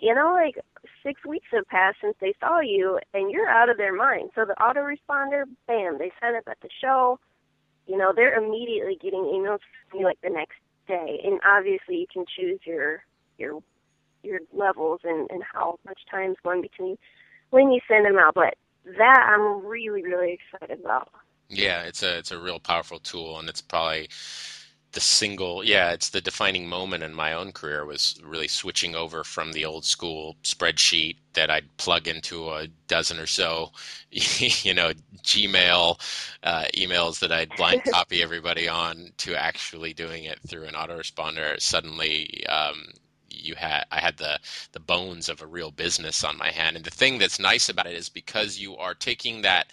you 0.00 0.14
know, 0.14 0.32
like 0.32 0.58
six 1.02 1.20
weeks 1.26 1.48
have 1.52 1.66
passed 1.66 1.98
since 2.00 2.16
they 2.20 2.32
saw 2.40 2.60
you, 2.60 2.98
and 3.12 3.30
you're 3.30 3.48
out 3.48 3.68
of 3.68 3.76
their 3.76 3.94
mind. 3.94 4.30
So 4.34 4.46
the 4.46 4.54
autoresponder, 4.58 5.44
bam, 5.66 5.98
they 5.98 6.10
sign 6.20 6.36
up 6.36 6.44
at 6.48 6.58
the 6.62 6.70
show. 6.80 7.18
You 7.86 7.98
know, 7.98 8.12
they're 8.14 8.42
immediately 8.42 8.98
getting 9.00 9.24
emails 9.24 9.58
from 9.90 10.00
you 10.00 10.06
like 10.06 10.20
the 10.22 10.30
next 10.30 10.56
day. 10.90 11.20
And 11.24 11.40
obviously, 11.46 11.96
you 11.96 12.06
can 12.12 12.24
choose 12.36 12.60
your 12.64 13.04
your 13.38 13.60
your 14.22 14.40
levels 14.52 15.00
and 15.04 15.30
and 15.30 15.42
how 15.42 15.78
much 15.86 16.00
time's 16.10 16.36
going 16.42 16.62
between 16.62 16.96
when 17.50 17.70
you 17.70 17.80
send 17.88 18.04
them 18.04 18.18
out. 18.18 18.34
But 18.34 18.54
that 18.98 19.26
I'm 19.28 19.64
really 19.64 20.02
really 20.02 20.38
excited 20.38 20.80
about. 20.84 21.08
Yeah, 21.48 21.82
it's 21.82 22.02
a 22.02 22.18
it's 22.18 22.30
a 22.30 22.38
real 22.38 22.60
powerful 22.60 22.98
tool, 22.98 23.38
and 23.38 23.48
it's 23.48 23.60
probably 23.60 24.08
the 24.92 25.00
single 25.00 25.62
yeah 25.64 25.92
it's 25.92 26.10
the 26.10 26.20
defining 26.20 26.68
moment 26.68 27.02
in 27.02 27.14
my 27.14 27.32
own 27.32 27.52
career 27.52 27.84
was 27.84 28.20
really 28.24 28.48
switching 28.48 28.94
over 28.94 29.22
from 29.22 29.52
the 29.52 29.64
old 29.64 29.84
school 29.84 30.36
spreadsheet 30.42 31.16
that 31.34 31.50
i'd 31.50 31.76
plug 31.76 32.08
into 32.08 32.50
a 32.50 32.66
dozen 32.88 33.18
or 33.18 33.26
so 33.26 33.70
you 34.10 34.74
know 34.74 34.92
gmail 35.22 36.00
uh, 36.42 36.64
emails 36.74 37.20
that 37.20 37.30
i'd 37.30 37.54
blind 37.56 37.82
copy 37.92 38.22
everybody 38.22 38.68
on 38.68 39.12
to 39.16 39.34
actually 39.34 39.92
doing 39.92 40.24
it 40.24 40.38
through 40.46 40.64
an 40.64 40.74
autoresponder. 40.74 41.60
Suddenly 41.60 42.46
um, 42.46 42.86
you 43.28 43.54
had 43.54 43.84
I 43.90 44.00
had 44.00 44.16
the 44.16 44.38
the 44.72 44.80
bones 44.80 45.28
of 45.28 45.42
a 45.42 45.46
real 45.46 45.70
business 45.70 46.24
on 46.24 46.38
my 46.38 46.50
hand. 46.50 46.76
And 46.76 46.84
the 46.84 46.90
thing 46.90 47.18
that's 47.18 47.38
nice 47.38 47.68
about 47.68 47.86
it 47.86 47.94
is 47.94 48.08
because 48.08 48.58
you 48.58 48.76
are 48.76 48.94
taking 48.94 49.42
that 49.42 49.72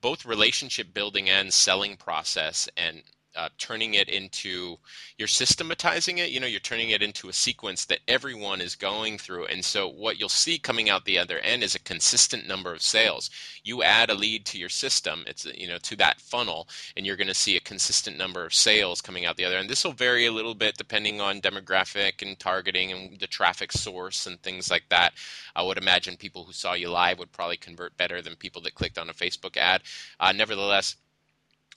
both 0.00 0.24
relationship 0.24 0.92
building 0.94 1.28
and 1.28 1.52
selling 1.52 1.96
process 1.96 2.68
and 2.76 3.02
uh, 3.36 3.48
turning 3.58 3.94
it 3.94 4.08
into 4.08 4.76
you're 5.16 5.28
systematizing 5.28 6.18
it 6.18 6.30
you 6.30 6.40
know 6.40 6.46
you're 6.46 6.60
turning 6.60 6.90
it 6.90 7.02
into 7.02 7.28
a 7.28 7.32
sequence 7.32 7.84
that 7.84 8.00
everyone 8.08 8.60
is 8.60 8.74
going 8.74 9.18
through. 9.18 9.46
And 9.46 9.64
so 9.64 9.88
what 9.88 10.18
you'll 10.18 10.28
see 10.28 10.58
coming 10.58 10.90
out 10.90 11.04
the 11.04 11.18
other 11.18 11.38
end 11.38 11.62
is 11.62 11.74
a 11.74 11.80
consistent 11.80 12.46
number 12.46 12.72
of 12.72 12.82
sales. 12.82 13.30
You 13.62 13.82
add 13.82 14.10
a 14.10 14.14
lead 14.14 14.44
to 14.46 14.58
your 14.58 14.68
system 14.68 15.24
it's 15.26 15.46
you 15.46 15.68
know 15.68 15.78
to 15.78 15.96
that 15.96 16.20
funnel 16.20 16.68
and 16.96 17.06
you're 17.06 17.16
going 17.16 17.28
to 17.28 17.34
see 17.34 17.56
a 17.56 17.60
consistent 17.60 18.18
number 18.18 18.44
of 18.44 18.54
sales 18.54 19.00
coming 19.00 19.24
out 19.26 19.36
the 19.36 19.44
other 19.44 19.56
end. 19.56 19.70
This 19.70 19.84
will 19.84 19.92
vary 19.92 20.26
a 20.26 20.32
little 20.32 20.54
bit 20.54 20.76
depending 20.76 21.20
on 21.20 21.40
demographic 21.40 22.22
and 22.22 22.38
targeting 22.38 22.92
and 22.92 23.18
the 23.18 23.26
traffic 23.26 23.72
source 23.72 24.26
and 24.26 24.40
things 24.42 24.70
like 24.70 24.88
that. 24.88 25.14
I 25.54 25.62
would 25.62 25.78
imagine 25.78 26.16
people 26.16 26.44
who 26.44 26.52
saw 26.52 26.74
you 26.74 26.90
live 26.90 27.18
would 27.18 27.32
probably 27.32 27.56
convert 27.56 27.96
better 27.96 28.22
than 28.22 28.36
people 28.36 28.62
that 28.62 28.74
clicked 28.74 28.98
on 28.98 29.10
a 29.10 29.14
facebook 29.14 29.56
ad. 29.56 29.82
Uh, 30.18 30.32
nevertheless 30.32 30.96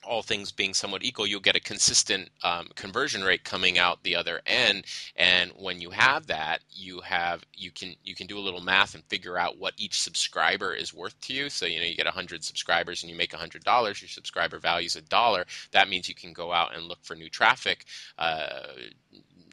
all 0.06 0.22
things 0.22 0.52
being 0.52 0.74
somewhat 0.74 1.04
equal, 1.04 1.26
you'll 1.26 1.40
get 1.40 1.56
a 1.56 1.60
consistent 1.60 2.30
um, 2.42 2.68
conversion 2.74 3.22
rate 3.22 3.44
coming 3.44 3.78
out 3.78 4.02
the 4.02 4.16
other 4.16 4.40
end. 4.46 4.84
And 5.16 5.52
when 5.56 5.80
you 5.80 5.90
have 5.90 6.26
that, 6.28 6.60
you 6.70 7.00
have 7.00 7.44
you 7.54 7.70
can 7.70 7.94
you 8.04 8.14
can 8.14 8.26
do 8.26 8.38
a 8.38 8.40
little 8.40 8.60
math 8.60 8.94
and 8.94 9.04
figure 9.04 9.38
out 9.38 9.58
what 9.58 9.74
each 9.76 10.00
subscriber 10.02 10.74
is 10.74 10.94
worth 10.94 11.18
to 11.22 11.32
you. 11.32 11.48
So 11.50 11.66
you 11.66 11.78
know 11.78 11.86
you 11.86 11.96
get 11.96 12.06
hundred 12.06 12.44
subscribers 12.44 13.02
and 13.02 13.10
you 13.10 13.16
make 13.16 13.32
hundred 13.34 13.64
dollars. 13.64 14.00
Your 14.00 14.08
subscriber 14.08 14.58
value 14.58 14.86
is 14.86 14.96
a 14.96 15.02
dollar. 15.02 15.44
That 15.72 15.88
means 15.88 16.08
you 16.08 16.14
can 16.14 16.32
go 16.32 16.52
out 16.52 16.74
and 16.74 16.84
look 16.84 16.98
for 17.02 17.14
new 17.14 17.28
traffic. 17.30 17.84
Uh, 18.18 18.68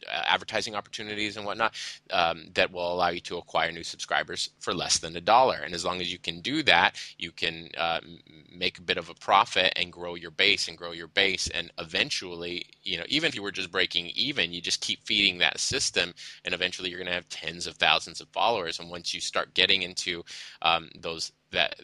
advertising 0.10 0.76
opportunities 0.76 1.38
and 1.38 1.46
whatnot 1.46 1.74
um, 2.12 2.46
that 2.54 2.72
will 2.72 2.94
allow 2.94 3.10
you 3.10 3.20
to 3.22 3.38
acquire 3.38 3.72
new 3.72 3.84
subscribers 3.84 4.50
for 4.60 4.74
less 4.74 5.00
than 5.00 5.16
a 5.16 5.22
dollar. 5.22 5.60
And 5.64 5.74
as 5.74 5.86
long 5.86 6.02
as 6.02 6.12
you 6.12 6.20
can 6.20 6.42
do 6.42 6.64
that, 6.64 6.96
you 7.18 7.32
can 7.32 7.70
uh, 7.78 8.02
make 8.54 8.78
a 8.78 8.82
bit 8.82 8.98
of 8.98 9.10
a 9.10 9.14
profit 9.16 9.74
and 9.76 9.92
grow 9.92 10.16
your 10.16 10.32
base 10.32 10.68
and 10.68 10.78
grow 10.78 10.92
your 10.92 11.08
base. 11.08 11.48
And 11.50 11.72
eventually, 11.78 12.66
you 12.84 12.98
know, 12.98 13.06
even 13.08 13.28
if 13.28 13.36
you 13.36 13.44
were 13.44 13.52
just 13.52 13.72
breaking 13.72 14.08
even, 14.16 14.52
you 14.52 14.62
just 14.62 14.82
keep 14.82 15.04
feeding 15.06 15.38
that 15.40 15.60
system, 15.60 16.14
and 16.46 16.54
eventually 16.54 16.90
you're 16.90 17.00
going 17.00 17.08
to 17.08 17.14
have 17.14 17.30
tens 17.30 17.68
of 17.68 17.76
thousands 17.76 18.22
of 18.22 18.28
followers. 18.30 18.80
And 18.80 18.90
once 18.90 19.14
you 19.14 19.22
start 19.22 19.54
getting 19.54 19.84
into 19.84 20.24
um, 20.62 20.90
those 21.00 21.32
that 21.52 21.76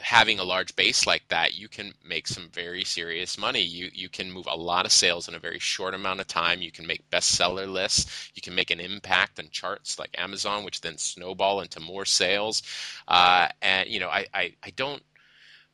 having 0.00 0.38
a 0.38 0.44
large 0.44 0.74
base 0.76 1.06
like 1.06 1.26
that, 1.28 1.58
you 1.58 1.68
can 1.68 1.92
make 2.06 2.26
some 2.26 2.48
very 2.52 2.84
serious 2.84 3.38
money. 3.38 3.60
You 3.60 3.90
you 3.92 4.08
can 4.08 4.30
move 4.30 4.46
a 4.50 4.56
lot 4.56 4.84
of 4.84 4.92
sales 4.92 5.28
in 5.28 5.34
a 5.34 5.38
very 5.38 5.58
short 5.58 5.94
amount 5.94 6.20
of 6.20 6.26
time. 6.26 6.62
You 6.62 6.72
can 6.72 6.86
make 6.86 7.08
bestseller 7.10 7.70
lists. 7.70 8.30
You 8.34 8.42
can 8.42 8.54
make 8.54 8.70
an 8.70 8.80
impact 8.80 9.38
on 9.38 9.48
charts 9.50 9.98
like 9.98 10.10
Amazon, 10.18 10.64
which 10.64 10.80
then 10.80 10.98
snowball 10.98 11.60
into 11.60 11.80
more 11.80 12.04
sales. 12.04 12.62
Uh, 13.08 13.48
and 13.62 13.88
you 13.88 14.00
know, 14.00 14.08
I 14.08 14.26
I, 14.34 14.54
I 14.62 14.70
don't. 14.70 15.02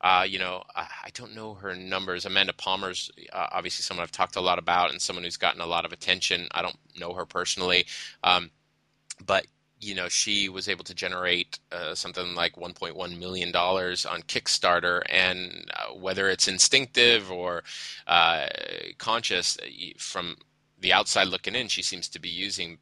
Uh, 0.00 0.26
you 0.28 0.40
know, 0.40 0.64
I, 0.74 1.10
don't 1.14 1.32
know 1.32 1.54
her 1.54 1.76
numbers. 1.76 2.24
Amanda 2.26 2.52
Palmer's 2.52 3.08
uh, 3.32 3.46
obviously 3.52 3.84
someone 3.84 4.02
I've 4.02 4.10
talked 4.10 4.34
a 4.34 4.40
lot 4.40 4.58
about 4.58 4.90
and 4.90 5.00
someone 5.00 5.22
who's 5.22 5.36
gotten 5.36 5.60
a 5.60 5.66
lot 5.66 5.84
of 5.84 5.92
attention. 5.92 6.48
I 6.50 6.60
don't 6.60 6.76
know 6.98 7.12
her 7.12 7.24
personally, 7.24 7.86
um, 8.24 8.50
but 9.24 9.46
you 9.82 9.94
know 9.94 10.08
she 10.08 10.48
was 10.48 10.68
able 10.68 10.84
to 10.84 10.94
generate 10.94 11.58
uh, 11.72 11.94
something 11.94 12.34
like 12.34 12.54
1.1 12.56 13.18
million 13.18 13.50
dollars 13.52 14.06
on 14.06 14.22
Kickstarter, 14.22 15.02
and 15.10 15.70
uh, 15.76 15.94
whether 15.94 16.28
it's 16.28 16.48
instinctive 16.48 17.30
or 17.30 17.64
uh, 18.06 18.46
conscious, 18.98 19.58
uh, 19.58 19.66
from 19.98 20.36
the 20.80 20.92
outside 20.92 21.28
looking 21.28 21.54
in, 21.54 21.68
she 21.68 21.82
seems 21.82 22.08
to 22.08 22.20
be 22.20 22.28
using 22.28 22.78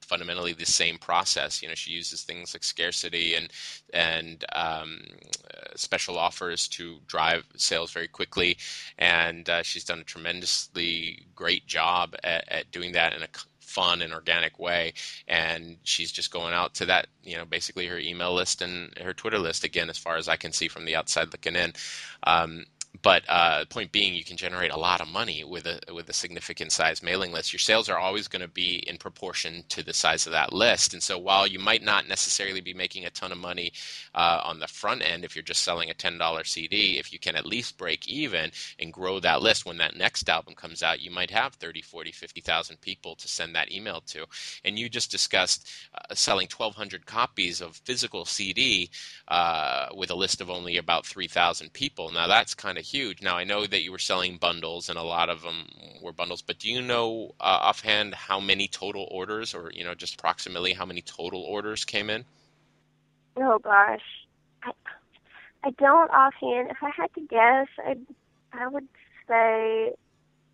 fundamentally 0.00 0.52
the 0.52 0.64
same 0.64 0.98
process. 0.98 1.60
You 1.60 1.68
know, 1.68 1.74
she 1.74 1.90
uses 1.90 2.22
things 2.22 2.54
like 2.54 2.64
scarcity 2.64 3.34
and 3.34 3.48
and 3.92 4.44
um, 4.52 5.00
uh, 5.52 5.74
special 5.74 6.18
offers 6.18 6.68
to 6.68 6.98
drive 7.06 7.44
sales 7.56 7.92
very 7.92 8.08
quickly, 8.08 8.56
and 8.98 9.48
uh, 9.50 9.62
she's 9.62 9.84
done 9.84 10.00
a 10.00 10.04
tremendously 10.04 11.26
great 11.34 11.66
job 11.66 12.14
at, 12.24 12.50
at 12.50 12.70
doing 12.70 12.92
that 12.92 13.14
in 13.14 13.22
a 13.22 13.28
fun 13.76 14.00
and 14.00 14.14
organic 14.14 14.58
way. 14.58 14.94
And 15.28 15.76
she's 15.82 16.10
just 16.10 16.32
going 16.32 16.54
out 16.54 16.72
to 16.74 16.86
that, 16.86 17.08
you 17.22 17.36
know, 17.36 17.44
basically 17.44 17.86
her 17.86 17.98
email 17.98 18.32
list 18.34 18.62
and 18.62 18.96
her 18.98 19.12
Twitter 19.12 19.38
list 19.38 19.64
again, 19.64 19.90
as 19.90 19.98
far 19.98 20.16
as 20.16 20.28
I 20.28 20.36
can 20.36 20.52
see 20.52 20.68
from 20.68 20.86
the 20.86 20.96
outside 20.96 21.30
looking 21.32 21.56
in. 21.56 21.74
Um, 22.22 22.64
but 23.02 23.22
uh, 23.28 23.64
point 23.66 23.92
being, 23.92 24.14
you 24.14 24.24
can 24.24 24.36
generate 24.36 24.70
a 24.72 24.76
lot 24.78 25.00
of 25.00 25.08
money 25.08 25.44
with 25.44 25.66
a 25.66 25.80
with 25.92 26.08
a 26.08 26.12
significant 26.12 26.72
size 26.72 27.02
mailing 27.02 27.32
list. 27.32 27.52
Your 27.52 27.60
sales 27.60 27.88
are 27.88 27.98
always 27.98 28.28
going 28.28 28.42
to 28.42 28.48
be 28.48 28.84
in 28.86 28.96
proportion 28.98 29.64
to 29.70 29.82
the 29.82 29.92
size 29.92 30.26
of 30.26 30.32
that 30.32 30.52
list. 30.52 30.92
And 30.92 31.02
so, 31.02 31.18
while 31.18 31.46
you 31.46 31.58
might 31.58 31.82
not 31.82 32.08
necessarily 32.08 32.60
be 32.60 32.74
making 32.74 33.04
a 33.04 33.10
ton 33.10 33.32
of 33.32 33.38
money 33.38 33.72
uh, 34.14 34.40
on 34.44 34.58
the 34.58 34.68
front 34.68 35.02
end 35.02 35.24
if 35.24 35.34
you're 35.34 35.42
just 35.42 35.62
selling 35.62 35.90
a 35.90 35.94
ten 35.94 36.18
dollar 36.18 36.44
CD, 36.44 36.98
if 36.98 37.12
you 37.12 37.18
can 37.18 37.36
at 37.36 37.46
least 37.46 37.76
break 37.78 38.08
even 38.08 38.50
and 38.78 38.92
grow 38.92 39.20
that 39.20 39.42
list 39.42 39.66
when 39.66 39.78
that 39.78 39.96
next 39.96 40.28
album 40.28 40.54
comes 40.54 40.82
out, 40.82 41.00
you 41.00 41.10
might 41.10 41.30
have 41.30 41.54
30, 41.54 41.82
40, 41.82 42.12
50,000 42.12 42.80
people 42.80 43.14
to 43.16 43.28
send 43.28 43.54
that 43.54 43.72
email 43.72 44.00
to. 44.06 44.24
And 44.64 44.78
you 44.78 44.88
just 44.88 45.10
discussed 45.10 45.68
uh, 45.94 46.14
selling 46.14 46.48
1,200 46.54 47.06
copies 47.06 47.60
of 47.60 47.76
physical 47.76 48.24
CD 48.24 48.90
uh, 49.28 49.88
with 49.94 50.10
a 50.10 50.14
list 50.14 50.40
of 50.40 50.50
only 50.50 50.76
about 50.76 51.06
3,000 51.06 51.72
people. 51.72 52.10
Now 52.10 52.26
that's 52.26 52.54
kind 52.54 52.78
of 52.78 52.84
huge. 52.86 53.22
Now 53.22 53.36
I 53.36 53.44
know 53.44 53.66
that 53.66 53.82
you 53.82 53.92
were 53.92 53.98
selling 53.98 54.36
bundles, 54.36 54.88
and 54.88 54.98
a 54.98 55.02
lot 55.02 55.28
of 55.28 55.42
them 55.42 55.68
were 56.02 56.12
bundles. 56.12 56.42
But 56.42 56.58
do 56.58 56.70
you 56.70 56.80
know 56.80 57.34
uh, 57.40 57.58
offhand 57.62 58.14
how 58.14 58.40
many 58.40 58.68
total 58.68 59.08
orders, 59.10 59.54
or 59.54 59.70
you 59.72 59.84
know, 59.84 59.94
just 59.94 60.14
approximately 60.14 60.72
how 60.72 60.86
many 60.86 61.02
total 61.02 61.42
orders 61.42 61.84
came 61.84 62.10
in? 62.10 62.24
Oh 63.36 63.58
gosh, 63.58 64.26
I, 64.62 64.72
I 65.64 65.70
don't 65.70 66.10
offhand. 66.10 66.70
If 66.70 66.78
I 66.82 66.90
had 66.96 67.12
to 67.14 67.20
guess, 67.20 67.68
I 67.78 67.96
I 68.52 68.68
would 68.68 68.88
say 69.28 69.92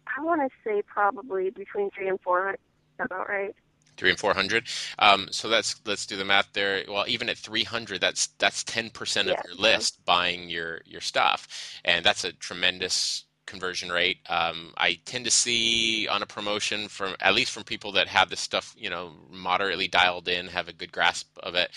I 0.07 0.23
want 0.23 0.41
to 0.41 0.49
say 0.65 0.83
probably 0.83 1.51
between 1.51 1.91
three 1.91 2.09
and 2.09 2.21
four. 2.21 2.57
About 2.99 3.29
right 3.29 3.55
three 3.97 4.11
and 4.11 4.19
four 4.19 4.35
hundred. 4.35 4.67
Um, 4.99 5.29
so 5.31 5.49
that's 5.49 5.81
let's 5.87 6.07
do 6.07 6.17
the 6.17 6.25
math 6.25 6.49
there. 6.53 6.85
Well, 6.89 7.05
even 7.09 7.29
at 7.29 7.39
three 7.39 7.65
hundred, 7.65 8.01
that's 8.01 8.29
that's 8.39 8.65
ten 8.65 8.91
percent 8.91 9.29
of 9.29 9.37
your 9.45 9.57
list 9.57 10.05
buying 10.05 10.49
your 10.49 10.81
your 10.85 11.01
stuff, 11.01 11.81
and 11.85 12.05
that's 12.05 12.25
a 12.25 12.33
tremendous 12.33 13.25
conversion 13.53 13.91
rate. 13.93 14.19
Um, 14.31 14.73
I 14.79 14.99
tend 15.05 15.25
to 15.27 15.31
see 15.31 16.09
on 16.09 16.23
a 16.23 16.27
promotion 16.27 16.89
from 16.89 17.15
at 17.21 17.35
least 17.35 17.53
from 17.53 17.65
people 17.65 17.93
that 17.93 18.09
have 18.09 18.31
this 18.31 18.41
stuff, 18.41 18.75
you 18.79 18.89
know, 18.89 19.13
moderately 19.31 19.89
dialed 19.89 20.29
in, 20.29 20.47
have 20.47 20.69
a 20.69 20.73
good 20.81 20.91
grasp 20.91 21.29
of 21.43 21.55
it. 21.55 21.71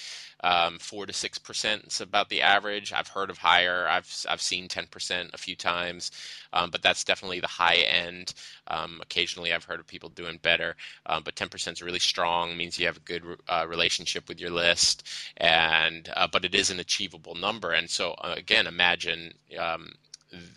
Um, 0.44 0.78
four 0.80 1.06
to 1.06 1.14
six 1.14 1.38
percent 1.38 1.86
is 1.88 2.02
about 2.02 2.30
the 2.30 2.42
average. 2.42 2.94
I've 2.94 3.08
heard 3.08 3.30
of 3.30 3.38
higher. 3.38 3.88
I've 3.96 4.10
I've 4.30 4.42
seen 4.42 4.68
ten 4.68 4.86
percent 4.88 5.32
a 5.34 5.38
few 5.38 5.56
times, 5.56 6.12
um, 6.54 6.70
but 6.70 6.82
that's 6.82 7.04
definitely 7.04 7.40
the 7.42 7.48
high 7.48 7.78
end. 7.78 8.34
Um, 8.68 9.00
occasionally, 9.02 9.54
I've 9.54 9.64
heard 9.64 9.80
of 9.80 9.88
people 9.88 10.10
doing 10.10 10.40
better, 10.42 10.76
um, 11.08 11.24
but 11.24 11.36
ten 11.36 11.50
percent 11.50 11.78
is 11.78 11.84
really 11.84 12.00
strong. 12.00 12.56
Means 12.56 12.78
you 12.78 12.86
have 12.86 12.98
a 12.98 13.12
good 13.12 13.24
uh, 13.48 13.66
relationship 13.68 14.30
with 14.30 14.40
your 14.40 14.52
list, 14.52 15.08
and 15.38 16.10
uh, 16.16 16.28
but 16.32 16.46
it 16.46 16.54
is 16.54 16.70
an 16.70 16.80
achievable 16.80 17.36
number. 17.36 17.72
And 17.72 17.90
so 17.90 18.12
uh, 18.12 18.36
again, 18.38 18.68
imagine 18.68 19.34
um, 19.58 19.94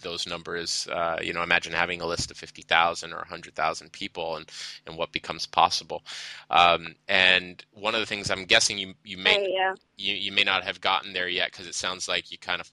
those 0.03 0.27
numbers. 0.27 0.89
Uh, 0.91 1.19
you 1.23 1.33
know, 1.33 1.43
imagine 1.43 1.73
having 1.73 2.01
a 2.01 2.07
list 2.07 2.31
of 2.31 2.37
fifty 2.37 2.63
thousand 2.63 3.13
or 3.13 3.25
hundred 3.25 3.55
thousand 3.55 3.93
people, 3.93 4.37
and 4.37 4.51
and 4.87 4.97
what 4.97 5.13
becomes 5.13 5.47
possible. 5.47 6.03
Um, 6.51 6.95
and 7.09 7.65
one 7.73 7.95
of 7.95 8.01
the 8.01 8.07
things 8.07 8.31
I'm 8.31 8.45
guessing 8.45 8.79
you 8.79 8.95
you 9.05 9.19
may 9.19 9.39
oh, 9.39 9.47
yeah. 9.49 9.75
you 9.97 10.15
you 10.15 10.33
may 10.33 10.45
not 10.45 10.65
have 10.65 10.81
gotten 10.81 11.13
there 11.13 11.29
yet 11.29 11.51
because 11.53 11.67
it 11.67 11.75
sounds 11.75 12.09
like 12.09 12.31
you 12.31 12.39
kind 12.39 12.61
of 12.61 12.71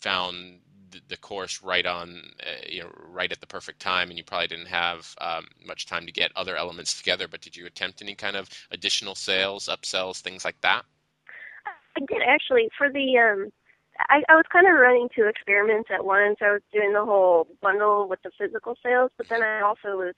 found 0.00 0.60
the, 1.08 1.16
course 1.16 1.62
right 1.62 1.84
on 1.84 2.22
uh, 2.40 2.64
you 2.68 2.82
know 2.82 2.90
right 3.08 3.32
at 3.32 3.40
the 3.40 3.46
perfect 3.46 3.80
time 3.80 4.08
and 4.08 4.16
you 4.16 4.24
probably 4.24 4.46
didn't 4.46 4.66
have 4.66 5.14
um, 5.20 5.46
much 5.66 5.86
time 5.86 6.06
to 6.06 6.12
get 6.12 6.30
other 6.36 6.56
elements 6.56 6.96
together 6.96 7.26
but 7.28 7.40
did 7.40 7.56
you 7.56 7.66
attempt 7.66 8.00
any 8.00 8.14
kind 8.14 8.36
of 8.36 8.48
additional 8.70 9.14
sales 9.14 9.68
upsells 9.68 10.20
things 10.20 10.44
like 10.44 10.60
that 10.60 10.84
i 11.96 12.00
did 12.08 12.22
actually 12.26 12.68
for 12.78 12.90
the 12.90 13.18
um 13.18 13.50
I, 13.98 14.22
I 14.28 14.34
was 14.34 14.44
kind 14.52 14.66
of 14.66 14.74
running 14.74 15.08
two 15.14 15.26
experiments 15.26 15.90
at 15.92 16.04
once. 16.04 16.38
I 16.40 16.52
was 16.52 16.62
doing 16.72 16.92
the 16.92 17.04
whole 17.04 17.48
bundle 17.60 18.08
with 18.08 18.20
the 18.22 18.30
physical 18.38 18.76
sales, 18.82 19.10
but 19.16 19.28
then 19.28 19.42
I 19.42 19.60
also 19.60 19.96
was, 19.96 20.14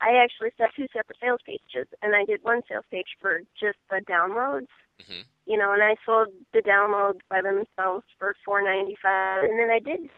I 0.00 0.16
actually 0.22 0.50
set 0.56 0.74
two 0.74 0.86
separate 0.92 1.18
sales 1.20 1.40
pages, 1.44 1.88
and 2.02 2.14
I 2.14 2.24
did 2.24 2.42
one 2.42 2.62
sales 2.68 2.84
page 2.90 3.16
for 3.20 3.40
just 3.58 3.78
the 3.90 4.00
downloads. 4.08 4.68
Mm-hmm. 5.02 5.22
You 5.46 5.58
know, 5.58 5.72
and 5.72 5.82
I 5.82 5.96
sold 6.04 6.28
the 6.52 6.60
downloads 6.60 7.20
by 7.30 7.40
themselves 7.40 8.04
for 8.18 8.34
four 8.44 8.62
ninety 8.62 8.96
five, 9.02 9.44
and 9.44 9.58
then 9.58 9.70
I 9.70 9.78
did 9.78 10.10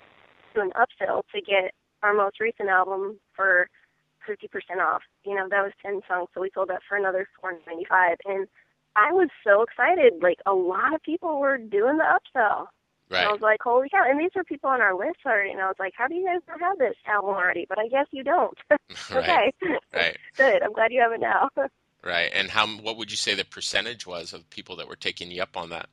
do 0.55 0.61
an 0.61 0.73
upsell 0.73 1.23
to 1.35 1.41
get 1.41 1.73
our 2.03 2.15
most 2.15 2.41
recent 2.41 2.69
album 2.69 3.19
for 3.35 3.69
fifty 4.27 4.49
percent 4.49 4.81
off. 4.81 5.03
You 5.25 5.35
know, 5.37 5.49
that 5.49 5.63
was 5.63 5.73
ten 5.83 6.01
songs, 6.09 6.29
so 6.35 6.41
we 6.41 6.51
sold 6.53 6.69
that 6.69 6.83
for 6.89 6.97
another 6.97 7.29
four 7.41 7.53
ninety 7.67 7.87
five, 7.89 8.17
and 8.25 8.49
I 8.97 9.13
was 9.13 9.29
so 9.45 9.63
excited. 9.63 10.15
Like 10.21 10.39
a 10.47 10.53
lot 10.53 10.95
of 10.95 11.03
people 11.03 11.39
were 11.39 11.59
doing 11.59 11.99
the 11.99 12.05
upsell. 12.05 12.67
Right. 13.11 13.27
I 13.27 13.33
was 13.33 13.41
like, 13.41 13.61
holy 13.61 13.89
cow. 13.89 14.05
And 14.09 14.21
these 14.21 14.31
are 14.37 14.45
people 14.45 14.71
on 14.71 14.81
our 14.81 14.95
list 14.97 15.19
already. 15.27 15.51
And 15.51 15.61
I 15.61 15.67
was 15.67 15.77
like, 15.81 15.95
how 15.97 16.07
do 16.07 16.15
you 16.15 16.25
guys 16.25 16.41
not 16.47 16.61
have 16.61 16.79
this 16.79 16.95
album 17.07 17.31
already? 17.31 17.67
But 17.69 17.81
I 17.81 17.89
guess 17.89 18.07
you 18.13 18.23
don't. 18.23 18.57
okay. 19.11 19.53
Right. 19.93 20.17
Good. 20.37 20.63
I'm 20.63 20.73
glad 20.73 20.93
you 20.93 21.01
have 21.01 21.13
it 21.13 21.21
now. 21.21 21.49
right. 22.05 22.31
And 22.33 22.49
how? 22.51 22.69
what 22.69 22.97
would 22.97 23.11
you 23.11 23.17
say 23.17 23.35
the 23.35 23.45
percentage 23.45 24.07
was 24.07 24.33
of 24.33 24.49
people 24.51 24.77
that 24.77 24.87
were 24.87 24.97
taking 24.97 25.31
you 25.33 25.43
up 25.43 25.57
on 25.57 25.71
that? 25.71 25.89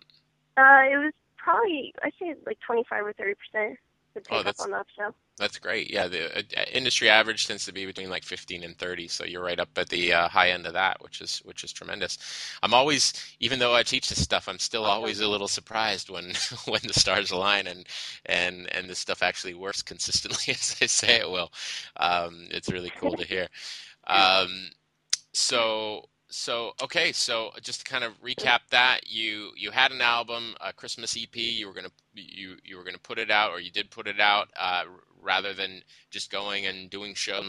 Uh, 0.57 0.86
it 0.91 0.97
was 0.97 1.13
probably, 1.38 1.93
I'd 2.03 2.13
say 2.20 2.36
like 2.45 2.59
25 2.65 3.05
or 3.05 3.13
30%. 3.13 3.34
to 3.53 3.76
pick 4.13 4.26
oh, 4.32 4.38
up 4.38 4.55
on 4.59 4.72
that 4.72 4.86
show. 4.95 5.13
That's 5.38 5.60
great. 5.60 5.92
Yeah, 5.92 6.08
the 6.08 6.40
uh, 6.40 6.64
industry 6.74 7.10
average 7.10 7.46
tends 7.46 7.64
to 7.66 7.72
be 7.72 7.86
between 7.86 8.10
like 8.10 8.24
15 8.24 8.64
and 8.64 8.76
30, 8.76 9.08
so 9.08 9.24
you're 9.24 9.44
right 9.44 9.60
up 9.60 9.70
at 9.78 9.88
the 9.90 10.12
uh, 10.12 10.28
high 10.30 10.50
end 10.50 10.66
of 10.66 10.74
that, 10.74 11.00
which 11.04 11.22
is 11.22 11.40
which 11.46 11.64
is 11.64 11.72
tremendous. 11.72 12.18
I'm 12.64 12.74
always, 12.74 13.14
even 13.40 13.60
though 13.60 13.76
I 13.76 13.84
teach 13.84 14.10
this 14.10 14.24
stuff, 14.24 14.48
I'm 14.50 14.58
still 14.58 14.84
always 14.84 15.20
a 15.20 15.28
little 15.28 15.48
surprised 15.48 16.10
when 16.10 16.34
when 16.68 16.82
the 16.88 16.94
stars 16.94 17.30
align 17.30 17.68
and 17.68 17.86
and 18.26 18.68
and 18.74 18.90
this 18.90 18.98
stuff 19.00 19.22
actually 19.22 19.54
works 19.54 19.84
consistently 19.84 20.54
as 20.56 20.74
they 20.80 20.88
say 20.88 21.18
it 21.20 21.30
will. 21.30 21.52
Um, 21.98 22.48
it's 22.50 22.72
really 22.72 22.92
cool 23.00 23.16
to 23.16 23.26
hear. 23.26 23.48
Um, 24.08 24.70
so 25.34 26.04
so 26.30 26.74
okay 26.82 27.12
so 27.14 27.52
just 27.62 27.86
to 27.86 27.92
kind 27.92 28.04
of 28.04 28.20
recap 28.22 28.60
that 28.70 29.02
you 29.08 29.52
you 29.56 29.72
had 29.72 29.92
an 29.92 30.02
album 30.02 30.56
a 30.62 30.74
christmas 30.74 31.16
ep 31.18 31.36
you 31.36 31.66
were 31.68 31.74
going 31.74 31.86
to 31.86 31.92
you 32.22 32.58
you 32.66 32.76
were 32.78 32.84
to 32.84 33.00
put 33.00 33.18
it 33.18 33.32
out 33.32 33.52
or 33.52 33.60
you 33.62 33.72
did 33.72 33.90
put 33.90 34.08
it 34.08 34.20
out 34.20 34.50
uh, 34.60 34.84
rather 35.28 35.54
than 35.54 35.82
just 36.10 36.32
going 36.32 36.66
and 36.66 36.90
doing 36.90 37.14
show 37.14 37.42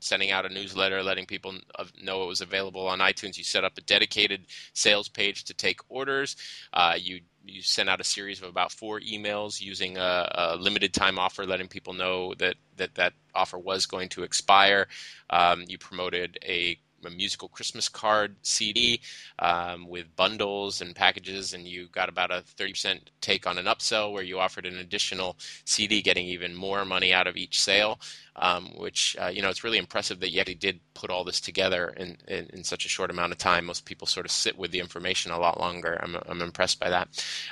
sending 0.00 0.30
out 0.30 0.44
a 0.44 0.48
newsletter 0.48 1.02
letting 1.02 1.26
people 1.26 1.54
know 2.02 2.22
it 2.22 2.26
was 2.26 2.42
available 2.42 2.86
on 2.86 2.98
itunes 3.00 3.38
you 3.38 3.44
set 3.44 3.64
up 3.64 3.78
a 3.78 3.80
dedicated 3.80 4.44
sales 4.74 5.08
page 5.08 5.44
to 5.44 5.54
take 5.54 5.80
orders 5.88 6.36
uh, 6.74 6.94
you 6.96 7.20
you 7.48 7.62
sent 7.62 7.88
out 7.88 8.00
a 8.00 8.04
series 8.04 8.42
of 8.42 8.48
about 8.48 8.70
four 8.70 9.00
emails 9.00 9.60
using 9.60 9.96
a, 9.96 10.28
a, 10.34 10.56
limited 10.56 10.92
time 10.92 11.18
offer, 11.18 11.46
letting 11.46 11.68
people 11.68 11.94
know 11.94 12.34
that 12.34 12.56
that, 12.76 12.94
that 12.94 13.14
offer 13.34 13.58
was 13.58 13.86
going 13.86 14.08
to 14.10 14.22
expire. 14.22 14.86
Um, 15.30 15.64
you 15.66 15.78
promoted 15.78 16.38
a 16.44 16.78
a 17.04 17.10
musical 17.10 17.48
Christmas 17.48 17.88
card 17.88 18.36
CD 18.42 19.00
um, 19.38 19.88
with 19.88 20.14
bundles 20.16 20.80
and 20.80 20.94
packages, 20.94 21.54
and 21.54 21.66
you 21.66 21.88
got 21.88 22.08
about 22.08 22.30
a 22.30 22.42
30% 22.56 23.00
take 23.20 23.46
on 23.46 23.58
an 23.58 23.66
upsell 23.66 24.12
where 24.12 24.22
you 24.22 24.38
offered 24.38 24.66
an 24.66 24.78
additional 24.78 25.36
CD, 25.64 26.02
getting 26.02 26.26
even 26.26 26.54
more 26.54 26.84
money 26.84 27.12
out 27.12 27.26
of 27.26 27.36
each 27.36 27.60
sale. 27.60 28.00
Um, 28.40 28.66
which 28.76 29.16
uh, 29.20 29.26
you 29.26 29.42
know 29.42 29.48
it's 29.48 29.64
really 29.64 29.78
impressive 29.78 30.20
that 30.20 30.30
you 30.30 30.38
actually 30.38 30.54
did 30.54 30.78
put 30.94 31.10
all 31.10 31.24
this 31.24 31.40
together 31.40 31.88
in, 31.96 32.16
in, 32.28 32.46
in, 32.52 32.62
such 32.62 32.86
a 32.86 32.88
short 32.88 33.10
amount 33.10 33.32
of 33.32 33.38
time. 33.38 33.64
Most 33.64 33.84
people 33.84 34.06
sort 34.06 34.26
of 34.26 34.30
sit 34.30 34.56
with 34.56 34.70
the 34.70 34.78
information 34.78 35.32
a 35.32 35.40
lot 35.40 35.58
longer. 35.58 35.98
I'm, 36.00 36.16
I'm 36.24 36.40
impressed 36.40 36.78
by 36.78 36.88
that. 36.88 37.08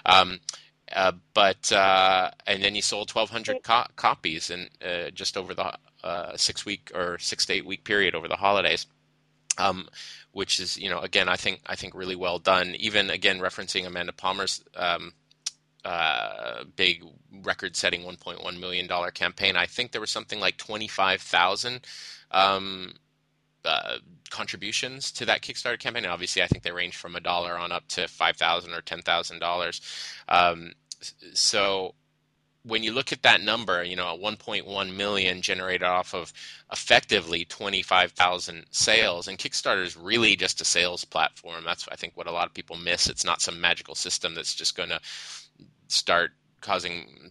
Um, 0.06 0.38
uh, 0.94 1.12
but 1.34 1.72
uh, 1.72 2.30
and 2.46 2.62
then 2.62 2.74
you 2.74 2.82
sold 2.82 3.10
1,200 3.10 3.62
co- 3.62 3.86
copies 3.96 4.50
in 4.50 4.68
uh, 4.84 5.10
just 5.10 5.36
over 5.36 5.54
the 5.54 5.72
uh, 6.04 6.36
six 6.36 6.64
week 6.64 6.92
or 6.94 7.18
six 7.18 7.46
to 7.46 7.54
eight 7.54 7.66
week 7.66 7.82
period 7.82 8.14
over 8.14 8.28
the 8.28 8.36
holidays 8.36 8.86
um, 9.58 9.88
which 10.32 10.60
is 10.60 10.78
you 10.78 10.90
know 10.90 11.00
again 11.00 11.28
I 11.28 11.36
think 11.36 11.60
I 11.66 11.76
think 11.76 11.94
really 11.94 12.16
well 12.16 12.38
done. 12.38 12.74
Even 12.78 13.10
again 13.10 13.38
referencing 13.40 13.86
Amanda 13.86 14.12
Palmer's 14.12 14.62
um, 14.74 15.12
uh, 15.84 16.64
big 16.74 17.04
record-setting 17.44 18.02
1.1 18.02 18.60
million 18.60 18.86
dollar 18.86 19.10
campaign, 19.10 19.56
I 19.56 19.66
think 19.66 19.92
there 19.92 20.00
was 20.00 20.10
something 20.10 20.40
like 20.40 20.56
25,000 20.56 21.80
um, 22.32 22.94
uh, 23.64 23.98
contributions 24.30 25.12
to 25.12 25.24
that 25.26 25.42
Kickstarter 25.42 25.78
campaign. 25.78 26.04
And 26.04 26.12
obviously, 26.12 26.42
I 26.42 26.48
think 26.48 26.64
they 26.64 26.72
range 26.72 26.96
from 26.96 27.14
a 27.14 27.20
dollar 27.20 27.56
on 27.56 27.70
up 27.72 27.86
to 27.88 28.08
five 28.08 28.36
thousand 28.36 28.72
or 28.72 28.80
ten 28.80 29.02
thousand 29.02 29.36
um, 29.36 29.40
dollars. 29.40 29.80
So 31.34 31.94
when 32.66 32.82
you 32.82 32.92
look 32.92 33.12
at 33.12 33.22
that 33.22 33.40
number, 33.40 33.84
you 33.84 33.96
know, 33.96 34.16
1.1 34.20 34.96
million 34.96 35.40
generated 35.40 35.84
off 35.84 36.14
of 36.14 36.32
effectively 36.72 37.44
25,000 37.44 38.64
sales, 38.70 39.28
and 39.28 39.38
Kickstarter 39.38 39.84
is 39.84 39.96
really 39.96 40.34
just 40.36 40.60
a 40.60 40.64
sales 40.64 41.04
platform. 41.04 41.64
That's 41.64 41.86
I 41.90 41.96
think 41.96 42.16
what 42.16 42.26
a 42.26 42.32
lot 42.32 42.46
of 42.46 42.54
people 42.54 42.76
miss. 42.76 43.08
It's 43.08 43.24
not 43.24 43.40
some 43.40 43.60
magical 43.60 43.94
system 43.94 44.34
that's 44.34 44.54
just 44.54 44.76
going 44.76 44.88
to 44.88 45.00
start 45.88 46.32
causing 46.60 47.30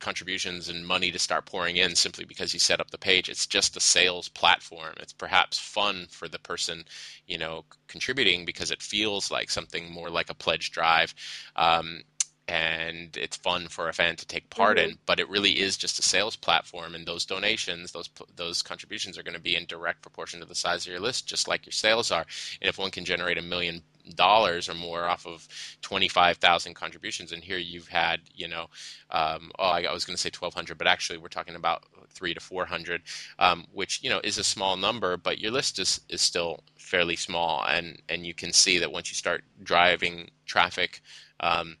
contributions 0.00 0.68
and 0.68 0.86
money 0.86 1.10
to 1.10 1.18
start 1.18 1.46
pouring 1.46 1.76
in 1.76 1.94
simply 1.94 2.24
because 2.26 2.52
you 2.52 2.60
set 2.60 2.80
up 2.80 2.90
the 2.90 2.98
page. 2.98 3.30
It's 3.30 3.46
just 3.46 3.76
a 3.76 3.80
sales 3.80 4.28
platform. 4.28 4.94
It's 4.98 5.12
perhaps 5.14 5.58
fun 5.58 6.06
for 6.10 6.28
the 6.28 6.38
person, 6.38 6.84
you 7.26 7.38
know, 7.38 7.64
contributing 7.86 8.44
because 8.44 8.70
it 8.70 8.82
feels 8.82 9.30
like 9.30 9.48
something 9.48 9.90
more 9.90 10.10
like 10.10 10.28
a 10.28 10.34
pledge 10.34 10.70
drive. 10.70 11.14
Um, 11.56 12.02
and 12.48 13.16
it's 13.16 13.36
fun 13.36 13.68
for 13.68 13.88
a 13.88 13.92
fan 13.92 14.16
to 14.16 14.26
take 14.26 14.48
part 14.50 14.78
mm-hmm. 14.78 14.90
in 14.90 14.98
but 15.06 15.20
it 15.20 15.28
really 15.28 15.60
is 15.60 15.76
just 15.76 15.98
a 15.98 16.02
sales 16.02 16.34
platform 16.34 16.94
and 16.94 17.06
those 17.06 17.24
donations 17.26 17.92
those 17.92 18.08
those 18.36 18.62
contributions 18.62 19.18
are 19.18 19.22
going 19.22 19.34
to 19.34 19.40
be 19.40 19.54
in 19.54 19.66
direct 19.66 20.02
proportion 20.02 20.40
to 20.40 20.46
the 20.46 20.54
size 20.54 20.86
of 20.86 20.90
your 20.90 21.00
list 21.00 21.26
just 21.26 21.46
like 21.46 21.66
your 21.66 21.72
sales 21.72 22.10
are 22.10 22.24
and 22.60 22.68
if 22.68 22.78
one 22.78 22.90
can 22.90 23.04
generate 23.04 23.38
a 23.38 23.42
million 23.42 23.82
dollars 24.14 24.70
or 24.70 24.74
more 24.74 25.04
off 25.04 25.26
of 25.26 25.46
25,000 25.82 26.72
contributions 26.72 27.32
and 27.32 27.44
here 27.44 27.58
you've 27.58 27.88
had 27.88 28.20
you 28.34 28.48
know 28.48 28.66
um, 29.10 29.50
oh 29.58 29.64
I 29.64 29.92
was 29.92 30.06
going 30.06 30.16
to 30.16 30.20
say 30.20 30.30
1200 30.30 30.78
but 30.78 30.86
actually 30.86 31.18
we're 31.18 31.28
talking 31.28 31.54
about 31.54 31.84
3 32.10 32.32
to 32.32 32.40
400 32.40 33.02
um, 33.38 33.66
which 33.72 34.02
you 34.02 34.08
know 34.08 34.20
is 34.24 34.38
a 34.38 34.44
small 34.44 34.78
number 34.78 35.18
but 35.18 35.38
your 35.38 35.50
list 35.50 35.78
is 35.78 36.00
is 36.08 36.22
still 36.22 36.60
fairly 36.76 37.16
small 37.16 37.64
and 37.66 38.00
and 38.08 38.24
you 38.24 38.32
can 38.32 38.52
see 38.52 38.78
that 38.78 38.90
once 38.90 39.10
you 39.10 39.14
start 39.14 39.44
driving 39.62 40.30
traffic 40.46 41.02
um, 41.40 41.76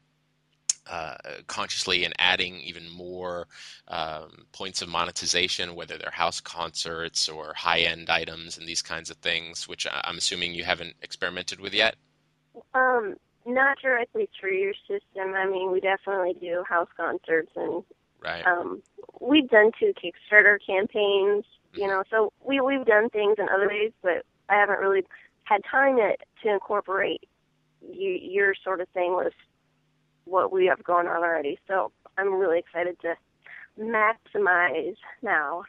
uh, 0.88 1.16
consciously 1.46 2.04
and 2.04 2.14
adding 2.18 2.60
even 2.60 2.90
more 2.90 3.46
um, 3.88 4.46
points 4.52 4.82
of 4.82 4.88
monetization, 4.88 5.74
whether 5.74 5.98
they're 5.98 6.10
house 6.10 6.40
concerts 6.40 7.28
or 7.28 7.52
high 7.54 7.80
end 7.80 8.10
items 8.10 8.58
and 8.58 8.66
these 8.66 8.82
kinds 8.82 9.10
of 9.10 9.16
things, 9.18 9.68
which 9.68 9.86
I'm 9.90 10.18
assuming 10.18 10.54
you 10.54 10.64
haven't 10.64 10.94
experimented 11.02 11.60
with 11.60 11.74
yet? 11.74 11.96
Um, 12.74 13.16
not 13.46 13.78
directly 13.80 14.28
through 14.38 14.56
your 14.56 14.74
system. 14.86 15.34
I 15.34 15.46
mean, 15.46 15.72
we 15.72 15.80
definitely 15.80 16.34
do 16.40 16.64
house 16.68 16.88
concerts 16.96 17.52
and 17.56 17.82
right. 18.22 18.46
um, 18.46 18.82
we've 19.20 19.48
done 19.48 19.70
two 19.78 19.92
Kickstarter 19.94 20.58
campaigns, 20.64 21.44
mm-hmm. 21.44 21.80
you 21.80 21.86
know, 21.86 22.02
so 22.10 22.32
we, 22.44 22.60
we've 22.60 22.84
done 22.84 23.10
things 23.10 23.36
in 23.38 23.48
other 23.48 23.68
ways, 23.68 23.92
but 24.02 24.24
I 24.48 24.54
haven't 24.54 24.80
really 24.80 25.02
had 25.44 25.62
time 25.70 25.98
yet 25.98 26.20
to 26.42 26.52
incorporate 26.52 27.28
you, 27.80 28.10
your 28.10 28.54
sort 28.62 28.80
of 28.80 28.88
thing 28.90 29.16
with 29.16 29.32
what 30.28 30.52
we 30.52 30.66
have 30.66 30.82
going 30.84 31.06
on 31.06 31.22
already. 31.22 31.58
So 31.66 31.92
I'm 32.16 32.34
really 32.34 32.58
excited 32.58 32.98
to 33.00 33.14
maximize 33.78 34.96
now. 35.22 35.64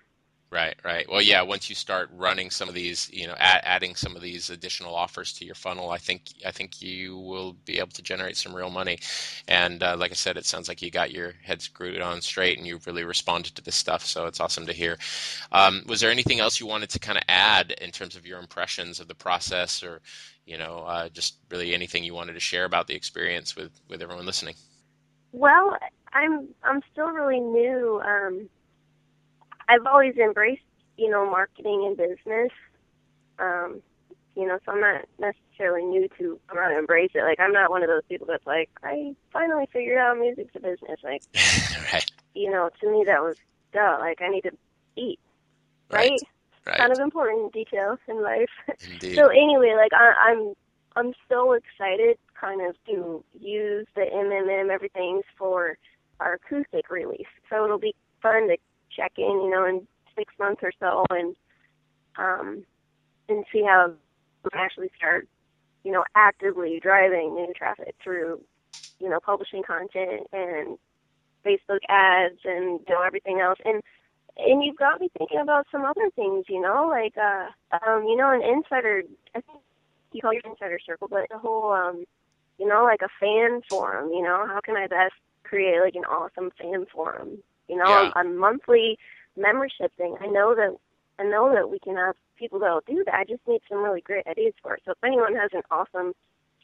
Right, 0.51 0.75
right. 0.83 1.07
Well, 1.07 1.21
yeah. 1.21 1.43
Once 1.43 1.69
you 1.69 1.75
start 1.75 2.09
running 2.11 2.49
some 2.49 2.67
of 2.67 2.73
these, 2.73 3.07
you 3.13 3.27
know, 3.27 3.35
add, 3.37 3.61
adding 3.63 3.93
some 3.93 4.15
of 4.15 4.23
these 4.23 4.49
additional 4.49 4.95
offers 4.95 5.31
to 5.33 5.45
your 5.45 5.53
funnel, 5.53 5.91
I 5.91 5.99
think 5.99 6.23
I 6.43 6.49
think 6.49 6.81
you 6.81 7.19
will 7.19 7.53
be 7.65 7.77
able 7.77 7.91
to 7.91 8.01
generate 8.01 8.35
some 8.35 8.55
real 8.55 8.71
money. 8.71 8.97
And 9.47 9.83
uh, 9.83 9.95
like 9.95 10.09
I 10.09 10.15
said, 10.15 10.37
it 10.37 10.47
sounds 10.47 10.67
like 10.67 10.81
you 10.81 10.89
got 10.89 11.11
your 11.11 11.33
head 11.43 11.61
screwed 11.61 12.01
on 12.01 12.21
straight, 12.21 12.57
and 12.57 12.65
you've 12.65 12.87
really 12.87 13.03
responded 13.03 13.53
to 13.55 13.61
this 13.61 13.75
stuff. 13.75 14.03
So 14.03 14.25
it's 14.25 14.39
awesome 14.39 14.65
to 14.65 14.73
hear. 14.73 14.97
Um, 15.51 15.83
was 15.85 16.01
there 16.01 16.09
anything 16.09 16.39
else 16.39 16.59
you 16.59 16.65
wanted 16.65 16.89
to 16.91 16.99
kind 16.99 17.19
of 17.19 17.25
add 17.29 17.69
in 17.79 17.91
terms 17.91 18.15
of 18.15 18.25
your 18.25 18.39
impressions 18.39 18.99
of 18.99 19.07
the 19.07 19.13
process, 19.13 19.83
or 19.83 20.01
you 20.47 20.57
know, 20.57 20.79
uh, 20.79 21.09
just 21.09 21.35
really 21.51 21.75
anything 21.75 22.03
you 22.03 22.15
wanted 22.15 22.33
to 22.33 22.39
share 22.39 22.65
about 22.65 22.87
the 22.87 22.95
experience 22.95 23.55
with 23.55 23.79
with 23.87 24.01
everyone 24.01 24.25
listening? 24.25 24.55
Well, 25.31 25.77
I'm 26.11 26.47
I'm 26.63 26.81
still 26.91 27.09
really 27.09 27.39
new. 27.39 28.01
Um, 28.03 28.49
I've 29.69 29.85
always 29.85 30.15
embraced, 30.17 30.63
you 30.97 31.09
know, 31.09 31.29
marketing 31.29 31.85
and 31.87 31.95
business. 31.95 32.51
Um, 33.37 33.81
you 34.35 34.47
know, 34.47 34.57
so 34.65 34.71
I'm 34.71 34.81
not 34.81 35.05
necessarily 35.19 35.85
new 35.85 36.09
to 36.17 36.39
I'm 36.49 36.55
not 36.55 36.71
embrace 36.71 37.11
it. 37.13 37.23
Like 37.23 37.39
I'm 37.39 37.53
not 37.53 37.69
one 37.69 37.83
of 37.83 37.89
those 37.89 38.03
people 38.09 38.27
that's 38.27 38.45
like, 38.47 38.69
I 38.83 39.15
finally 39.31 39.67
figured 39.71 39.97
out 39.97 40.17
music's 40.17 40.55
a 40.55 40.59
business. 40.59 40.99
Like 41.03 41.21
right. 41.93 42.11
you 42.33 42.49
know, 42.49 42.69
to 42.81 42.91
me 42.91 43.03
that 43.05 43.21
was 43.21 43.37
duh. 43.71 43.97
Like 43.99 44.21
I 44.21 44.29
need 44.29 44.41
to 44.41 44.51
eat. 44.95 45.19
Right? 45.91 46.11
right? 46.11 46.21
right. 46.65 46.77
Kind 46.77 46.91
of 46.91 46.99
important 46.99 47.53
detail 47.53 47.97
in 48.07 48.23
life. 48.23 48.49
Indeed. 48.91 49.15
so 49.15 49.27
anyway, 49.27 49.75
like 49.75 49.93
I 49.93 50.31
I'm 50.31 50.53
I'm 50.95 51.13
so 51.29 51.53
excited 51.53 52.17
kind 52.39 52.67
of 52.67 52.75
to 52.87 53.23
use 53.39 53.85
the 53.95 54.01
MMM 54.01 54.69
everything's 54.69 55.25
for 55.37 55.77
our 56.19 56.33
acoustic 56.33 56.89
release. 56.89 57.27
So 57.49 57.63
it'll 57.65 57.79
be 57.79 57.95
fun 58.21 58.47
to 58.47 58.57
check 58.95 59.13
in, 59.17 59.25
you 59.25 59.49
know, 59.49 59.65
in 59.65 59.87
six 60.15 60.33
months 60.39 60.61
or 60.63 60.71
so 60.79 61.05
and 61.11 61.35
um 62.17 62.63
and 63.29 63.45
see 63.53 63.63
how 63.63 63.91
we 64.43 64.49
actually 64.55 64.89
start, 64.97 65.27
you 65.83 65.91
know, 65.91 66.03
actively 66.15 66.79
driving 66.81 67.35
new 67.35 67.53
traffic 67.55 67.95
through, 68.03 68.41
you 68.99 69.09
know, 69.09 69.19
publishing 69.19 69.63
content 69.63 70.27
and 70.33 70.77
Facebook 71.45 71.79
ads 71.87 72.39
and 72.45 72.79
you 72.87 72.93
know 72.95 73.01
everything 73.05 73.39
else. 73.39 73.59
And 73.65 73.81
and 74.37 74.63
you've 74.63 74.77
got 74.77 75.01
me 75.01 75.09
thinking 75.17 75.39
about 75.39 75.67
some 75.71 75.83
other 75.85 76.09
things, 76.15 76.45
you 76.49 76.61
know, 76.61 76.87
like 76.89 77.15
uh 77.17 77.47
um, 77.85 78.03
you 78.03 78.15
know, 78.15 78.31
an 78.31 78.41
insider 78.43 79.03
I 79.35 79.41
think 79.41 79.59
you 80.11 80.21
call 80.21 80.33
your 80.33 80.43
insider 80.45 80.79
circle, 80.85 81.07
but 81.09 81.27
the 81.29 81.37
whole 81.37 81.71
um 81.71 82.05
you 82.57 82.67
know, 82.67 82.83
like 82.83 83.01
a 83.01 83.09
fan 83.19 83.61
forum, 83.69 84.11
you 84.11 84.21
know, 84.21 84.45
how 84.47 84.59
can 84.63 84.75
I 84.75 84.87
best 84.87 85.13
create 85.43 85.79
like 85.81 85.95
an 85.95 86.03
awesome 86.05 86.51
fan 86.59 86.85
forum? 86.93 87.39
You 87.69 87.77
know, 87.77 87.85
yeah. 87.87 88.11
a, 88.15 88.19
a 88.21 88.23
monthly 88.23 88.97
membership 89.37 89.95
thing. 89.95 90.15
I 90.19 90.27
know 90.27 90.55
that 90.55 90.75
I 91.19 91.23
know 91.23 91.53
that 91.53 91.69
we 91.69 91.79
can 91.79 91.95
have 91.95 92.15
people 92.37 92.59
that'll 92.59 92.81
do 92.87 93.03
that. 93.05 93.13
I 93.13 93.25
just 93.25 93.41
need 93.47 93.61
some 93.69 93.83
really 93.83 94.01
great 94.01 94.25
ideas 94.25 94.53
for 94.61 94.75
it. 94.75 94.81
So 94.85 94.91
if 94.91 94.97
anyone 95.03 95.35
has 95.35 95.51
an 95.53 95.61
awesome 95.69 96.13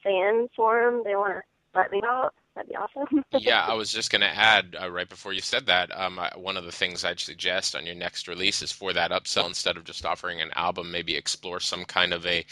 fan 0.04 0.48
forum 0.56 1.04
they 1.04 1.16
want 1.16 1.34
to 1.34 1.42
let 1.78 1.92
me 1.92 2.00
know, 2.00 2.30
that'd 2.56 2.70
be 2.70 2.76
awesome. 2.76 3.24
yeah, 3.40 3.66
I 3.68 3.74
was 3.74 3.92
just 3.92 4.12
going 4.12 4.22
to 4.22 4.28
add 4.28 4.78
uh, 4.82 4.90
right 4.90 5.10
before 5.10 5.34
you 5.34 5.42
said 5.42 5.66
that. 5.66 5.96
Um, 5.98 6.18
I, 6.18 6.32
one 6.38 6.56
of 6.56 6.64
the 6.64 6.72
things 6.72 7.04
I'd 7.04 7.20
suggest 7.20 7.76
on 7.76 7.86
your 7.86 7.96
next 7.96 8.28
release 8.28 8.62
is 8.62 8.72
for 8.72 8.94
that 8.94 9.12
upsell 9.12 9.48
instead 9.48 9.76
of 9.76 9.84
just 9.84 10.06
offering 10.06 10.42
an 10.42 10.52
album, 10.56 10.92
maybe 10.92 11.16
explore 11.16 11.60
some 11.60 11.84
kind 11.84 12.14
of 12.14 12.26
a 12.26 12.46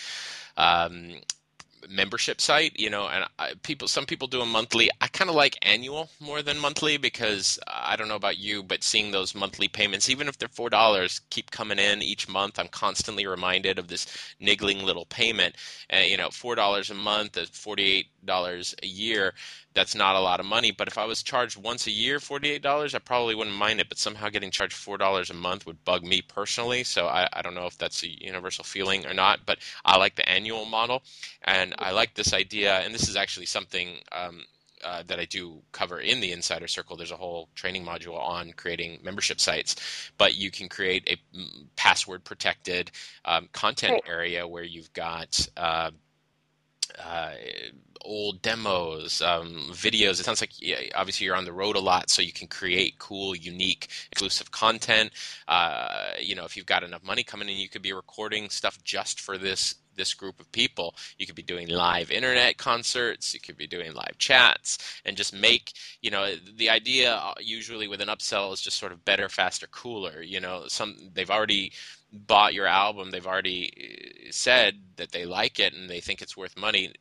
um, 0.58 1.22
membership 1.90 2.40
site 2.42 2.78
you 2.80 2.90
know 2.90 3.08
and 3.08 3.26
I, 3.40 3.54
people 3.64 3.88
some 3.88 4.06
people 4.06 4.28
do 4.28 4.42
a 4.42 4.46
monthly. 4.46 4.90
I 5.02 5.08
kind 5.08 5.30
of 5.30 5.36
like 5.36 5.58
annual 5.62 6.10
more 6.20 6.42
than 6.42 6.58
monthly 6.60 6.98
because 6.98 7.60
i 7.68 7.96
don't 7.96 8.08
know 8.08 8.16
about 8.16 8.38
you 8.38 8.64
but 8.64 8.84
seeing 8.84 9.12
those 9.12 9.36
monthly 9.36 9.68
payments 9.68 10.10
even 10.10 10.28
if 10.28 10.38
they're 10.38 10.48
four 10.50 10.70
dollars 10.70 11.22
keep 11.30 11.52
coming 11.52 11.80
in 11.80 12.02
each 12.02 12.28
month. 12.30 12.60
I'm 12.60 12.68
constantly 12.68 13.26
reminded 13.28 13.80
of 13.80 13.88
this 13.88 14.08
niggling 14.40 14.84
little 14.84 15.06
payment. 15.06 15.56
Uh, 15.92 15.98
you 15.98 16.18
know 16.18 16.30
four 16.30 16.56
dollars 16.56 16.90
a 16.90 16.94
month 16.96 17.38
at 17.38 17.48
48 17.50 18.08
dollars 18.26 18.76
a 18.84 18.88
year 18.88 19.34
that's 19.74 19.96
not 19.96 20.16
a 20.16 20.20
lot 20.20 20.40
of 20.40 20.46
money. 20.46 20.72
But 20.72 20.88
if 20.88 20.98
I 20.98 21.06
was 21.06 21.24
charged 21.24 21.58
once 21.58 21.88
a 21.88 21.92
year 21.92 22.20
$48, 22.20 22.96
I 22.96 23.00
probably 23.00 23.36
wouldn't 23.36 23.56
mind 23.56 23.80
it. 23.80 23.90
But 23.90 23.98
somehow 23.98 24.30
getting 24.30 24.52
charged 24.52 24.76
$4 24.76 25.30
a 25.30 25.34
month 25.34 25.66
would 25.66 25.84
bug 25.84 26.04
me 26.04 26.22
personally. 26.22 26.84
So 26.84 27.08
I, 27.08 27.28
I 27.34 27.42
don't 27.42 27.56
know 27.56 27.66
if 27.66 27.78
that's 27.78 28.04
a 28.04 28.24
universal 28.24 28.64
feeling 28.64 29.06
or 29.06 29.14
not. 29.14 29.40
But 29.46 29.60
I 29.86 29.98
like 29.98 30.16
the 30.16 30.28
annual 30.30 30.66
model. 30.66 31.04
And 31.44 31.76
I 31.80 31.92
like 31.92 32.14
this 32.14 32.34
idea. 32.34 32.80
And 32.80 32.94
this 32.94 33.10
is 33.10 33.16
actually 33.16 33.48
something 33.48 33.98
um, 34.12 34.44
uh, 34.84 35.04
that 35.08 35.20
I 35.20 35.26
do 35.26 35.62
cover 35.72 36.00
in 36.00 36.20
the 36.20 36.32
Insider 36.32 36.68
Circle. 36.68 36.98
There's 36.98 37.12
a 37.12 37.18
whole 37.18 37.50
training 37.56 37.86
module 37.86 38.20
on 38.20 38.52
creating 38.54 39.00
membership 39.04 39.40
sites, 39.40 40.12
but 40.18 40.36
you 40.36 40.52
can 40.52 40.68
create 40.68 41.08
a 41.10 41.38
mm, 41.38 41.66
password 41.78 42.24
protected 42.26 42.92
um, 43.26 43.48
content 43.54 43.94
right. 43.94 44.04
area 44.08 44.46
where 44.46 44.64
you've 44.64 44.92
got 44.92 45.48
uh, 45.56 45.92
uh, 47.02 47.32
old 48.04 48.42
demos, 48.42 49.22
um, 49.22 49.70
videos. 49.72 50.20
It 50.20 50.26
sounds 50.26 50.42
like 50.42 50.62
yeah, 50.62 50.78
obviously 50.96 51.26
you're 51.26 51.36
on 51.36 51.46
the 51.46 51.54
road 51.54 51.76
a 51.76 51.80
lot, 51.80 52.10
so 52.10 52.22
you 52.22 52.34
can 52.34 52.48
create 52.48 53.00
cool, 53.00 53.36
unique, 53.36 53.90
exclusive 54.12 54.52
content. 54.52 55.12
Uh, 55.48 56.12
you 56.20 56.36
know, 56.36 56.46
if 56.46 56.58
you've 56.58 56.66
got 56.66 56.84
enough 56.84 57.04
money 57.04 57.24
coming 57.24 57.50
in, 57.50 57.58
you 57.58 57.70
could 57.70 57.82
be 57.82 57.94
recording 57.94 58.50
stuff 58.50 58.82
just 58.84 59.20
for 59.20 59.38
this 59.38 59.76
this 59.96 60.14
group 60.14 60.40
of 60.40 60.52
people. 60.52 60.96
You 61.18 61.26
could 61.26 61.36
be 61.36 61.44
doing 61.44 61.68
live 61.68 62.12
internet 62.12 62.58
concerts, 62.58 63.34
you 63.34 63.40
could 63.40 63.58
be 63.58 63.68
doing 63.68 63.94
live 63.94 64.18
chats, 64.18 65.02
and 65.06 65.18
just 65.18 65.34
make, 65.34 65.74
you 66.02 66.12
know, 66.12 66.36
the 66.58 66.70
idea 66.70 67.14
uh, 67.16 67.34
usually 67.40 67.88
with 67.88 68.02
an 68.02 68.10
upsell 68.10 68.54
is 68.54 68.62
just 68.62 68.78
sort 68.78 68.92
of 68.92 69.06
better, 69.06 69.30
faster, 69.30 69.68
cooler. 69.68 70.22
You 70.22 70.40
know, 70.40 70.64
some 70.68 70.96
they've 71.14 71.30
already 71.30 71.72
bought 72.12 72.54
your 72.54 72.68
album, 72.68 73.12
they've 73.12 73.28
already 73.28 73.72
uh, 74.28 74.32
said 74.32 74.76
that 74.98 75.12
they 75.12 75.26
like 75.26 75.60
it 75.60 75.74
and 75.74 75.90
they 75.90 76.00
think 76.00 76.22
it's 76.22 76.38
worth 76.38 76.58
money. 76.58 76.94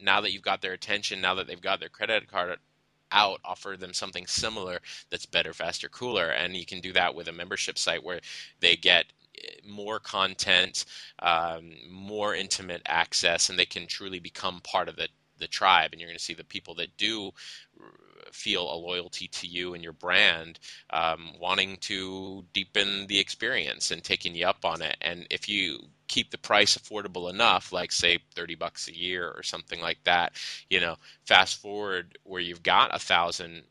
Now 0.00 0.20
that 0.20 0.32
you've 0.32 0.42
got 0.42 0.62
their 0.62 0.72
attention, 0.72 1.20
now 1.20 1.34
that 1.34 1.46
they've 1.46 1.60
got 1.60 1.80
their 1.80 1.88
credit 1.88 2.30
card 2.30 2.58
out, 3.12 3.40
offer 3.44 3.76
them 3.78 3.92
something 3.92 4.26
similar 4.26 4.80
that's 5.10 5.26
better, 5.26 5.52
faster, 5.52 5.88
cooler. 5.88 6.28
And 6.28 6.56
you 6.56 6.66
can 6.66 6.80
do 6.80 6.92
that 6.94 7.14
with 7.14 7.28
a 7.28 7.32
membership 7.32 7.78
site 7.78 8.02
where 8.02 8.20
they 8.60 8.76
get 8.76 9.06
more 9.66 9.98
content, 9.98 10.84
um, 11.20 11.72
more 11.90 12.34
intimate 12.34 12.82
access, 12.86 13.48
and 13.48 13.58
they 13.58 13.66
can 13.66 13.86
truly 13.86 14.18
become 14.18 14.60
part 14.62 14.88
of 14.88 14.96
the 14.96 15.08
the 15.38 15.48
tribe. 15.48 15.90
And 15.92 16.00
you're 16.00 16.08
going 16.08 16.18
to 16.18 16.22
see 16.22 16.34
the 16.34 16.44
people 16.44 16.74
that 16.76 16.96
do 16.96 17.32
feel 18.32 18.72
a 18.72 18.76
loyalty 18.76 19.28
to 19.28 19.46
you 19.46 19.74
and 19.74 19.82
your 19.82 19.92
brand, 19.92 20.58
um, 20.90 21.32
wanting 21.38 21.76
to 21.78 22.44
deepen 22.52 23.06
the 23.06 23.18
experience 23.18 23.90
and 23.90 24.02
taking 24.02 24.34
you 24.34 24.46
up 24.46 24.64
on 24.64 24.82
it. 24.82 24.96
And 25.02 25.26
if 25.30 25.48
you 25.48 25.80
keep 26.08 26.30
the 26.30 26.38
price 26.38 26.76
affordable 26.76 27.30
enough, 27.30 27.72
like 27.72 27.92
say 27.92 28.18
30 28.34 28.54
bucks 28.54 28.88
a 28.88 28.96
year 28.96 29.30
or 29.30 29.42
something 29.42 29.80
like 29.80 30.02
that, 30.04 30.32
you 30.70 30.80
know, 30.80 30.96
fast 31.26 31.60
forward 31.60 32.18
where 32.24 32.40
you've 32.40 32.62
got 32.62 32.94
a 32.94 32.98
thousand 32.98 33.62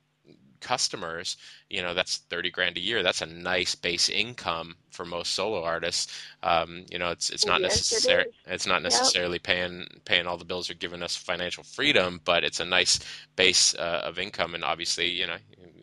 customers, 0.61 1.37
you 1.69 1.81
know, 1.81 1.93
that's 1.93 2.17
30 2.29 2.51
grand 2.51 2.77
a 2.77 2.79
year. 2.79 3.03
That's 3.03 3.21
a 3.21 3.25
nice 3.25 3.75
base 3.75 4.09
income 4.09 4.75
for 4.89 5.05
most 5.05 5.33
solo 5.33 5.63
artists. 5.63 6.21
Um, 6.43 6.85
you 6.89 6.99
know, 6.99 7.09
it's 7.09 7.29
it's 7.29 7.45
not 7.45 7.61
yes, 7.61 7.71
necessary 7.75 8.23
it 8.23 8.33
it's 8.45 8.67
not 8.67 8.81
necessarily 8.81 9.35
yep. 9.35 9.43
paying 9.43 9.87
paying 10.05 10.27
all 10.27 10.37
the 10.37 10.45
bills 10.45 10.69
or 10.69 10.75
giving 10.75 11.03
us 11.03 11.15
financial 11.15 11.63
freedom, 11.63 12.21
but 12.23 12.43
it's 12.43 12.59
a 12.59 12.65
nice 12.65 12.99
base 13.35 13.75
uh, 13.75 14.01
of 14.03 14.19
income. 14.19 14.55
And 14.55 14.63
obviously, 14.63 15.09
you 15.09 15.27
know, 15.27 15.37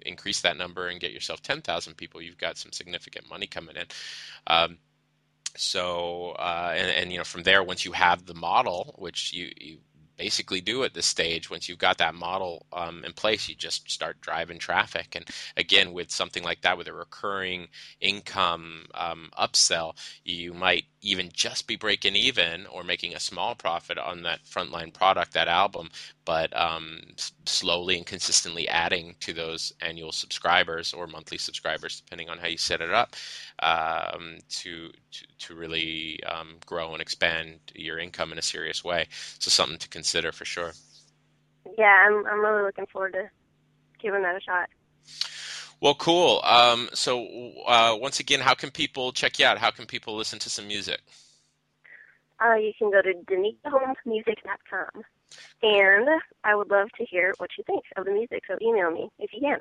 increase 0.06 0.40
that 0.40 0.56
number 0.56 0.88
and 0.88 1.00
get 1.00 1.12
yourself 1.12 1.42
10,000 1.42 1.94
people. 1.96 2.22
You've 2.22 2.38
got 2.38 2.56
some 2.56 2.72
significant 2.72 3.28
money 3.28 3.46
coming 3.46 3.76
in. 3.76 3.86
Um, 4.46 4.78
so 5.56 6.36
uh, 6.38 6.72
and, 6.76 6.90
and, 6.90 7.12
you 7.12 7.18
know 7.18 7.24
from 7.24 7.42
there 7.42 7.62
once 7.62 7.84
you 7.84 7.92
have 7.92 8.26
the 8.26 8.34
model 8.34 8.94
which 8.98 9.32
you, 9.32 9.50
you 9.58 9.78
basically 10.18 10.60
do 10.60 10.84
at 10.84 10.92
this 10.92 11.06
stage 11.06 11.50
once 11.50 11.68
you've 11.68 11.78
got 11.78 11.98
that 11.98 12.14
model 12.14 12.66
um, 12.72 13.04
in 13.04 13.12
place 13.12 13.48
you 13.48 13.54
just 13.54 13.90
start 13.90 14.20
driving 14.20 14.58
traffic. 14.58 15.14
And 15.16 15.24
again 15.56 15.92
with 15.92 16.10
something 16.10 16.42
like 16.42 16.60
that 16.62 16.76
with 16.76 16.88
a 16.88 16.92
recurring 16.92 17.68
income 18.00 18.86
um, 18.94 19.30
upsell 19.38 19.94
you 20.24 20.52
might 20.52 20.84
even 21.00 21.30
just 21.32 21.66
be 21.66 21.76
breaking 21.76 22.16
even 22.16 22.66
or 22.66 22.82
making 22.82 23.14
a 23.14 23.20
small 23.20 23.54
profit 23.54 23.98
on 23.98 24.22
that 24.22 24.44
frontline 24.44 24.92
product, 24.92 25.32
that 25.32 25.48
album, 25.48 25.88
but 26.28 26.54
um, 26.54 27.00
slowly 27.46 27.96
and 27.96 28.04
consistently 28.04 28.68
adding 28.68 29.14
to 29.18 29.32
those 29.32 29.72
annual 29.80 30.12
subscribers 30.12 30.92
or 30.92 31.06
monthly 31.06 31.38
subscribers, 31.38 32.02
depending 32.02 32.28
on 32.28 32.36
how 32.36 32.46
you 32.46 32.58
set 32.58 32.82
it 32.82 32.92
up, 32.92 33.16
um, 33.60 34.36
to, 34.50 34.90
to, 35.10 35.26
to 35.38 35.54
really 35.54 36.22
um, 36.24 36.56
grow 36.66 36.92
and 36.92 37.00
expand 37.00 37.58
your 37.74 37.98
income 37.98 38.30
in 38.30 38.36
a 38.36 38.42
serious 38.42 38.84
way. 38.84 39.06
So 39.38 39.48
something 39.48 39.78
to 39.78 39.88
consider 39.88 40.30
for 40.30 40.44
sure. 40.44 40.72
Yeah, 41.78 41.96
I'm 42.06 42.26
I'm 42.26 42.40
really 42.40 42.62
looking 42.62 42.86
forward 42.92 43.14
to 43.14 43.30
giving 43.98 44.20
that 44.20 44.36
a 44.36 44.40
shot. 44.42 44.68
Well, 45.80 45.94
cool. 45.94 46.42
Um, 46.44 46.90
so, 46.92 47.26
uh, 47.66 47.96
once 47.98 48.20
again, 48.20 48.40
how 48.40 48.52
can 48.52 48.70
people 48.70 49.12
check 49.12 49.38
you 49.38 49.46
out? 49.46 49.56
How 49.56 49.70
can 49.70 49.86
people 49.86 50.14
listen 50.14 50.38
to 50.40 50.50
some 50.50 50.66
music? 50.66 51.00
Uh, 52.38 52.56
you 52.56 52.72
can 52.78 52.90
go 52.90 53.00
to 53.00 53.14
DanikaHolmesMusic.com. 53.14 55.04
And 55.62 56.08
I 56.44 56.54
would 56.54 56.70
love 56.70 56.88
to 56.98 57.04
hear 57.04 57.34
what 57.38 57.50
you 57.58 57.64
think 57.64 57.84
of 57.96 58.04
the 58.04 58.12
music, 58.12 58.42
so 58.46 58.56
email 58.62 58.90
me 58.90 59.08
if 59.18 59.32
you 59.32 59.40
can. 59.40 59.58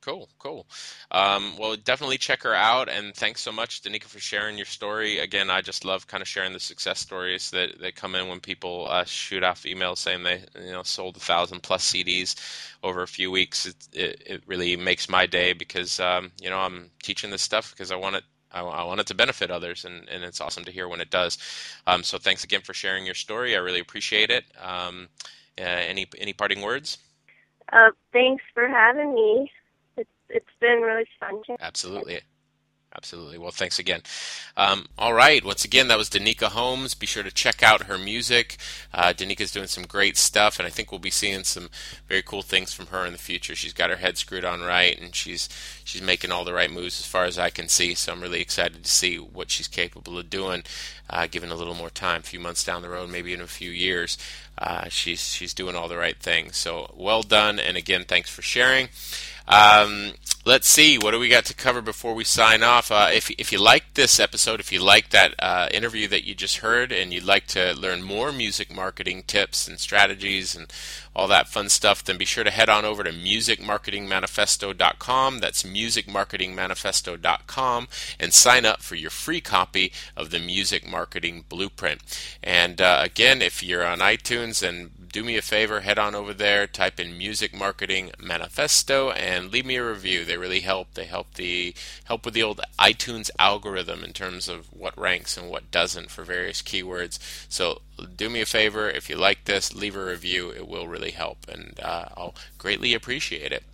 Cool, 0.00 0.28
cool. 0.38 0.66
Um, 1.10 1.56
well, 1.58 1.74
definitely 1.76 2.18
check 2.18 2.44
her 2.44 2.54
out, 2.54 2.88
and 2.88 3.14
thanks 3.14 3.40
so 3.40 3.50
much, 3.50 3.82
Danika, 3.82 4.04
for 4.04 4.20
sharing 4.20 4.56
your 4.56 4.64
story. 4.64 5.18
Again, 5.18 5.50
I 5.50 5.60
just 5.60 5.84
love 5.84 6.06
kind 6.06 6.22
of 6.22 6.28
sharing 6.28 6.52
the 6.52 6.60
success 6.60 7.00
stories 7.00 7.50
that, 7.50 7.80
that 7.80 7.96
come 7.96 8.14
in 8.14 8.28
when 8.28 8.38
people 8.38 8.86
uh, 8.88 9.04
shoot 9.04 9.42
off 9.42 9.64
emails 9.64 9.98
saying 9.98 10.22
they 10.22 10.44
you 10.54 10.70
know 10.70 10.84
sold 10.84 11.16
a 11.16 11.20
thousand 11.20 11.62
plus 11.62 11.90
CDs 11.90 12.36
over 12.84 13.02
a 13.02 13.08
few 13.08 13.30
weeks. 13.30 13.66
It, 13.66 13.88
it, 13.92 14.22
it 14.24 14.42
really 14.46 14.76
makes 14.76 15.08
my 15.08 15.26
day 15.26 15.52
because 15.52 15.98
um, 15.98 16.30
you 16.40 16.48
know 16.48 16.58
I'm 16.58 16.90
teaching 17.02 17.30
this 17.30 17.42
stuff 17.42 17.72
because 17.72 17.90
I 17.90 17.96
want 17.96 18.16
it 18.16 18.24
I, 18.52 18.60
I, 18.60 18.84
want 18.84 19.00
it 19.00 19.06
to 19.08 19.14
benefit 19.14 19.50
others, 19.50 19.84
and, 19.84 20.08
and 20.08 20.24
it's 20.24 20.40
awesome 20.40 20.64
to 20.64 20.70
hear 20.70 20.88
when 20.88 21.00
it 21.00 21.10
does. 21.10 21.38
Um, 21.86 22.02
so 22.02 22.18
thanks 22.18 22.44
again 22.44 22.60
for 22.62 22.74
sharing 22.74 23.04
your 23.04 23.14
story. 23.14 23.56
I 23.56 23.58
really 23.60 23.80
appreciate 23.80 24.30
it. 24.30 24.44
Um, 24.62 25.08
uh, 25.58 25.64
any 25.64 26.06
any 26.18 26.32
parting 26.32 26.62
words? 26.62 26.98
Uh, 27.72 27.90
thanks 28.12 28.42
for 28.54 28.68
having 28.68 29.14
me 29.14 29.50
It's 29.96 30.10
it's 30.28 30.46
been 30.60 30.80
really 30.80 31.06
fun. 31.18 31.42
Absolutely. 31.60 32.20
Absolutely. 32.98 33.38
Well, 33.38 33.52
thanks 33.52 33.78
again. 33.78 34.02
Um, 34.56 34.86
all 34.98 35.14
right. 35.14 35.44
Once 35.44 35.64
again, 35.64 35.86
that 35.86 35.96
was 35.96 36.10
Danika 36.10 36.46
Holmes. 36.46 36.94
Be 36.94 37.06
sure 37.06 37.22
to 37.22 37.30
check 37.30 37.62
out 37.62 37.84
her 37.84 37.96
music. 37.96 38.56
Uh, 38.92 39.12
Danika's 39.16 39.52
doing 39.52 39.68
some 39.68 39.84
great 39.84 40.16
stuff, 40.16 40.58
and 40.58 40.66
I 40.66 40.70
think 40.70 40.90
we'll 40.90 40.98
be 40.98 41.08
seeing 41.08 41.44
some 41.44 41.70
very 42.08 42.22
cool 42.22 42.42
things 42.42 42.72
from 42.72 42.86
her 42.86 43.06
in 43.06 43.12
the 43.12 43.18
future. 43.18 43.54
She's 43.54 43.72
got 43.72 43.90
her 43.90 43.96
head 43.96 44.18
screwed 44.18 44.44
on 44.44 44.62
right, 44.62 45.00
and 45.00 45.14
she's 45.14 45.48
she's 45.84 46.02
making 46.02 46.32
all 46.32 46.44
the 46.44 46.52
right 46.52 46.72
moves 46.72 46.98
as 46.98 47.06
far 47.06 47.24
as 47.24 47.38
I 47.38 47.50
can 47.50 47.68
see. 47.68 47.94
So 47.94 48.12
I'm 48.12 48.20
really 48.20 48.40
excited 48.40 48.82
to 48.82 48.90
see 48.90 49.14
what 49.14 49.52
she's 49.52 49.68
capable 49.68 50.18
of 50.18 50.28
doing, 50.28 50.64
uh, 51.08 51.28
given 51.30 51.52
a 51.52 51.54
little 51.54 51.74
more 51.74 51.90
time, 51.90 52.22
a 52.22 52.24
few 52.24 52.40
months 52.40 52.64
down 52.64 52.82
the 52.82 52.88
road, 52.88 53.10
maybe 53.10 53.32
in 53.32 53.40
a 53.40 53.46
few 53.46 53.70
years. 53.70 54.18
Uh, 54.58 54.88
she's 54.88 55.20
she's 55.20 55.54
doing 55.54 55.76
all 55.76 55.86
the 55.86 55.96
right 55.96 56.18
things. 56.18 56.56
So 56.56 56.92
well 56.96 57.22
done, 57.22 57.60
and 57.60 57.76
again, 57.76 58.04
thanks 58.08 58.28
for 58.28 58.42
sharing. 58.42 58.88
Um, 59.48 60.12
let's 60.44 60.68
see, 60.68 60.98
what 60.98 61.12
do 61.12 61.18
we 61.18 61.28
got 61.28 61.44
to 61.46 61.54
cover 61.54 61.82
before 61.82 62.14
we 62.14 62.24
sign 62.24 62.62
off? 62.62 62.92
Uh, 62.92 63.08
if, 63.12 63.30
if 63.32 63.50
you 63.50 63.58
like 63.58 63.94
this 63.94 64.20
episode, 64.20 64.60
if 64.60 64.70
you 64.70 64.80
like 64.80 65.08
that 65.10 65.34
uh, 65.38 65.68
interview 65.72 66.06
that 66.08 66.24
you 66.24 66.34
just 66.34 66.58
heard, 66.58 66.92
and 66.92 67.14
you'd 67.14 67.24
like 67.24 67.46
to 67.48 67.72
learn 67.74 68.02
more 68.02 68.30
music 68.30 68.74
marketing 68.74 69.22
tips 69.26 69.66
and 69.66 69.78
strategies 69.78 70.54
and 70.54 70.70
all 71.16 71.28
that 71.28 71.48
fun 71.48 71.68
stuff, 71.68 72.04
then 72.04 72.16
be 72.16 72.24
sure 72.24 72.44
to 72.44 72.50
head 72.50 72.68
on 72.68 72.84
over 72.84 73.02
to 73.02 73.10
musicmarketingmanifesto.com. 73.10 75.40
That's 75.40 75.62
musicmarketingmanifesto.com 75.62 77.88
and 78.20 78.32
sign 78.32 78.66
up 78.66 78.82
for 78.82 78.94
your 78.94 79.10
free 79.10 79.40
copy 79.40 79.92
of 80.16 80.30
the 80.30 80.38
Music 80.38 80.86
Marketing 80.86 81.44
Blueprint. 81.48 82.00
And 82.42 82.80
uh, 82.80 83.00
again, 83.02 83.42
if 83.42 83.62
you're 83.62 83.86
on 83.86 83.98
iTunes 83.98 84.66
and 84.66 84.90
do 85.12 85.24
me 85.24 85.36
a 85.36 85.42
favor, 85.42 85.80
head 85.80 85.98
on 85.98 86.14
over 86.14 86.34
there, 86.34 86.66
type 86.66 87.00
in 87.00 87.16
Music 87.16 87.54
Marketing 87.54 88.10
Manifesto, 88.18 89.10
and 89.10 89.50
leave 89.52 89.66
me 89.66 89.76
a 89.76 89.88
review. 89.88 90.24
They 90.24 90.36
really 90.36 90.60
help. 90.60 90.94
They 90.94 91.04
help 91.04 91.34
the 91.34 91.74
help 92.04 92.24
with 92.24 92.34
the 92.34 92.42
old 92.42 92.60
iTunes 92.78 93.30
algorithm 93.38 94.04
in 94.04 94.12
terms 94.12 94.48
of 94.48 94.72
what 94.72 94.98
ranks 94.98 95.36
and 95.36 95.48
what 95.48 95.70
doesn't 95.70 96.10
for 96.10 96.24
various 96.24 96.62
keywords. 96.62 97.18
So 97.48 97.82
do 98.16 98.28
me 98.28 98.40
a 98.40 98.46
favor, 98.46 98.88
if 98.88 99.08
you 99.08 99.16
like 99.16 99.44
this, 99.44 99.74
leave 99.74 99.96
a 99.96 100.04
review. 100.04 100.50
It 100.50 100.68
will 100.68 100.88
really 100.88 101.12
help, 101.12 101.38
and 101.48 101.78
uh, 101.82 102.06
I'll 102.16 102.34
greatly 102.58 102.94
appreciate 102.94 103.52
it. 103.52 103.64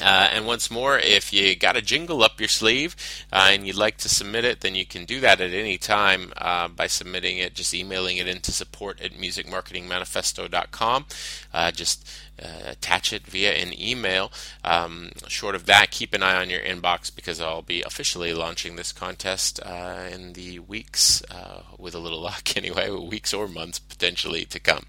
Uh, 0.00 0.28
and 0.32 0.46
once 0.46 0.70
more, 0.70 0.98
if 0.98 1.32
you 1.32 1.56
got 1.56 1.76
a 1.76 1.82
jingle 1.82 2.22
up 2.22 2.40
your 2.40 2.48
sleeve 2.48 2.94
uh, 3.32 3.48
and 3.50 3.66
you'd 3.66 3.76
like 3.76 3.96
to 3.98 4.08
submit 4.08 4.44
it, 4.44 4.60
then 4.60 4.74
you 4.74 4.84
can 4.84 5.04
do 5.04 5.20
that 5.20 5.40
at 5.40 5.52
any 5.52 5.78
time 5.78 6.32
uh, 6.36 6.68
by 6.68 6.86
submitting 6.86 7.38
it, 7.38 7.54
just 7.54 7.74
emailing 7.74 8.18
it 8.18 8.28
into 8.28 8.52
support 8.52 9.00
at 9.00 9.12
musicmarketingmanifesto.com. 9.12 11.06
Uh, 11.54 11.70
just 11.70 12.06
uh, 12.42 12.46
attach 12.66 13.14
it 13.14 13.26
via 13.26 13.52
an 13.52 13.78
email. 13.80 14.30
Um, 14.62 15.12
short 15.26 15.54
of 15.54 15.64
that, 15.66 15.90
keep 15.90 16.12
an 16.12 16.22
eye 16.22 16.40
on 16.40 16.50
your 16.50 16.60
inbox 16.60 17.14
because 17.14 17.40
I'll 17.40 17.62
be 17.62 17.82
officially 17.82 18.34
launching 18.34 18.76
this 18.76 18.92
contest 18.92 19.58
uh, 19.64 20.08
in 20.12 20.34
the 20.34 20.58
weeks, 20.58 21.22
with 21.78 21.94
a 21.94 21.98
little 21.98 22.20
luck 22.26 22.56
anyway, 22.56 22.90
weeks 22.90 23.32
or 23.32 23.48
months 23.48 23.78
potentially 23.78 24.44
to 24.46 24.60
come. 24.60 24.84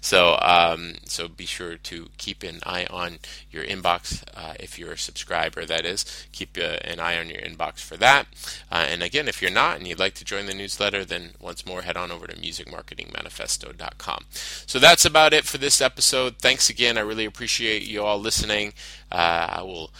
So, 0.00 0.38
um, 0.40 0.94
so 1.04 1.28
be 1.28 1.44
sure 1.44 1.76
to 1.76 2.08
keep 2.16 2.42
an 2.42 2.60
eye 2.64 2.86
on 2.88 3.18
your 3.50 3.64
inbox 3.64 4.24
uh, 4.46 4.54
if 4.60 4.78
you're 4.78 4.92
a 4.92 4.98
subscriber. 4.98 5.64
That 5.64 5.84
is, 5.84 6.04
keep 6.32 6.56
uh, 6.58 6.78
an 6.82 7.00
eye 7.00 7.18
on 7.18 7.28
your 7.28 7.40
inbox 7.40 7.80
for 7.80 7.96
that. 7.96 8.26
Uh, 8.70 8.86
and 8.88 9.02
again, 9.02 9.28
if 9.28 9.42
you're 9.42 9.50
not 9.50 9.78
and 9.78 9.86
you'd 9.86 9.98
like 9.98 10.14
to 10.14 10.24
join 10.24 10.46
the 10.46 10.54
newsletter, 10.54 11.04
then 11.04 11.30
once 11.40 11.66
more, 11.66 11.82
head 11.82 11.96
on 11.96 12.10
over 12.10 12.26
to 12.26 12.36
musicmarketingmanifesto.com. 12.36 14.24
So 14.66 14.78
that's 14.78 15.04
about 15.04 15.32
it 15.32 15.44
for 15.44 15.58
this 15.58 15.80
episode. 15.80 16.38
Thanks 16.38 16.70
again 16.70 16.96
I 16.98 17.00
really 17.00 17.24
appreciate 17.24 17.82
you 17.82 18.02
all 18.02 18.18
listening. 18.18 18.72
I 19.10 19.62
will 19.62 19.90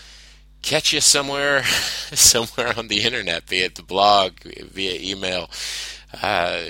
catch 0.63 0.93
you 0.93 1.01
somewhere, 1.01 1.65
somewhere 2.13 2.75
on 2.77 2.89
the 2.89 3.03
internet, 3.03 3.47
be 3.47 3.61
it 3.61 3.77
the 3.77 3.83
blog, 3.83 4.41
via 4.43 4.99
email. 5.01 5.49
Uh, 6.23 6.65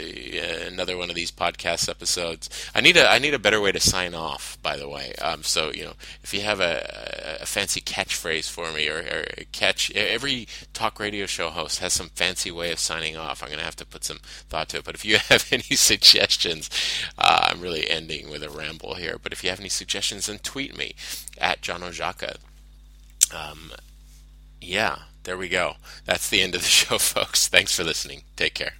another 0.67 0.97
one 0.97 1.09
of 1.09 1.17
these 1.17 1.31
podcast 1.31 1.89
episodes. 1.89 2.49
I 2.75 2.81
need 2.81 2.97
a 2.97 3.09
I 3.09 3.19
need 3.19 3.35
a 3.35 3.39
better 3.39 3.61
way 3.61 3.73
to 3.73 3.81
sign 3.81 4.15
off. 4.15 4.59
By 4.63 4.77
the 4.77 4.89
way, 4.89 5.15
um, 5.23 5.43
so 5.43 5.73
you 5.73 5.85
know 5.85 5.95
if 6.23 6.35
you 6.35 6.41
have 6.43 6.61
a, 6.61 7.39
a 7.41 7.47
fancy 7.47 7.81
catchphrase 7.81 8.51
for 8.51 8.73
me 8.73 8.89
or, 8.89 8.99
or, 8.99 9.25
catch 9.53 9.91
every 9.93 10.49
talk 10.73 10.99
radio 10.99 11.27
show 11.27 11.51
host 11.51 11.79
has 11.79 11.93
some 11.93 12.09
fancy 12.11 12.51
way 12.51 12.73
of 12.73 12.79
signing 12.79 13.17
off. 13.17 13.43
I'm 13.43 13.49
going 13.49 13.59
to 13.59 13.65
have 13.65 13.77
to 13.77 13.87
put 13.87 14.05
some 14.05 14.19
thought 14.49 14.69
to 14.71 14.79
it. 14.79 14.85
But 14.85 14.95
if 14.95 15.05
you 15.05 15.19
have 15.29 15.47
any 15.53 15.63
suggestions, 15.63 16.71
uh, 17.19 17.49
I'm 17.51 17.61
really 17.61 17.89
ending 17.89 18.31
with 18.31 18.43
a 18.43 18.51
ramble 18.51 18.95
here. 18.95 19.19
But 19.23 19.33
if 19.33 19.43
you 19.45 19.51
have 19.51 19.61
any 19.61 19.69
suggestions, 19.69 20.27
then 20.27 20.39
tweet 20.39 20.77
me 20.77 20.95
at 21.39 21.63
John 21.63 21.81
Oszajca. 21.81 22.37
Um, 23.35 23.73
yeah, 24.61 24.99
there 25.25 25.37
we 25.37 25.49
go. 25.49 25.75
That's 26.05 26.29
the 26.29 26.43
end 26.43 26.55
of 26.55 26.63
the 26.63 26.69
show, 26.81 26.99
folks. 26.99 27.49
Thanks 27.49 27.75
for 27.75 27.85
listening. 27.85 28.23
Take 28.37 28.55
care. 28.55 28.75